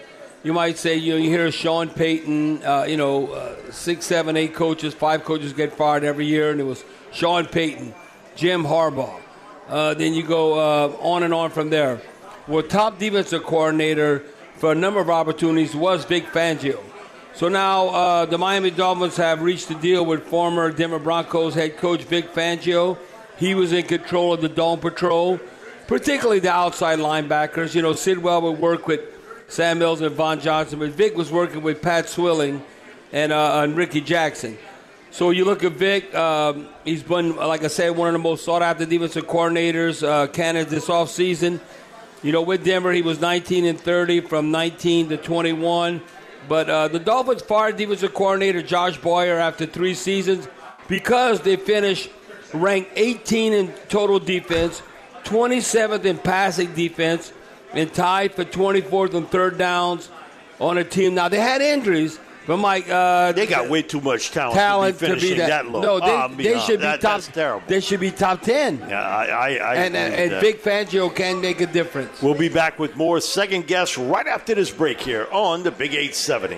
you 0.43 0.53
might 0.53 0.77
say, 0.77 0.95
you 0.95 1.11
know, 1.11 1.17
you 1.19 1.29
hear 1.29 1.51
Sean 1.51 1.89
Payton, 1.89 2.63
uh, 2.63 2.85
you 2.87 2.95
know, 2.95 3.27
uh, 3.33 3.49
six, 3.69 4.05
seven, 4.05 4.37
eight 4.37 4.53
coaches, 4.55 4.93
five 4.93 5.25
coaches 5.25 5.51
get 5.51 5.73
fired 5.75 6.05
every 6.05 6.25
year, 6.25 6.51
and 6.51 6.61
it 6.61 6.65
was 6.65 6.85
Sean 7.11 7.45
Payton, 7.47 7.93
Jim 8.37 8.63
Harbaugh. 8.63 9.19
Uh, 9.69 9.93
then 9.93 10.13
you 10.13 10.23
go 10.23 10.53
uh, 10.53 10.95
on 11.01 11.23
and 11.23 11.33
on 11.33 11.51
from 11.51 11.69
there. 11.69 12.01
Well, 12.47 12.63
top 12.63 12.97
defensive 12.97 13.43
coordinator 13.43 14.23
for 14.55 14.71
a 14.71 14.75
number 14.75 14.99
of 14.99 15.09
opportunities 15.09 15.75
was 15.75 16.05
Vic 16.05 16.25
Fangio. 16.25 16.81
So 17.33 17.49
now 17.49 17.89
uh, 17.89 18.25
the 18.25 18.37
Miami 18.37 18.71
Dolphins 18.71 19.17
have 19.17 19.41
reached 19.41 19.69
a 19.69 19.75
deal 19.75 20.05
with 20.05 20.23
former 20.23 20.71
Denver 20.71 20.97
Broncos 20.97 21.53
head 21.53 21.77
coach 21.77 22.01
Vic 22.03 22.33
Fangio. 22.33 22.97
He 23.37 23.53
was 23.53 23.73
in 23.73 23.83
control 23.85 24.33
of 24.33 24.41
the 24.41 24.49
Dome 24.49 24.79
Patrol, 24.79 25.39
particularly 25.85 26.39
the 26.39 26.51
outside 26.51 26.97
linebackers. 26.97 27.75
You 27.75 27.83
know, 27.83 27.93
Sidwell 27.93 28.41
would 28.41 28.59
work 28.59 28.87
with 28.87 29.01
Sam 29.47 29.79
Mills 29.79 30.01
and 30.01 30.15
Vaughan 30.15 30.39
Johnson, 30.39 30.79
but 30.79 30.89
Vic 30.89 31.15
was 31.15 31.31
working 31.31 31.61
with 31.61 31.81
Pat 31.81 32.09
Swilling 32.09 32.63
and, 33.11 33.31
uh, 33.31 33.61
and 33.61 33.77
Rickey 33.77 34.01
Jackson. 34.01 34.57
So 35.17 35.31
you 35.31 35.45
look 35.45 35.63
at 35.63 35.71
Vic, 35.71 36.13
um, 36.13 36.67
he's 36.85 37.01
been, 37.01 37.35
like 37.37 37.63
I 37.63 37.69
said, 37.69 37.97
one 37.97 38.07
of 38.07 38.13
the 38.13 38.19
most 38.19 38.45
sought 38.45 38.61
after 38.61 38.85
defensive 38.85 39.25
coordinators, 39.25 40.07
uh, 40.07 40.27
candidates 40.27 40.69
this 40.69 40.85
offseason. 40.89 41.59
You 42.21 42.31
know, 42.31 42.43
with 42.43 42.63
Denver, 42.63 42.91
he 42.91 43.01
was 43.01 43.19
19 43.19 43.65
and 43.65 43.81
30 43.81 44.21
from 44.21 44.51
19 44.51 45.09
to 45.09 45.17
21. 45.17 46.03
But 46.47 46.69
uh, 46.69 46.87
the 46.89 46.99
Dolphins 46.99 47.41
fired 47.41 47.77
defensive 47.77 48.13
coordinator 48.13 48.61
Josh 48.61 48.99
Boyer 48.99 49.39
after 49.39 49.65
three 49.65 49.95
seasons 49.95 50.47
because 50.87 51.41
they 51.41 51.55
finished 51.55 52.11
ranked 52.53 52.91
18 52.95 53.53
in 53.53 53.73
total 53.89 54.19
defense, 54.19 54.83
27th 55.23 56.05
in 56.05 56.19
passing 56.19 56.75
defense, 56.75 57.33
and 57.73 57.91
tied 57.91 58.35
for 58.35 58.45
24th 58.45 59.15
and 59.15 59.27
third 59.31 59.57
downs 59.57 60.11
on 60.59 60.77
a 60.77 60.83
team. 60.83 61.15
Now 61.15 61.27
they 61.27 61.39
had 61.39 61.61
injuries, 61.61 62.19
but 62.47 62.57
Mike, 62.57 62.89
uh, 62.89 63.31
they 63.33 63.45
got 63.45 63.69
way 63.69 63.81
too 63.83 64.01
much 64.01 64.31
talent, 64.31 64.55
talent 64.55 64.99
to 64.99 65.05
be 65.05 65.19
finishing 65.19 65.37
that, 65.39 65.67
low. 65.69 65.81
No, 65.81 65.99
they, 65.99 66.05
Ah, 66.07 66.27
they 66.29 66.59
should 66.59 66.79
be 66.79 66.85
honest. 66.87 67.01
top. 67.01 67.01
That- 67.01 67.01
That's 67.01 67.27
terrible. 67.27 67.67
They 67.67 67.79
should 67.81 67.99
be 67.99 68.11
top 68.11 68.41
10. 68.41 68.85
Yeah, 68.89 69.01
I, 69.01 69.25
I, 69.25 69.47
I 69.55 69.75
and 69.75 69.95
agree 69.95 70.23
and. 70.33 70.41
Vic 70.41 70.63
Fangio 70.63 71.13
can 71.13 71.41
make 71.41 71.61
a 71.61 71.67
difference. 71.67 72.21
We'll 72.21 72.33
be 72.33 72.49
back 72.49 72.79
with 72.79 72.95
more 72.95 73.19
second 73.19 73.67
guess 73.67 73.97
right 73.97 74.25
after 74.27 74.55
this 74.55 74.71
break 74.71 74.99
here 75.01 75.27
on 75.31 75.63
the 75.63 75.71
Big 75.71 75.93
870. 75.93 76.57